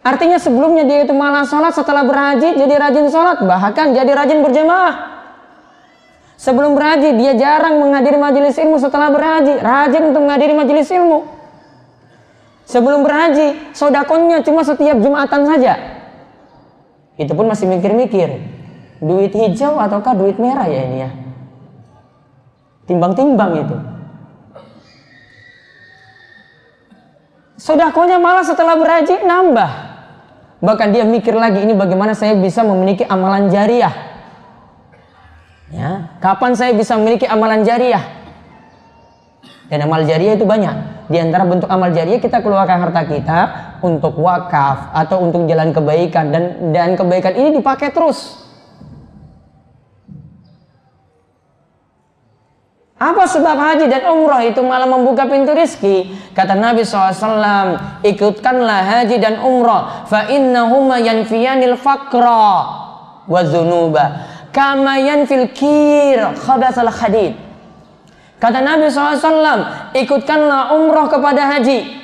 Artinya 0.00 0.36
sebelumnya 0.36 0.84
dia 0.84 1.02
itu 1.04 1.12
malah 1.16 1.44
sholat 1.44 1.76
setelah 1.76 2.04
berhaji 2.04 2.56
jadi 2.56 2.74
rajin 2.76 3.08
sholat, 3.08 3.40
bahkan 3.44 3.96
jadi 3.96 4.12
rajin 4.12 4.44
berjamaah. 4.44 4.94
Sebelum 6.40 6.72
berhaji 6.72 7.16
dia 7.20 7.36
jarang 7.36 7.80
menghadiri 7.80 8.16
majelis 8.16 8.56
ilmu 8.56 8.80
setelah 8.80 9.12
berhaji, 9.12 9.60
rajin 9.60 10.02
untuk 10.12 10.24
menghadiri 10.24 10.54
majelis 10.56 10.88
ilmu. 10.88 11.39
Sebelum 12.70 13.02
berhaji, 13.02 13.74
sodakonnya 13.74 14.46
cuma 14.46 14.62
setiap 14.62 15.02
Jumatan 15.02 15.42
saja. 15.42 15.74
Itu 17.18 17.34
pun 17.34 17.50
masih 17.50 17.66
mikir-mikir, 17.66 18.30
duit 19.02 19.34
hijau 19.34 19.74
ataukah 19.82 20.14
duit 20.14 20.38
merah 20.38 20.70
ya 20.70 20.86
ini 20.86 20.98
ya? 21.02 21.10
timbang-timbang 22.90 23.52
itu. 23.62 23.76
Sodakonya 27.54 28.18
malah 28.18 28.42
setelah 28.42 28.74
berhaji 28.74 29.22
nambah. 29.22 29.70
Bahkan 30.58 30.88
dia 30.90 31.06
mikir 31.06 31.38
lagi 31.38 31.62
ini 31.62 31.72
bagaimana 31.72 32.18
saya 32.18 32.34
bisa 32.34 32.66
memiliki 32.66 33.06
amalan 33.06 33.46
jariah. 33.46 33.94
Ya, 35.70 36.18
kapan 36.18 36.58
saya 36.58 36.74
bisa 36.74 36.98
memiliki 36.98 37.30
amalan 37.30 37.62
jariah? 37.62 38.02
Dan 39.70 39.86
amal 39.86 40.02
jariah 40.02 40.34
itu 40.34 40.42
banyak. 40.42 41.06
Di 41.06 41.22
antara 41.22 41.46
bentuk 41.46 41.70
amal 41.70 41.94
jariah 41.94 42.18
kita 42.18 42.42
keluarkan 42.42 42.90
harta 42.90 43.06
kita 43.06 43.38
untuk 43.86 44.18
wakaf 44.18 44.90
atau 44.90 45.22
untuk 45.22 45.46
jalan 45.46 45.70
kebaikan 45.70 46.34
dan 46.34 46.74
dan 46.74 46.98
kebaikan 46.98 47.38
ini 47.38 47.54
dipakai 47.54 47.94
terus. 47.94 48.50
Apa 53.00 53.24
sebab 53.24 53.56
haji 53.56 53.88
dan 53.88 54.04
umroh 54.12 54.44
itu 54.44 54.60
malah 54.60 54.84
membuka 54.84 55.24
pintu 55.24 55.56
rizki? 55.56 56.12
Kata 56.36 56.52
Nabi 56.52 56.84
SAW, 56.84 58.04
ikutkanlah 58.04 58.80
haji 58.84 59.16
dan 59.16 59.40
umroh. 59.40 60.04
Fa 60.04 60.28
innahuma 60.28 61.00
yanfiyanil 61.00 61.80
faqra 61.80 62.52
wa 63.24 63.40
zunuba. 63.48 64.28
Kama 64.52 65.00
yanfil 65.00 65.48
kir 65.56 66.20
khabasal 66.44 66.92
khadid. 66.92 67.49
Kata 68.40 68.64
Nabi 68.64 68.88
SAW, 68.88 69.92
ikutkanlah 69.92 70.72
umroh 70.72 71.12
kepada 71.12 71.44
haji. 71.56 72.00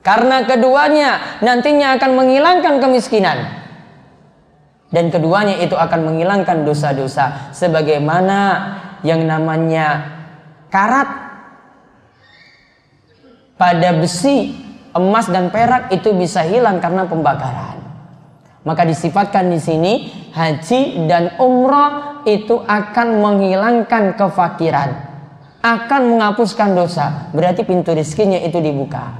Karena 0.00 0.40
keduanya 0.48 1.38
nantinya 1.44 2.00
akan 2.00 2.10
menghilangkan 2.16 2.80
kemiskinan. 2.80 3.38
Dan 4.88 5.12
keduanya 5.12 5.60
itu 5.60 5.76
akan 5.76 6.00
menghilangkan 6.08 6.64
dosa-dosa. 6.64 7.52
Sebagaimana 7.52 8.38
yang 9.04 9.28
namanya 9.28 10.16
karat 10.72 11.08
pada 13.60 13.90
besi, 14.00 14.56
emas 14.96 15.28
dan 15.28 15.52
perak 15.52 15.92
itu 15.92 16.16
bisa 16.16 16.40
hilang 16.48 16.80
karena 16.80 17.04
pembakaran. 17.04 17.77
Maka 18.66 18.82
disifatkan 18.82 19.48
di 19.54 19.60
sini 19.62 19.92
haji 20.34 21.06
dan 21.06 21.38
umroh 21.38 22.22
itu 22.26 22.58
akan 22.58 23.22
menghilangkan 23.22 24.18
kefakiran, 24.18 24.90
akan 25.62 26.00
menghapuskan 26.14 26.74
dosa. 26.74 27.30
Berarti 27.30 27.62
pintu 27.62 27.94
rizkinya 27.94 28.36
itu 28.42 28.58
dibuka. 28.58 29.14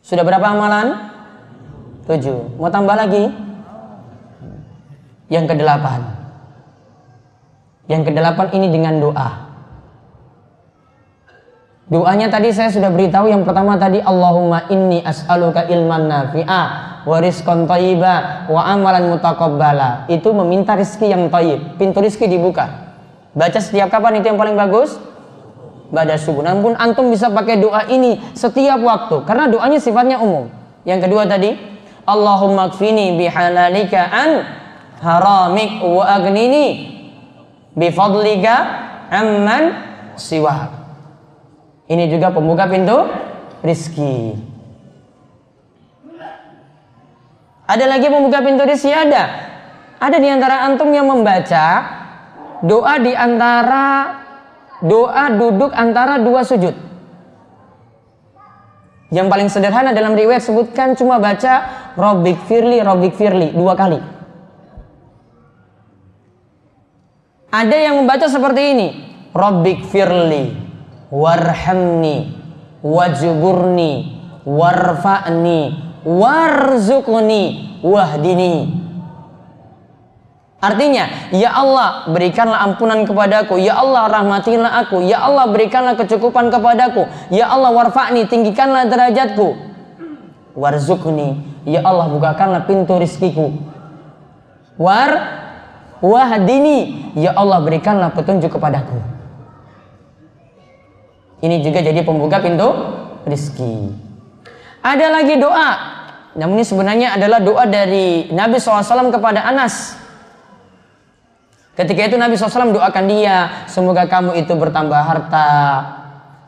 Sudah 0.00 0.22
berapa 0.22 0.46
amalan? 0.46 1.10
Tujuh. 2.06 2.58
Mau 2.58 2.70
tambah 2.70 2.94
lagi? 2.98 3.30
Yang 5.30 5.54
kedelapan. 5.54 6.00
Yang 7.86 8.02
kedelapan 8.10 8.48
ini 8.54 8.66
dengan 8.70 8.94
doa. 8.98 9.49
Doanya 11.90 12.30
tadi 12.30 12.54
saya 12.54 12.70
sudah 12.70 12.86
beritahu 12.86 13.26
yang 13.26 13.42
pertama 13.42 13.74
tadi 13.74 13.98
Allahumma 13.98 14.70
inni 14.70 15.02
as'aluka 15.02 15.66
ilman 15.66 16.06
nafi'a 16.06 16.62
wa 17.02 17.16
rizqan 17.18 17.66
thayyiba 17.66 18.46
wa 18.46 18.62
amalan 18.62 19.10
mutaqabbala. 19.10 20.06
Itu 20.06 20.30
meminta 20.30 20.78
rizki 20.78 21.10
yang 21.10 21.26
thayyib, 21.26 21.82
pintu 21.82 21.98
rizki 21.98 22.30
dibuka. 22.30 22.94
Baca 23.34 23.58
setiap 23.58 23.90
kapan 23.90 24.22
itu 24.22 24.30
yang 24.30 24.38
paling 24.38 24.54
bagus? 24.54 25.02
Pada 25.90 26.14
subuh. 26.14 26.46
Namun 26.46 26.78
antum 26.78 27.10
bisa 27.10 27.26
pakai 27.26 27.58
doa 27.58 27.82
ini 27.90 28.22
setiap 28.38 28.78
waktu 28.78 29.26
karena 29.26 29.50
doanya 29.50 29.82
sifatnya 29.82 30.22
umum. 30.22 30.46
Yang 30.86 31.10
kedua 31.10 31.26
tadi, 31.26 31.58
Allahumma 32.06 32.70
kfini 32.70 33.18
bihalalika 33.18 34.14
an 34.14 34.46
haramik 35.02 35.82
wa 35.82 36.06
agnini 36.06 36.66
bifadlika 37.74 38.54
amman 39.10 39.74
siwa. 40.14 40.79
Ini 41.90 42.06
juga 42.06 42.30
pembuka 42.30 42.70
pintu 42.70 43.02
rizki. 43.66 44.38
Ada 47.66 47.84
lagi 47.90 48.06
pembuka 48.06 48.38
pintu 48.46 48.62
rizki 48.62 48.94
ada. 48.94 49.50
Ada 49.98 50.22
di 50.22 50.30
antara 50.30 50.62
antum 50.70 50.94
yang 50.94 51.10
membaca 51.10 51.66
doa 52.62 52.94
di 53.02 53.10
antara 53.10 54.22
doa 54.86 55.34
duduk 55.34 55.74
antara 55.74 56.22
dua 56.22 56.46
sujud. 56.46 56.78
Yang 59.10 59.26
paling 59.26 59.48
sederhana 59.50 59.90
dalam 59.90 60.14
riwayat 60.14 60.46
sebutkan 60.46 60.94
cuma 60.94 61.18
baca 61.18 61.66
Robbik 61.98 62.46
Firli, 62.46 62.78
Robbik 62.78 63.18
Firli 63.18 63.50
dua 63.50 63.74
kali. 63.74 63.98
Ada 67.50 67.76
yang 67.90 67.98
membaca 67.98 68.30
seperti 68.30 68.62
ini. 68.78 68.88
Rabbik 69.34 69.90
firli 69.90 70.69
warhamni 71.10 72.32
wajburni 72.80 74.16
warfa'ni 74.46 75.60
warzuqni 76.06 77.42
wahdini. 77.84 78.80
Artinya, 80.60 81.32
ya 81.32 81.56
Allah 81.56 82.04
berikanlah 82.12 82.60
ampunan 82.60 83.08
kepadaku, 83.08 83.56
ya 83.56 83.80
Allah 83.80 84.12
rahmatilah 84.12 84.72
aku, 84.84 85.00
ya 85.00 85.24
Allah 85.24 85.48
berikanlah 85.48 85.96
kecukupan 85.96 86.52
kepadaku, 86.52 87.08
ya 87.32 87.48
Allah 87.48 87.72
warfa'ni 87.72 88.28
tinggikanlah 88.28 88.84
derajatku. 88.84 89.56
Warzuqni, 90.52 91.40
ya 91.64 91.80
Allah 91.80 92.12
bukakanlah 92.12 92.68
pintu 92.68 93.00
rizkiku. 93.00 93.56
War 94.76 95.40
wahdini 96.00 97.12
ya 97.12 97.36
Allah 97.36 97.60
berikanlah 97.60 98.16
petunjuk 98.16 98.56
kepadaku 98.56 99.19
ini 101.40 101.64
juga 101.64 101.80
jadi 101.80 102.00
pembuka 102.04 102.40
pintu 102.40 102.68
rizki 103.24 103.92
ada 104.80 105.06
lagi 105.12 105.36
doa. 105.36 105.70
Namun 106.40 106.62
ini 106.62 106.64
sebenarnya 106.64 107.08
adalah 107.20 107.42
doa 107.42 107.64
dari 107.68 108.32
Nabi 108.32 108.56
SAW 108.56 109.12
kepada 109.12 109.44
Anas. 109.44 109.98
Ketika 111.76 112.08
itu 112.08 112.16
Nabi 112.16 112.36
SAW 112.36 112.72
doakan 112.72 113.04
dia, 113.08 113.66
semoga 113.68 114.08
kamu 114.08 114.40
itu 114.40 114.52
bertambah 114.52 115.00
harta, 115.00 115.50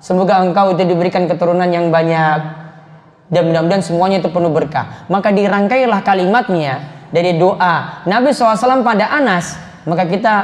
Semoga 0.03 0.43
engkau 0.43 0.75
itu 0.75 0.83
diberikan 0.83 1.31
keturunan 1.31 1.71
yang 1.71 1.95
banyak. 1.95 2.59
Dan 3.31 3.49
mudah-mudahan 3.49 3.87
semuanya 3.87 4.19
itu 4.19 4.35
penuh 4.35 4.51
berkah. 4.51 5.07
Maka 5.07 5.31
dirangkailah 5.31 6.03
kalimatnya 6.03 7.07
dari 7.15 7.39
doa 7.39 8.03
Nabi 8.03 8.35
SAW 8.35 8.83
pada 8.83 9.15
Anas. 9.15 9.55
Maka 9.87 10.11
kita 10.11 10.35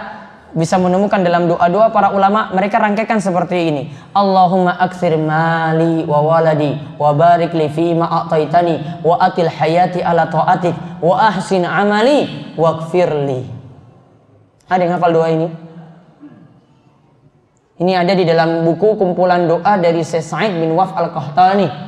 bisa 0.56 0.80
menemukan 0.80 1.20
dalam 1.20 1.48
doa-doa 1.48 1.92
para 1.92 2.12
ulama 2.12 2.48
mereka 2.56 2.80
rangkaikan 2.80 3.20
seperti 3.20 3.68
ini. 3.68 3.82
Allahumma 4.16 4.76
akthir 4.80 5.16
mali 5.20 6.08
wa 6.08 6.24
waladi 6.24 6.76
wa 6.96 7.12
barik 7.12 7.52
li 7.52 7.68
fi 7.68 7.92
ma 7.92 8.08
a'taitani 8.24 9.04
wa 9.04 9.20
atil 9.20 9.48
hayati 9.48 10.00
ala 10.00 10.28
ta'atik 10.28 10.72
wa 11.04 11.14
ahsin 11.28 11.64
amali 11.68 12.52
wa 12.56 12.80
li. 13.28 13.40
Ada 14.68 14.80
yang 14.84 14.94
hafal 15.00 15.12
doa 15.16 15.28
ini? 15.32 15.48
Ini 17.78 17.92
ada 17.94 18.12
di 18.12 18.26
dalam 18.26 18.66
buku 18.66 18.98
kumpulan 18.98 19.46
doa 19.46 19.78
dari 19.78 20.02
Syekh 20.02 20.26
Sa'id 20.26 20.50
bin 20.50 20.74
Waf 20.74 20.98
al-Qahtani 20.98 21.87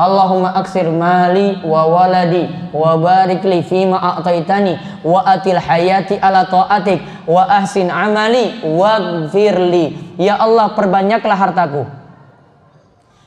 Allahumma 0.00 0.56
aksir 0.56 0.88
mali 0.88 1.60
wa 1.60 1.84
waladi 1.84 2.48
wa 2.72 2.96
barik 2.96 3.44
li 3.44 3.60
fima 3.60 4.00
a'taitani 4.00 5.04
wa 5.04 5.20
atil 5.28 5.60
hayati 5.60 6.16
ala 6.16 6.48
ta'atik 6.48 7.28
wa 7.28 7.44
ahsin 7.44 7.92
amali 7.92 8.64
wa 8.64 8.96
gfirli. 9.28 10.16
Ya 10.16 10.40
Allah 10.40 10.72
perbanyaklah 10.72 11.36
hartaku. 11.36 11.84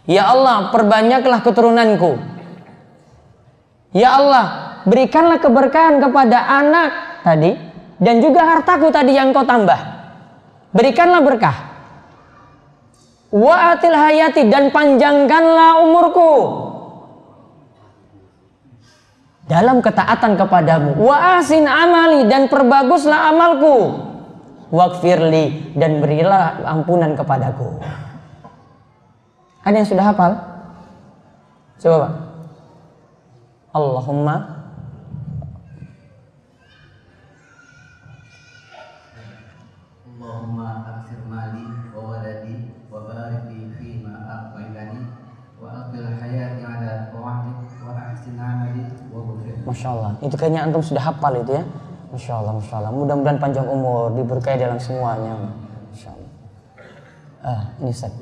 Ya 0.10 0.34
Allah 0.34 0.74
perbanyaklah 0.74 1.46
keturunanku. 1.46 2.18
Ya 3.94 4.18
Allah 4.18 4.46
berikanlah 4.90 5.38
keberkahan 5.38 6.02
kepada 6.02 6.42
anak 6.58 6.90
tadi 7.22 7.54
dan 8.02 8.18
juga 8.18 8.50
hartaku 8.50 8.90
tadi 8.90 9.14
yang 9.14 9.30
kau 9.30 9.46
tambah. 9.46 9.78
Berikanlah 10.74 11.22
berkah. 11.22 11.73
Wa 13.34 13.74
atil 13.74 13.98
hayati 13.98 14.46
dan 14.46 14.70
panjangkanlah 14.70 15.82
umurku 15.82 16.34
dalam 19.50 19.82
ketaatan 19.82 20.38
kepadamu. 20.38 21.02
Wa 21.02 21.42
asin 21.42 21.66
amali 21.66 22.30
dan 22.30 22.46
perbaguslah 22.46 23.34
amalku. 23.34 24.06
Wakfirli 24.74 25.74
dan 25.78 26.02
berilah 26.02 26.62
ampunan 26.66 27.14
kepadaku. 27.18 27.78
Ada 29.66 29.76
yang 29.82 29.90
sudah 29.90 30.06
hafal? 30.14 30.32
Coba 31.82 32.08
Allahumma 33.74 33.74
Allahumma 33.74 34.36
Masya 49.74 49.90
Allah. 49.90 50.12
Itu 50.22 50.38
kayaknya 50.38 50.70
antum 50.70 50.86
sudah 50.86 51.02
hafal 51.02 51.34
itu 51.42 51.58
ya. 51.58 51.66
Masya 52.14 52.34
Allah, 52.38 52.54
Masya 52.62 52.76
Allah. 52.78 52.92
Mudah-mudahan 52.94 53.42
panjang 53.42 53.66
umur, 53.66 54.14
diberkahi 54.14 54.62
dalam 54.62 54.78
semuanya. 54.78 55.50
Masya 55.90 56.10
Allah. 56.14 56.32
Ah, 57.42 57.62
ini 57.82 57.90
Ustaz. 57.90 58.14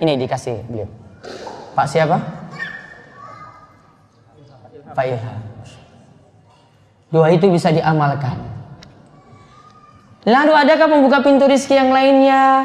Ini 0.00 0.12
dikasih 0.16 0.64
beliau. 0.64 0.88
Pak 1.76 1.86
siapa? 1.92 2.16
Pak 4.96 5.04
Ilham. 5.04 5.40
Doa 7.12 7.28
itu 7.28 7.52
bisa 7.52 7.68
diamalkan. 7.68 8.40
Lalu 10.24 10.52
adakah 10.56 10.88
pembuka 10.88 11.20
pintu 11.20 11.44
rizki 11.44 11.76
yang 11.76 11.92
lainnya? 11.92 12.64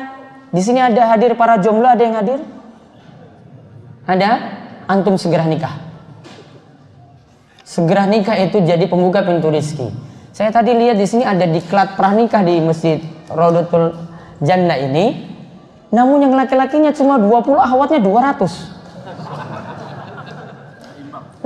Di 0.50 0.64
sini 0.64 0.80
ada 0.80 1.12
hadir 1.12 1.36
para 1.36 1.60
jomblo, 1.60 1.92
ada 1.92 2.04
yang 2.04 2.16
hadir? 2.16 2.40
Ada? 4.08 4.32
Antum 4.88 5.20
segera 5.20 5.44
nikah. 5.44 5.91
Segera 7.72 8.04
nikah 8.04 8.36
itu 8.36 8.60
jadi 8.68 8.84
pembuka 8.84 9.24
pintu 9.24 9.48
rizki. 9.48 9.88
Saya 10.36 10.52
tadi 10.52 10.76
lihat 10.76 11.00
di 11.00 11.08
sini 11.08 11.24
ada 11.24 11.48
diklat 11.48 11.96
pranikah 11.96 12.44
di 12.44 12.60
masjid 12.60 13.00
Rodotul 13.32 13.96
Jannah 14.44 14.76
ini. 14.76 15.32
Namun 15.96 16.20
yang 16.20 16.36
laki-lakinya 16.36 16.92
cuma 16.92 17.16
20, 17.16 17.56
ahwatnya 17.56 18.04
200. 18.04 18.44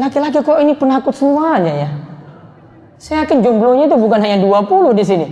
Laki-laki 0.01 0.41
kok 0.41 0.57
ini 0.65 0.73
penakut 0.73 1.13
semuanya 1.13 1.85
ya. 1.85 1.89
Saya 2.97 3.29
yakin 3.29 3.45
jomblonya 3.45 3.85
itu 3.85 3.93
bukan 3.93 4.17
hanya 4.25 4.41
20 4.41 4.97
di 4.97 5.05
sini. 5.05 5.29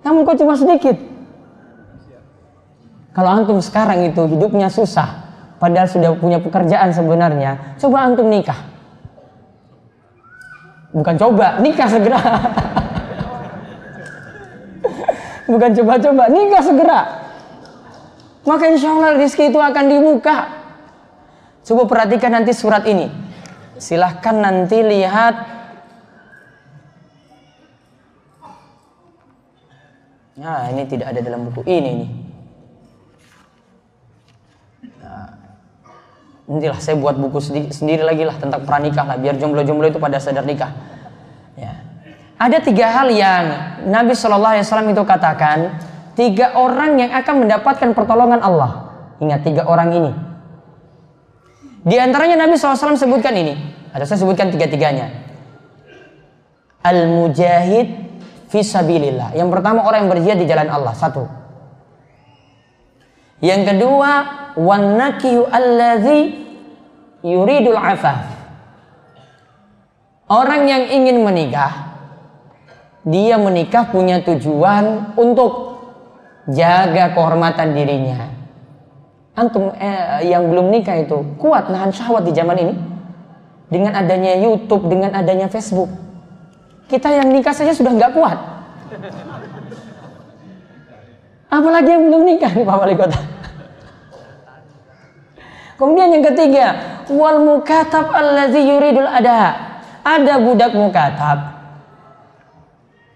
Namun 0.00 0.24
kok 0.24 0.40
cuma 0.40 0.56
sedikit. 0.56 0.96
Kalau 3.12 3.28
antum 3.28 3.60
sekarang 3.60 4.08
itu 4.08 4.24
hidupnya 4.24 4.72
susah, 4.72 5.36
padahal 5.60 5.84
sudah 5.84 6.16
punya 6.16 6.40
pekerjaan 6.40 6.96
sebenarnya, 6.96 7.76
coba 7.76 8.08
antum 8.08 8.32
nikah 8.32 8.75
bukan 10.96 11.14
coba 11.20 11.60
nikah 11.60 11.88
segera. 11.92 12.20
Bukan 15.46 15.70
coba-coba 15.78 16.26
nikah 16.26 16.62
segera. 16.64 17.00
Maka 18.48 18.64
insya 18.66 18.96
Allah 18.96 19.14
rizki 19.20 19.52
itu 19.52 19.60
akan 19.60 19.84
dibuka. 19.86 20.50
Coba 21.66 21.86
perhatikan 21.86 22.34
nanti 22.34 22.50
surat 22.50 22.82
ini. 22.88 23.10
Silahkan 23.76 24.34
nanti 24.38 24.80
lihat. 24.80 25.34
Nah, 30.36 30.68
ini 30.68 30.84
tidak 30.86 31.14
ada 31.14 31.20
dalam 31.22 31.48
buku 31.48 31.62
ini 31.66 31.90
nih. 32.02 32.10
Nantilah 36.46 36.78
saya 36.78 36.94
buat 36.98 37.18
buku 37.18 37.38
sendiri, 37.74 38.02
lagi 38.06 38.22
lah 38.22 38.38
tentang 38.38 38.62
pranikah 38.62 39.02
lah 39.02 39.18
biar 39.18 39.34
jomblo-jomblo 39.38 39.90
itu 39.90 39.98
pada 39.98 40.22
sadar 40.22 40.46
nikah. 40.46 40.70
Ya. 41.56 41.72
ada 42.36 42.60
tiga 42.60 42.92
hal 42.92 43.08
yang 43.08 43.44
Nabi 43.88 44.12
Shallallahu 44.12 44.60
Alaihi 44.60 44.64
Wasallam 44.68 44.88
itu 44.92 45.02
katakan 45.02 45.58
tiga 46.14 46.54
orang 46.54 47.00
yang 47.00 47.10
akan 47.16 47.34
mendapatkan 47.46 47.88
pertolongan 47.96 48.40
Allah. 48.40 48.92
Ingat 49.18 49.40
tiga 49.42 49.62
orang 49.64 49.90
ini. 49.96 50.12
Di 51.86 51.96
antaranya 51.96 52.44
Nabi 52.44 52.58
SAW 52.58 52.98
sebutkan 52.98 53.32
ini. 53.32 53.54
Ada 53.94 54.04
saya 54.04 54.26
sebutkan 54.26 54.52
tiga-tiganya. 54.52 55.08
Al 56.84 57.08
mujahid 57.08 58.06
fisabilillah 58.50 59.34
yang 59.34 59.50
pertama 59.50 59.82
orang 59.82 60.06
yang 60.06 60.10
berjihad 60.10 60.38
di 60.38 60.46
jalan 60.46 60.70
Allah 60.70 60.94
satu 60.94 61.26
yang 63.44 63.68
kedua, 63.68 64.12
wan 64.56 64.96
allazi 64.96 66.20
yuridul 67.20 67.76
afaf. 67.76 68.32
Orang 70.26 70.66
yang 70.66 70.90
ingin 70.90 71.22
menikah, 71.22 71.94
dia 73.06 73.38
menikah 73.38 73.86
punya 73.92 74.18
tujuan 74.24 75.14
untuk 75.14 75.78
jaga 76.50 77.14
kehormatan 77.14 77.76
dirinya. 77.76 78.34
Antum 79.36 79.70
eh, 79.76 80.26
yang 80.26 80.48
belum 80.48 80.72
nikah 80.72 80.96
itu 81.04 81.36
kuat 81.36 81.68
nahan 81.68 81.92
syahwat 81.92 82.24
di 82.24 82.32
zaman 82.32 82.56
ini 82.56 82.74
dengan 83.68 83.94
adanya 83.94 84.34
YouTube, 84.34 84.88
dengan 84.88 85.12
adanya 85.12 85.46
Facebook. 85.46 85.92
Kita 86.88 87.12
yang 87.12 87.28
nikah 87.30 87.52
saja 87.52 87.74
sudah 87.76 87.92
nggak 87.92 88.14
kuat. 88.16 88.38
Apalagi 91.46 91.94
yang 91.94 92.10
belum 92.10 92.22
nikah 92.26 92.52
nih 92.52 92.66
Pak 92.66 92.76
Wali 92.82 92.94
Kota. 92.98 93.20
Kemudian 95.76 96.08
yang 96.08 96.24
ketiga, 96.24 96.66
wal 97.12 97.38
mukatab 97.44 98.10
allazi 98.10 98.64
yuridul 98.64 99.06
ada. 99.06 99.54
Ada 100.02 100.40
budak 100.42 100.72
mukatab. 100.74 101.38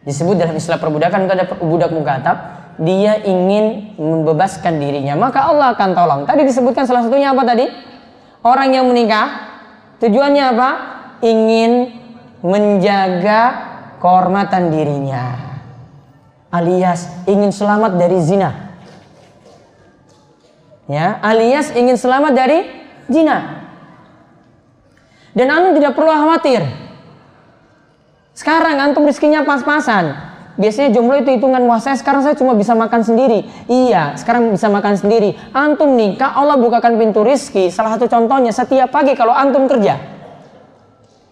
Disebut 0.04 0.36
dalam 0.36 0.54
istilah 0.56 0.78
perbudakan 0.78 1.28
ada 1.28 1.44
budak 1.58 1.90
mukatab, 1.92 2.36
dia 2.80 3.20
ingin 3.24 3.94
membebaskan 3.96 4.80
dirinya, 4.80 5.16
maka 5.16 5.48
Allah 5.48 5.72
akan 5.76 5.90
tolong. 5.92 6.20
Tadi 6.24 6.42
disebutkan 6.46 6.84
salah 6.88 7.04
satunya 7.04 7.32
apa 7.32 7.42
tadi? 7.44 7.66
Orang 8.40 8.72
yang 8.72 8.88
menikah 8.88 9.28
tujuannya 10.00 10.44
apa? 10.56 10.70
Ingin 11.20 11.72
menjaga 12.40 13.40
kehormatan 14.00 14.72
dirinya 14.72 15.49
alias 16.50 17.06
ingin 17.24 17.54
selamat 17.54 17.96
dari 17.96 18.18
zina. 18.20 18.50
Ya, 20.90 21.22
alias 21.22 21.70
ingin 21.70 21.94
selamat 21.94 22.34
dari 22.34 22.66
zina. 23.06 23.62
Dan 25.30 25.46
antum 25.46 25.78
tidak 25.78 25.94
perlu 25.94 26.10
khawatir. 26.10 26.66
Sekarang 28.34 28.82
antum 28.82 29.06
rizkinya 29.06 29.46
pas-pasan. 29.46 30.30
Biasanya 30.58 30.90
jomblo 30.92 31.16
itu 31.16 31.30
hitungan 31.30 31.62
wah 31.70 31.78
saya 31.78 31.94
sekarang 31.94 32.26
saya 32.26 32.34
cuma 32.34 32.58
bisa 32.58 32.74
makan 32.74 33.00
sendiri. 33.06 33.46
Iya, 33.70 34.18
sekarang 34.18 34.50
bisa 34.50 34.66
makan 34.66 34.98
sendiri. 34.98 35.38
Antum 35.54 35.94
nikah, 35.94 36.34
Allah 36.34 36.58
bukakan 36.58 36.98
pintu 36.98 37.22
rizki. 37.22 37.70
Salah 37.70 37.94
satu 37.94 38.10
contohnya 38.10 38.50
setiap 38.50 38.90
pagi 38.90 39.14
kalau 39.14 39.30
antum 39.30 39.70
kerja. 39.70 39.96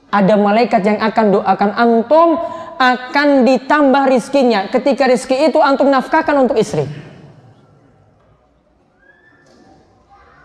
Ada 0.08 0.38
malaikat 0.40 0.80
yang 0.80 0.98
akan 1.02 1.24
doakan 1.34 1.70
antum 1.76 2.40
akan 2.78 3.42
ditambah 3.42 4.06
rizkinya 4.06 4.70
ketika 4.70 5.10
rizki 5.10 5.34
itu 5.34 5.58
antum 5.58 5.90
nafkahkan 5.90 6.38
untuk 6.38 6.54
istri. 6.54 6.86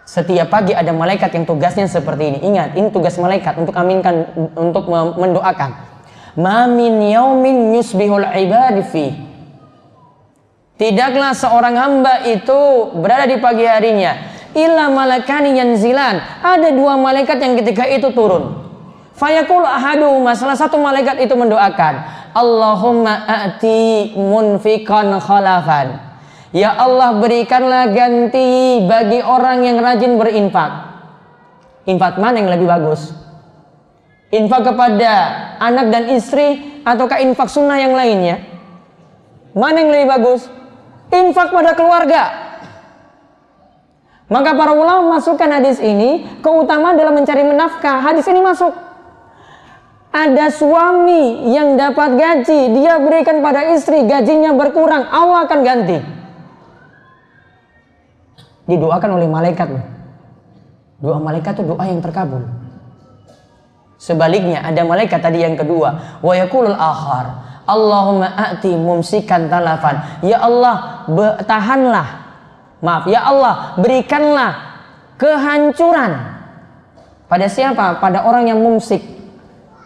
Setiap 0.04 0.50
pagi 0.50 0.78
ada 0.78 0.94
malaikat 0.94 1.34
yang 1.34 1.46
tugasnya 1.46 1.90
seperti 1.90 2.34
ini. 2.34 2.40
Ingat, 2.46 2.78
ini 2.78 2.94
tugas 2.94 3.18
malaikat 3.18 3.58
untuk 3.58 3.74
aminkan, 3.74 4.30
untuk 4.54 4.86
mendoakan. 4.94 5.74
Mamin 6.38 7.02
yaumin 7.10 7.74
yusbihul 7.74 8.22
ibadi 8.22 8.84
fi. 8.86 9.06
Tidaklah 10.78 11.34
seorang 11.34 11.76
hamba 11.78 12.26
itu 12.30 12.94
berada 12.98 13.30
di 13.30 13.38
pagi 13.42 13.66
harinya 13.66 14.34
illa 14.54 14.90
malakani 14.90 15.58
yanzilan. 15.58 16.42
Ada 16.42 16.74
dua 16.74 16.98
malaikat 16.98 17.38
yang 17.42 17.58
ketika 17.58 17.86
itu 17.90 18.14
turun. 18.14 18.62
Fayakul 19.14 19.62
ahadu, 19.62 20.26
salah 20.34 20.58
satu 20.58 20.82
malaikat 20.82 21.22
itu 21.22 21.38
mendoakan, 21.38 22.23
Allahumma 22.34 23.30
a'ti 23.30 24.14
munfiqan 24.18 25.14
khalafan. 25.22 26.02
Ya 26.54 26.74
Allah 26.74 27.18
berikanlah 27.18 27.90
ganti 27.94 28.82
bagi 28.86 29.22
orang 29.22 29.66
yang 29.66 29.78
rajin 29.82 30.22
berinfak. 30.22 30.72
Infak 31.90 32.22
mana 32.22 32.42
yang 32.42 32.54
lebih 32.54 32.70
bagus? 32.70 33.14
Infak 34.30 34.74
kepada 34.74 35.14
anak 35.58 35.90
dan 35.90 36.10
istri 36.14 36.82
ataukah 36.86 37.22
infak 37.22 37.50
sunnah 37.50 37.78
yang 37.82 37.94
lainnya? 37.94 38.42
Mana 39.54 39.82
yang 39.82 39.94
lebih 39.94 40.08
bagus? 40.14 40.50
Infak 41.14 41.54
pada 41.54 41.78
keluarga. 41.78 42.24
Maka 44.30 44.58
para 44.58 44.74
ulama 44.74 45.22
masukkan 45.22 45.46
hadis 45.46 45.78
ini 45.78 46.26
keutamaan 46.42 46.98
dalam 46.98 47.14
mencari 47.14 47.46
menafkah. 47.46 48.02
Hadis 48.02 48.26
ini 48.30 48.42
masuk. 48.42 48.93
Ada 50.14 50.54
suami 50.54 51.50
yang 51.50 51.74
dapat 51.74 52.14
gaji, 52.14 52.70
dia 52.78 53.02
berikan 53.02 53.42
pada 53.42 53.74
istri, 53.74 54.06
gajinya 54.06 54.54
berkurang, 54.54 55.10
Allah 55.10 55.50
akan 55.50 55.60
ganti 55.66 55.98
didoakan 58.64 59.20
oleh 59.20 59.28
malaikat 59.28 59.70
Doa 61.04 61.20
malaikat 61.20 61.60
itu 61.60 61.68
doa 61.68 61.84
yang 61.84 62.00
terkabul. 62.00 62.48
Sebaliknya 64.00 64.64
ada 64.64 64.88
malaikat 64.88 65.20
tadi 65.20 65.44
yang 65.44 65.60
kedua, 65.60 66.20
wa 66.24 66.32
yaqulul 66.32 66.80
akhar, 66.80 67.60
Allahumma 67.68 68.32
a'ti 68.32 68.72
mumsikan 68.72 69.52
talafan. 69.52 70.24
Ya 70.24 70.40
Allah, 70.40 71.04
tahanlah. 71.44 72.08
Maaf, 72.80 73.04
ya 73.12 73.20
Allah, 73.20 73.76
berikanlah 73.76 74.80
kehancuran. 75.20 76.16
Pada 77.28 77.52
siapa? 77.52 78.00
Pada 78.00 78.24
orang 78.24 78.48
yang 78.48 78.64
mumsik. 78.64 79.04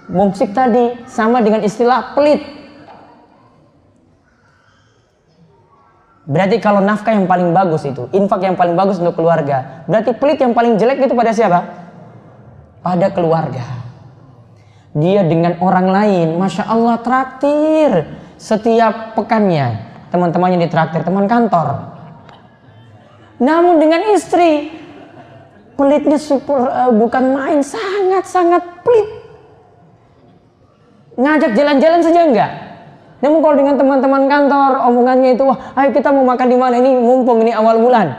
Mumsik 0.08 0.56
tadi 0.56 1.04
sama 1.04 1.44
dengan 1.44 1.64
istilah 1.68 2.16
pelit. 2.16 2.40
Berarti 6.28 6.60
kalau 6.60 6.84
nafkah 6.84 7.16
yang 7.16 7.24
paling 7.24 7.56
bagus 7.56 7.88
itu, 7.88 8.12
infak 8.12 8.44
yang 8.44 8.60
paling 8.60 8.76
bagus 8.76 9.00
untuk 9.00 9.16
keluarga. 9.16 9.84
Berarti 9.88 10.12
pelit 10.12 10.40
yang 10.44 10.52
paling 10.52 10.76
jelek 10.76 11.08
itu 11.08 11.16
pada 11.16 11.32
siapa? 11.32 11.60
Pada 12.84 13.08
keluarga. 13.16 13.64
Dia 14.92 15.24
dengan 15.24 15.56
orang 15.64 15.88
lain, 15.88 16.28
masya 16.36 16.68
Allah 16.68 17.00
traktir 17.00 17.92
setiap 18.36 19.16
pekannya. 19.16 19.88
Teman-temannya 20.12 20.68
ditraktir, 20.68 21.04
teman 21.04 21.32
kantor. 21.32 21.96
Namun 23.40 23.80
dengan 23.80 24.12
istri, 24.12 24.72
pelitnya 25.80 26.20
super, 26.20 26.60
uh, 26.60 26.92
bukan 26.92 27.24
main, 27.40 27.60
sangat-sangat 27.64 28.84
pelit. 28.84 29.17
Ngajak 31.18 31.52
jalan-jalan 31.58 32.02
saja 32.06 32.22
enggak? 32.30 32.52
Namun 33.18 33.42
kalau 33.42 33.56
dengan 33.58 33.76
teman-teman 33.82 34.24
kantor 34.30 34.72
omongannya 34.86 35.34
itu 35.34 35.42
wah 35.42 35.58
ayo 35.74 35.90
kita 35.90 36.14
mau 36.14 36.22
makan 36.22 36.48
di 36.54 36.58
mana 36.58 36.78
ini 36.78 36.94
mumpung 36.94 37.42
ini 37.42 37.50
awal 37.50 37.82
bulan. 37.82 38.14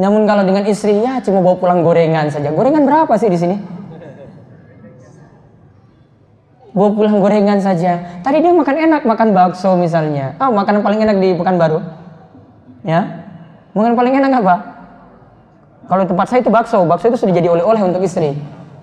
Namun 0.00 0.24
kalau 0.24 0.42
dengan 0.48 0.64
istri 0.64 0.96
ya 1.04 1.20
cuma 1.20 1.44
bawa 1.44 1.60
pulang 1.60 1.84
gorengan 1.84 2.32
saja. 2.32 2.48
Gorengan 2.48 2.88
berapa 2.88 3.12
sih 3.20 3.28
di 3.28 3.36
sini? 3.36 3.56
Bawa 6.72 6.90
pulang 6.96 7.20
gorengan 7.20 7.60
saja. 7.60 8.24
Tadi 8.24 8.40
dia 8.40 8.56
makan 8.56 8.76
enak 8.80 9.02
makan 9.04 9.28
bakso 9.36 9.76
misalnya. 9.76 10.34
Oh 10.40 10.50
makanan 10.50 10.80
paling 10.80 11.04
enak 11.04 11.20
di 11.20 11.36
Pekanbaru. 11.36 11.78
Ya. 12.88 13.28
Makanan 13.76 13.94
paling 14.00 14.14
enak 14.16 14.32
apa? 14.40 14.56
Kalau 15.92 16.04
tempat 16.08 16.26
saya 16.32 16.40
itu 16.40 16.48
bakso. 16.48 16.80
Bakso 16.88 17.12
itu 17.12 17.20
sudah 17.20 17.36
jadi 17.36 17.52
oleh-oleh 17.52 17.84
untuk 17.84 18.00
istri. 18.00 18.32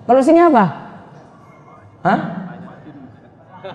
Kalau 0.06 0.22
sini 0.22 0.38
apa? 0.38 0.81
Hah? 2.02 2.20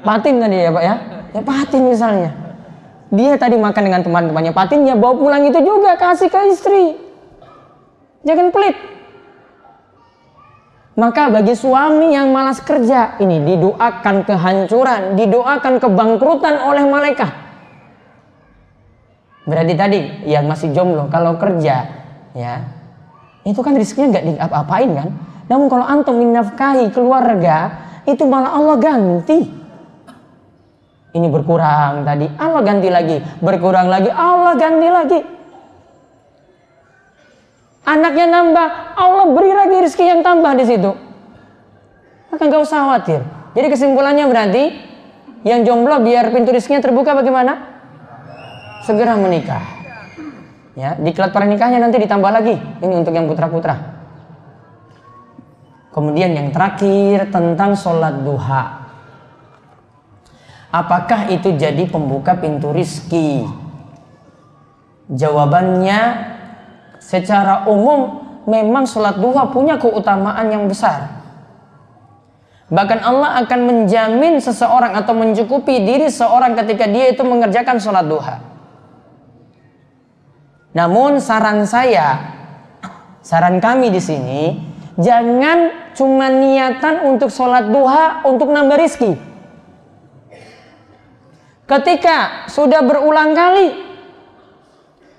Patin 0.04 0.44
tadi 0.44 0.56
ya 0.60 0.70
Pak 0.72 0.84
ya. 0.84 0.96
Ya 1.32 1.42
patin 1.44 1.84
misalnya. 1.88 2.32
Dia 3.08 3.40
tadi 3.40 3.56
makan 3.56 3.84
dengan 3.88 4.02
teman-temannya 4.04 4.52
patinnya 4.52 5.00
bawa 5.00 5.16
pulang 5.16 5.44
itu 5.48 5.60
juga 5.64 5.96
kasih 5.96 6.28
ke 6.28 6.40
istri. 6.52 6.84
Jangan 8.28 8.52
pelit. 8.52 8.76
Maka 10.98 11.30
bagi 11.30 11.54
suami 11.54 12.18
yang 12.18 12.34
malas 12.34 12.58
kerja 12.60 13.22
ini 13.22 13.38
didoakan 13.46 14.26
kehancuran, 14.26 15.14
didoakan 15.14 15.78
kebangkrutan 15.78 16.58
oleh 16.58 16.84
malaikat. 16.90 17.32
Berarti 19.48 19.74
tadi 19.78 20.00
yang 20.28 20.44
masih 20.50 20.76
jomblo 20.76 21.08
kalau 21.08 21.40
kerja 21.40 21.88
ya 22.36 22.68
itu 23.48 23.64
kan 23.64 23.80
rizkinya 23.80 24.20
nggak 24.20 24.26
diapa-apain 24.36 24.90
kan. 24.92 25.10
Namun 25.48 25.72
kalau 25.72 25.86
antum 25.88 26.20
menafkahi 26.20 26.92
keluarga 26.92 27.72
itu 28.08 28.24
malah 28.24 28.56
Allah 28.56 28.76
ganti. 28.80 29.38
Ini 31.12 31.28
berkurang 31.28 32.08
tadi. 32.08 32.32
Allah 32.40 32.62
ganti 32.64 32.88
lagi. 32.88 33.18
Berkurang 33.44 33.92
lagi. 33.92 34.08
Allah 34.08 34.54
ganti 34.56 34.88
lagi. 34.88 35.20
Anaknya 37.84 38.26
nambah. 38.32 38.68
Allah 38.96 39.26
beri 39.36 39.52
lagi 39.52 39.76
rezeki 39.84 40.06
yang 40.08 40.22
tambah 40.24 40.56
di 40.56 40.64
situ. 40.64 40.92
Maka 42.32 42.42
nggak 42.48 42.64
usah 42.64 42.80
khawatir. 42.88 43.22
Jadi 43.60 43.68
kesimpulannya 43.72 44.26
berarti 44.30 44.64
yang 45.44 45.68
jomblo 45.68 46.00
biar 46.04 46.32
pintu 46.32 46.56
rezekinya 46.56 46.84
terbuka 46.84 47.12
bagaimana? 47.12 47.76
Segera 48.88 49.20
menikah. 49.20 49.64
Ya 50.78 50.94
diklat 50.96 51.34
pernikahannya 51.34 51.82
nanti 51.82 51.98
ditambah 52.00 52.32
lagi. 52.32 52.56
Ini 52.56 52.94
untuk 52.94 53.12
yang 53.16 53.26
putra-putra 53.26 53.97
kemudian 55.98 56.38
yang 56.38 56.54
terakhir 56.54 57.34
tentang 57.34 57.74
sholat 57.74 58.22
duha 58.22 58.88
Apakah 60.68 61.32
itu 61.32 61.56
jadi 61.56 61.88
pembuka 61.88 62.36
pintu 62.36 62.76
rizki? 62.76 63.48
Jawabannya 65.08 66.00
secara 67.00 67.64
umum 67.72 68.20
memang 68.44 68.84
sholat 68.84 69.16
duha 69.16 69.48
punya 69.48 69.80
keutamaan 69.80 70.52
yang 70.52 70.68
besar. 70.68 71.24
Bahkan 72.68 73.00
Allah 73.00 73.40
akan 73.48 73.60
menjamin 73.64 74.44
seseorang 74.44 74.92
atau 75.00 75.16
mencukupi 75.16 75.88
diri 75.88 76.12
seorang 76.12 76.52
ketika 76.60 76.84
dia 76.84 77.16
itu 77.16 77.24
mengerjakan 77.24 77.80
sholat 77.80 78.04
duha. 78.04 78.44
Namun 80.76 81.24
saran 81.24 81.64
saya, 81.64 82.36
saran 83.24 83.64
kami 83.64 83.88
di 83.88 84.04
sini, 84.04 84.42
jangan 84.98 85.90
cuma 85.94 86.28
niatan 86.30 87.06
untuk 87.06 87.30
sholat 87.30 87.70
duha 87.70 88.26
untuk 88.26 88.50
nambah 88.50 88.78
rizki. 88.78 89.14
Ketika 91.68 92.48
sudah 92.48 92.80
berulang 92.82 93.36
kali 93.36 93.88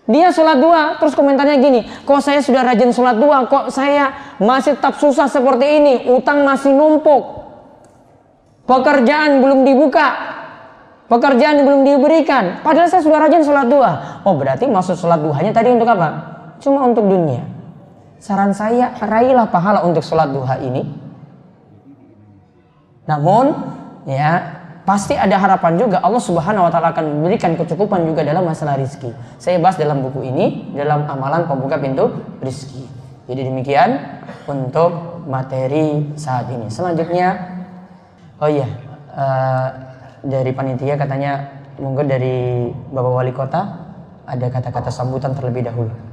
dia 0.09 0.33
sholat 0.33 0.57
dua, 0.57 0.97
terus 0.97 1.13
komentarnya 1.13 1.61
gini, 1.61 1.85
kok 2.09 2.25
saya 2.25 2.41
sudah 2.41 2.65
rajin 2.65 2.97
sholat 2.97 3.21
dua, 3.21 3.45
kok 3.45 3.69
saya 3.69 4.35
masih 4.41 4.81
tetap 4.81 4.97
susah 4.97 5.29
seperti 5.29 5.67
ini, 5.69 5.95
utang 6.09 6.49
masih 6.49 6.73
numpuk, 6.73 7.45
pekerjaan 8.65 9.45
belum 9.45 9.69
dibuka, 9.69 10.09
pekerjaan 11.13 11.61
belum 11.61 11.85
diberikan, 11.85 12.65
padahal 12.65 12.89
saya 12.89 13.05
sudah 13.05 13.21
rajin 13.21 13.45
sholat 13.45 13.69
dua. 13.69 14.25
Oh 14.25 14.33
berarti 14.33 14.65
maksud 14.65 14.97
sholat 14.97 15.21
duhanya 15.21 15.53
tadi 15.53 15.77
untuk 15.77 15.93
apa? 15.93 16.09
Cuma 16.65 16.89
untuk 16.89 17.05
dunia. 17.05 17.58
Saran 18.19 18.51
saya, 18.51 18.95
raihlah 18.99 19.47
pahala 19.51 19.87
untuk 19.87 20.03
sholat 20.03 20.31
duha 20.35 20.59
ini. 20.59 20.83
Namun, 23.07 23.55
ya 24.05 24.59
pasti 24.83 25.13
ada 25.13 25.37
harapan 25.37 25.77
juga 25.77 26.01
Allah 26.01 26.21
Subhanahu 26.21 26.67
wa 26.67 26.73
taala 26.73 26.97
akan 26.97 27.21
memberikan 27.21 27.53
kecukupan 27.55 28.09
juga 28.09 28.25
dalam 28.25 28.45
masalah 28.45 28.75
rizki. 28.81 29.13
Saya 29.37 29.61
bahas 29.63 29.77
dalam 29.77 30.01
buku 30.01 30.25
ini 30.25 30.73
dalam 30.73 31.05
amalan 31.07 31.45
pembuka 31.45 31.77
pintu 31.77 32.09
rizki. 32.41 32.89
Jadi 33.29 33.45
demikian 33.45 34.01
untuk 34.49 35.23
materi 35.29 36.17
saat 36.17 36.49
ini. 36.49 36.73
Selanjutnya, 36.73 37.37
oh 38.41 38.49
iya, 38.49 38.69
uh, 39.13 39.69
dari 40.25 40.51
panitia 40.57 40.97
katanya 40.97 41.61
monggo 41.77 42.03
dari 42.03 42.73
Bapak 42.73 43.13
Wali 43.13 43.33
Kota 43.37 43.61
ada 44.25 44.47
kata-kata 44.49 44.89
sambutan 44.89 45.37
terlebih 45.37 45.69
dahulu. 45.69 46.08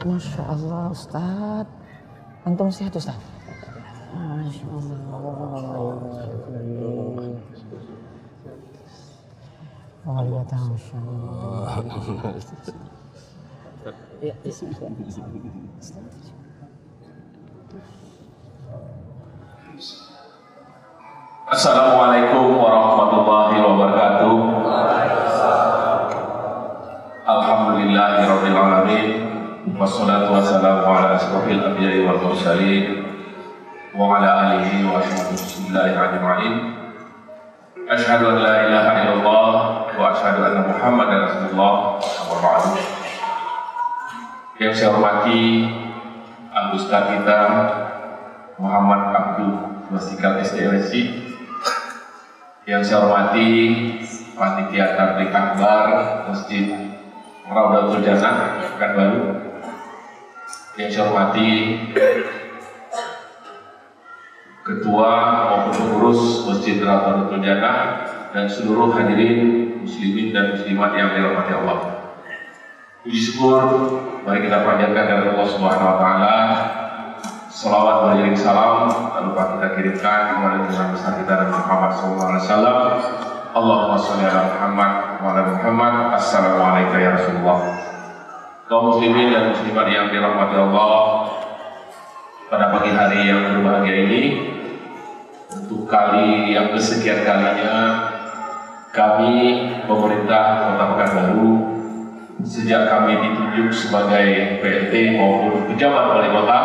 Masya 0.00 0.42
Allah 0.48 0.88
Ustadz 0.88 1.68
Antum 2.48 2.72
sehat 2.72 2.96
Ustadz 2.96 3.20
Assalamualaikum 21.50 22.62
warahmatullahi 22.62 23.58
wabarakatuh. 23.58 24.34
Alhamdulillahirabbil 27.26 28.56
alamin 28.56 29.29
wassalatu 29.76 30.32
wassalamu 30.32 30.88
ala 30.88 31.20
asrofil 31.20 31.60
anbiya'i 31.60 32.08
wal 32.08 32.16
mursalin 32.16 33.04
wa 33.92 34.16
ala 34.16 34.56
alihi 34.56 34.88
wa 34.88 35.04
sahbihi 35.04 35.92
ajma'in. 35.92 36.54
Asyhadu 37.90 38.24
an 38.32 38.36
la 38.40 38.54
ilaha 38.70 38.90
illallah 39.04 39.52
wa 39.92 40.04
asyhadu 40.16 40.40
anna 40.46 40.62
Muhammadar 40.64 41.18
Rasulullah 41.28 42.00
wa 42.00 42.36
ba'du. 42.40 42.72
Yang 44.60 44.72
saya 44.76 44.88
hormati 44.96 45.40
Anggota 46.50 46.98
kita 47.14 47.40
Muhammad 48.58 49.00
Abdul 49.14 49.54
Wasikal 49.94 50.42
SDLC 50.42 50.90
yang 52.64 52.82
saya 52.82 53.06
hormati 53.06 53.46
panitia 54.34 54.94
tablik 54.94 55.34
akbar 55.34 55.86
Masjid 56.30 56.70
Raudatul 57.50 58.02
Jannah 58.06 58.62
Pekanbaru. 58.78 59.49
Yang 60.78 60.90
saya 60.94 61.04
hormati 61.10 61.50
ketua 64.62 65.10
maupun 65.50 65.72
pengurus 65.74 66.46
Masjid 66.46 66.78
Raudatul 66.78 67.42
Jannah 67.42 68.06
dan 68.30 68.46
seluruh 68.46 68.94
hadirin 68.94 69.82
muslimin 69.82 70.30
dan 70.30 70.54
muslimat 70.54 70.94
yang 70.94 71.10
dirahmati 71.16 71.52
Allah. 71.58 71.78
Puji 73.02 73.18
syukur 73.18 73.58
mari 74.22 74.44
kita 74.44 74.62
panjatkan 74.62 75.04
dari 75.08 75.24
Allah 75.34 75.48
Subhanahu 75.48 75.88
wa 75.88 75.96
taala 75.98 76.36
Salawat 77.50 78.14
beriring 78.14 78.38
salam 78.38 78.86
tak 79.10 79.26
lupa 79.26 79.58
kita 79.58 79.74
kirimkan 79.74 80.38
kepada 80.38 80.70
Tuhan 80.70 80.86
besar 80.94 81.12
kita 81.18 81.32
dan 81.34 81.48
Muhammad 81.50 81.92
SAW. 81.98 82.94
Allahumma 83.50 83.98
sholli 83.98 84.22
ala 84.22 84.54
Muhammad 84.54 84.92
wa 85.18 85.28
ala 85.34 85.42
Muhammad. 85.58 85.94
Assalamualaikum 86.14 86.96
ya 87.02 87.10
Rasulullah. 87.18 87.79
Kaum 88.70 88.86
muslimin 88.86 89.34
dan 89.34 89.50
muslimat 89.50 89.90
yang 89.90 90.14
dirahmati 90.14 90.54
Allah 90.54 91.26
pada 92.46 92.70
pagi 92.70 92.94
hari 92.94 93.26
yang 93.26 93.58
berbahagia 93.58 94.06
ini 94.06 94.22
untuk 95.50 95.90
kali 95.90 96.54
yang 96.54 96.70
kesekian 96.70 97.26
kalinya 97.26 97.98
kami 98.94 99.66
pemerintah 99.90 100.70
Kota 100.70 100.84
Pekanbaru 100.86 101.50
sejak 102.46 102.86
kami 102.86 103.18
ditunjuk 103.18 103.74
sebagai 103.74 104.62
PLT 104.62 105.18
maupun 105.18 105.66
pejabat 105.74 106.04
wali 106.14 106.30
kota 106.30 106.58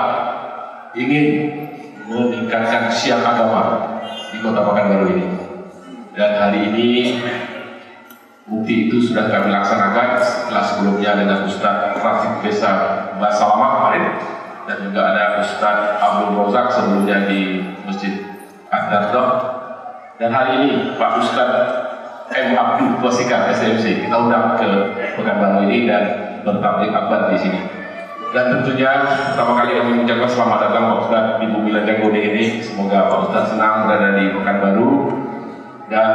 ingin 0.93 1.27
meningkatkan 2.05 2.85
siang 2.93 3.25
agama 3.25 3.81
di 4.29 4.45
kota 4.45 4.61
Pekanbaru 4.61 5.09
ini. 5.09 5.27
Dan 6.13 6.31
hari 6.37 6.69
ini 6.69 6.89
bukti 8.45 8.87
itu 8.87 9.01
sudah 9.01 9.25
kami 9.25 9.49
laksanakan 9.49 10.21
setelah 10.21 10.61
sebelumnya 10.61 11.17
dengan 11.17 11.49
Ustadz 11.49 11.97
Rafiq 11.97 12.45
Besa 12.45 12.71
Basalama 13.17 13.67
kemarin 13.81 14.05
dan 14.69 14.77
juga 14.85 15.01
ada 15.01 15.41
Ustadz 15.41 15.97
Abdul 15.97 16.45
Rozak 16.45 16.69
sebelumnya 16.69 17.25
di 17.25 17.65
Masjid 17.89 18.21
Ad-Dardah 18.69 19.29
dan 20.21 20.29
hari 20.29 20.51
ini 20.61 20.93
Pak 20.93 21.11
Ustadz 21.25 21.69
M. 22.29 22.53
Abdul 22.53 23.01
Wasika 23.01 23.49
SMC 23.49 24.05
kita 24.05 24.13
undang 24.13 24.61
ke 24.61 24.69
Pekanbaru 25.17 25.65
ini 25.65 25.89
dan 25.89 26.03
bertablik 26.45 26.93
akbar 26.93 27.33
di 27.33 27.37
sini. 27.41 27.61
Dan 28.29 28.51
tentunya 28.51 29.07
pertama 29.31 29.63
kali 29.63 29.79
kami 29.79 29.91
mengucapkan 29.95 30.27
selamat 30.27 30.59
datang 30.69 30.83
Pak 30.91 30.99
Ustadz 31.07 31.37
di 31.41 31.47
Bumi 31.49 31.71
Gode 31.71 32.21
ini. 32.21 32.59
Semoga 32.61 33.09
Pak 33.09 33.19
Ustadz 33.29 33.57
senang 33.57 33.89
berada 33.89 34.19
di 34.19 34.33
Pekanbaru 34.33 35.24
dan 35.85 36.09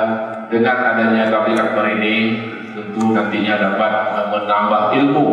dengan 0.50 0.76
adanya 0.94 1.30
tablik 1.30 1.58
akbar 1.58 1.86
ini 1.94 2.14
tentu 2.74 3.14
nantinya 3.14 3.54
dapat 3.58 3.92
menambah 4.34 4.82
ilmu 4.98 5.28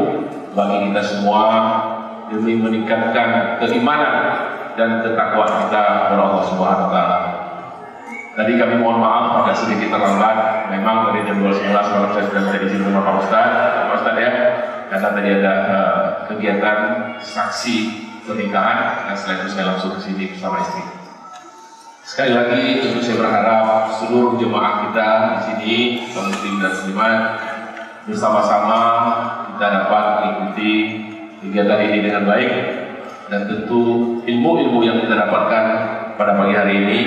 bagi 0.54 0.78
kita 0.90 1.02
semua 1.02 1.44
demi 2.30 2.60
meningkatkan 2.60 3.58
keimanan 3.62 4.16
dan 4.78 5.02
ketakwaan 5.02 5.66
kita 5.66 5.82
kepada 6.06 6.22
Allah 6.22 6.44
Subhanahu 6.46 6.86
wa 6.86 6.92
taala. 6.94 7.20
Tadi 8.38 8.54
kami 8.54 8.78
mohon 8.78 9.02
maaf 9.02 9.42
agak 9.42 9.58
sedikit 9.58 9.90
terlambat. 9.90 10.70
Memang 10.70 11.10
dari 11.10 11.26
jam 11.26 11.42
12.11 11.42 11.74
malam 11.74 12.10
saya 12.14 12.30
sudah 12.30 12.42
berada 12.46 12.62
di 12.62 12.70
sini 12.70 12.86
bersama 12.86 13.02
Pak 13.10 13.16
Ustaz, 13.26 13.50
Pak 13.90 13.96
Ustaz 13.98 14.16
ya. 14.22 14.32
Karena 14.88 15.10
tadi 15.10 15.30
ada 15.42 15.54
uh, 15.68 16.02
kegiatan 16.30 16.78
saksi 17.18 17.76
pernikahan, 18.30 19.10
dan 19.10 19.16
setelah 19.18 19.36
itu 19.42 19.48
saya 19.50 19.66
langsung 19.74 19.92
ke 19.98 20.00
sini 20.06 20.24
bersama 20.30 20.62
istri. 20.62 20.97
Sekali 22.08 22.32
lagi 22.32 22.80
tentu 22.80 23.04
saya 23.04 23.20
berharap 23.20 23.92
seluruh 24.00 24.40
jemaah 24.40 24.88
kita 24.88 25.08
di 25.28 25.40
sini, 25.44 25.76
muslim 26.08 26.56
dan 26.64 26.72
muslimat, 26.72 27.20
bersama-sama 28.08 28.80
kita 29.52 29.66
dapat 29.68 30.04
mengikuti 30.24 30.72
kegiatan 31.44 31.84
ini 31.84 32.00
dengan 32.08 32.24
baik 32.24 32.52
dan 33.28 33.52
tentu 33.52 33.84
ilmu-ilmu 34.24 34.88
yang 34.88 35.04
kita 35.04 35.20
dapatkan 35.20 35.64
pada 36.16 36.32
pagi 36.40 36.56
hari 36.56 36.74
ini 36.80 37.00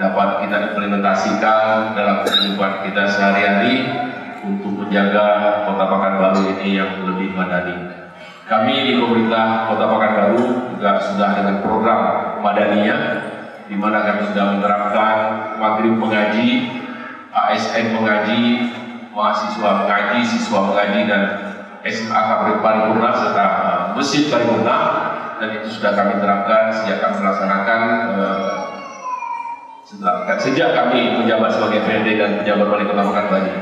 dapat 0.00 0.48
kita 0.48 0.72
implementasikan 0.72 1.92
dalam 1.92 2.24
kehidupan 2.24 2.88
kita 2.88 3.04
sehari-hari 3.12 3.84
untuk 4.48 4.80
menjaga 4.80 5.60
kota 5.68 5.84
Pekanbaru 5.92 6.56
ini 6.56 6.80
yang 6.80 7.04
lebih 7.04 7.36
madani. 7.36 8.08
Kami 8.48 8.74
di 8.80 8.92
pemerintah 8.96 9.68
Kota 9.68 9.84
Pekanbaru 9.92 10.72
juga 10.72 11.02
sudah 11.04 11.30
dengan 11.36 11.60
program 11.60 12.00
Madaniya 12.40 12.96
di 13.66 13.74
mana 13.74 14.06
kami 14.06 14.30
sudah 14.30 14.44
menerapkan 14.54 15.16
maghrib 15.58 15.98
mengaji, 15.98 16.70
ASN 17.34 17.98
mengaji, 17.98 18.42
mahasiswa 19.10 19.70
mengaji, 19.82 20.20
siswa 20.22 20.58
mengaji 20.70 21.00
dan 21.10 21.22
SMA 21.86 22.20
Paripurna 22.62 23.10
serta 23.14 23.44
uh, 23.46 23.82
Masjid 23.94 24.30
Paripurna. 24.30 24.78
Dan 25.36 25.48
itu 25.60 25.68
sudah 25.68 25.92
kami 25.92 26.16
terapkan 26.16 26.72
sejak 26.72 26.96
kami 27.04 27.20
melaksanakan 27.20 27.80
uh, 28.16 28.56
setelah, 29.84 30.34
sejak 30.40 30.74
kami 30.74 31.22
menjabat 31.22 31.52
sebagai 31.52 31.84
PLD 31.84 32.08
dan 32.18 32.30
pejabat 32.42 32.66
wali 32.72 32.84
kota 32.88 33.04
Pekanbaru. 33.04 33.52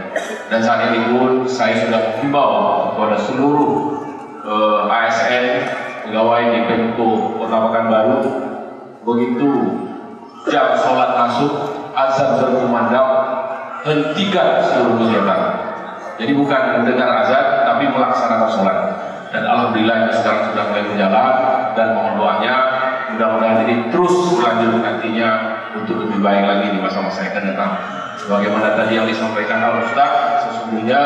Dan 0.48 0.60
saat 0.62 0.81
ini 0.93 1.01
pun 1.12 1.44
saya 1.51 1.85
sudah 1.85 2.01
menghimbau 2.01 2.52
kepada 2.94 3.16
seluruh 3.18 3.72
uh, 4.47 4.86
ASN 4.86 5.44
pegawai 6.09 6.43
di 6.52 6.60
Pemko 6.68 7.40
Kota 7.40 7.59
Pekanbaru 7.68 8.18
begitu 9.05 9.51
jam 10.48 10.76
sholat 10.78 11.10
masuk 11.16 11.52
azan 11.94 12.30
berkumandang 12.40 13.10
hentikan 13.84 14.60
seluruh 14.64 15.04
kegiatan 15.04 15.40
jadi 16.16 16.32
bukan 16.36 16.62
mendengar 16.80 17.24
azan 17.24 17.46
tapi 17.68 17.84
melaksanakan 17.90 18.50
sholat 18.50 18.78
dan 19.34 19.42
alhamdulillah 19.50 20.06
ini 20.06 20.12
sekarang 20.14 20.42
sudah 20.52 20.64
mulai 20.70 20.84
berjalan 20.86 21.34
dan 21.74 21.86
mohon 21.98 22.14
doanya 22.18 22.54
mudah-mudahan 23.14 23.58
ini 23.66 23.74
terus 23.90 24.14
berlanjut 24.34 24.82
nantinya 24.82 25.30
untuk 25.74 26.06
lebih 26.06 26.18
baik 26.22 26.44
lagi 26.46 26.66
di 26.70 26.78
masa-masa 26.78 27.26
yang 27.26 27.32
akan 27.34 27.44
datang. 27.50 27.72
Sebagaimana 28.14 28.68
tadi 28.78 28.92
yang 28.94 29.06
disampaikan 29.10 29.58
Al 29.58 29.82
Ustaz, 29.82 30.10
sesungguhnya 30.46 31.00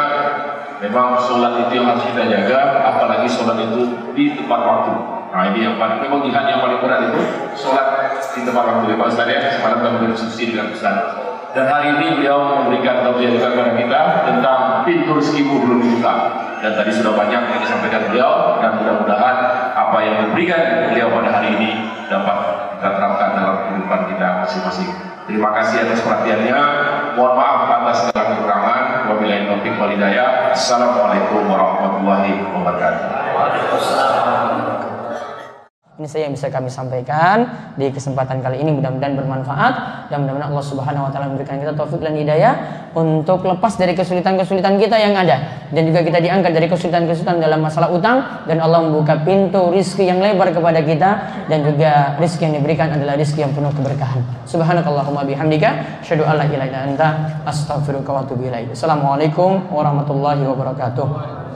memang 0.85 1.19
sholat 1.25 1.67
itu 1.67 1.73
yang 1.81 1.87
harus 1.89 2.05
kita 2.13 2.23
jaga, 2.29 2.61
apalagi 2.85 3.27
sholat 3.27 3.59
itu 3.65 3.81
di 4.13 4.25
tepat 4.37 4.61
waktu. 4.61 5.18
Nah 5.29 5.53
ini 5.53 5.69
yang 5.69 5.77
paling, 5.77 6.01
memang 6.01 6.25
jihad 6.25 6.49
yang 6.49 6.61
paling 6.65 6.81
berat 6.81 7.13
itu 7.13 7.21
sholat 7.53 7.87
di 8.33 8.41
tempat 8.49 8.65
waktu. 8.65 8.85
Ya 8.89 8.97
Pak 8.97 9.09
Ustaz 9.13 9.27
ya, 9.29 9.41
semalam 9.53 9.79
kami 9.85 9.97
berdiskusi 10.09 10.43
dengan 10.53 10.73
Ustaz. 10.73 10.97
Dan 11.53 11.65
hari 11.65 11.97
ini 11.97 12.21
beliau 12.21 12.61
memberikan 12.61 13.03
tausiah 13.05 13.33
juga 13.33 13.49
kepada 13.57 13.73
kita 13.73 14.01
tentang 14.29 14.61
pintu 14.85 15.11
rezekimu 15.17 15.65
belum 15.65 15.79
dibuka. 15.81 16.15
Dan 16.61 16.77
tadi 16.77 16.91
sudah 16.93 17.13
banyak 17.17 17.41
yang 17.41 17.61
disampaikan 17.63 18.11
beliau 18.11 18.59
dan 18.59 18.83
mudah-mudahan 18.83 19.37
apa 19.73 19.99
yang 20.05 20.15
diberikan 20.27 20.91
beliau 20.93 21.09
pada 21.15 21.31
hari 21.41 21.55
ini 21.57 21.71
dapat 22.11 22.37
kita 22.79 22.89
terapkan 22.99 23.29
dalam 23.39 23.57
kehidupan 23.65 24.01
kita 24.13 24.45
masing-masing. 24.45 24.91
Terima 25.29 25.51
kasih 25.55 25.89
atas 25.89 26.01
perhatiannya. 26.03 26.59
Mohon 27.21 27.35
maaf 27.37 27.61
atas 27.69 27.97
segala 28.09 28.33
kekurangan. 28.33 29.13
Wabillahi 29.13 29.45
taufiq 29.45 29.75
wal 29.77 29.93
hidayah. 29.93 30.53
Assalamualaikum 30.57 31.49
warahmatullahi 31.49 32.49
wabarakatuh. 32.55 33.09
Ini 35.99 36.07
saya 36.07 36.31
yang 36.31 36.39
bisa 36.39 36.47
kami 36.47 36.71
sampaikan 36.71 37.43
di 37.75 37.91
kesempatan 37.91 38.39
kali 38.39 38.63
ini. 38.63 38.71
Mudah-mudahan 38.71 39.19
bermanfaat. 39.19 39.75
Dan 40.07 40.23
mudah-mudahan 40.23 40.55
Allah 40.55 40.67
Subhanahu 40.71 41.03
wa 41.03 41.11
taala 41.11 41.27
memberikan 41.27 41.59
kita 41.59 41.75
taufik 41.75 41.99
dan 41.99 42.15
hidayah 42.15 42.55
untuk 42.95 43.43
lepas 43.43 43.75
dari 43.75 43.99
kesulitan-kesulitan 43.99 44.79
kita 44.79 44.95
yang 44.95 45.19
ada. 45.19 45.67
Dan 45.75 45.91
juga 45.91 46.07
kita 46.07 46.23
diangkat 46.23 46.55
dari 46.55 46.71
kesulitan-kesulitan 46.71 47.43
dalam 47.43 47.59
masalah 47.67 47.91
utang. 47.91 48.47
Dan 48.47 48.63
Allah 48.63 48.87
membuka 48.87 49.19
pintu 49.27 49.75
rizki 49.75 50.07
yang 50.07 50.23
lebar 50.23 50.55
kepada 50.55 50.79
kita. 50.87 51.11
Dan 51.51 51.67
juga 51.67 52.15
rizki 52.15 52.47
yang 52.47 52.55
diberikan 52.63 52.95
adalah 52.95 53.19
rizki 53.19 53.43
yang 53.43 53.51
penuh 53.51 53.75
keberkahan. 53.75 54.23
Subhanakallahumma 54.47 55.27
bihamdika. 55.27 55.99
Asyhadu 56.07 56.23
an 56.23 56.39
la 56.39 56.47
ilaha 56.47 56.71
illa 56.71 56.81
anta. 56.95 57.09
Astaghfiruka 57.43 58.15
wa 58.15 58.23
atubu. 58.23 58.47
Assalamualaikum 58.47 59.67
warahmatullahi 59.75 60.47
wabarakatuh. 60.47 61.48